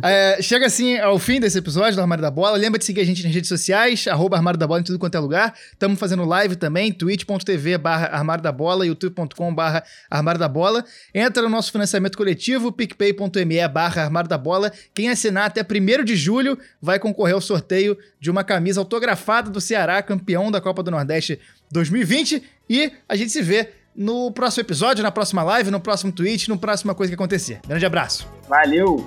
É, 0.04 0.42
chega 0.42 0.66
assim 0.66 0.98
ao 0.98 1.20
fim 1.20 1.40
desse 1.40 1.58
episódio 1.58 1.96
do 1.96 2.02
Armário 2.02 2.22
da 2.22 2.32
Bola. 2.32 2.58
Lembra 2.58 2.80
de 2.80 2.86
seguir 2.86 3.02
a 3.02 3.06
gente 3.06 3.24
nas 3.24 3.34
redes 3.34 3.50
sociais, 3.50 4.08
arroba 4.08 4.38
Armário 4.38 4.58
da 4.58 4.66
Bola 4.66 4.80
em 4.80 4.84
tudo 4.84 5.00
quanto 5.00 5.16
é 5.16 5.20
lugar. 5.20 5.54
Estamos 5.74 6.00
fazendo 6.00 6.24
live 6.24 6.56
também, 6.56 6.92
twitch.tv 6.92 7.78
barra 7.78 8.08
Armário 8.08 8.44
da 8.44 8.52
Bola, 8.52 8.86
youtube.com 8.86 9.54
barra 9.54 9.84
Armário 10.10 10.40
da 10.40 10.48
Bola. 10.48 10.86
Entra 11.14 11.44
no 11.44 11.50
nosso 11.50 11.72
financiamento 11.72 12.18
coletivo, 12.18 12.72
picpay.me 12.72 13.68
barra 13.68 14.04
Armário 14.04 14.30
da 14.30 14.38
Bola. 14.38 14.72
Quem 14.94 15.10
assinar 15.10 15.48
até 15.48 15.62
1 15.62 16.04
de 16.06 16.16
julho 16.16 16.58
vai 16.82 17.00
concorrer 17.00 17.34
ao 17.34 17.42
sorteio 17.42 17.98
de 18.20 18.30
uma 18.30 18.44
camisa 18.44 18.80
autografada 18.80 19.50
do 19.50 19.60
Ceará, 19.60 20.02
campeão 20.02 20.52
da 20.52 20.62
Copa 20.62 20.84
do 20.84 20.92
Nordeste 20.92 21.40
2020. 21.72 22.44
E 22.70 22.92
a 23.08 23.16
gente 23.16 23.32
se 23.32 23.42
vê 23.42 23.70
no 24.00 24.32
próximo 24.32 24.62
episódio, 24.62 25.04
na 25.04 25.12
próxima 25.12 25.44
live, 25.44 25.70
no 25.70 25.82
próximo 25.82 26.10
tweet, 26.10 26.48
no 26.48 26.58
próxima 26.58 26.96
coisa 26.96 27.12
que 27.12 27.16
acontecer. 27.16 27.60
Grande 27.68 27.86
abraço. 27.86 28.26
Valeu! 28.48 29.06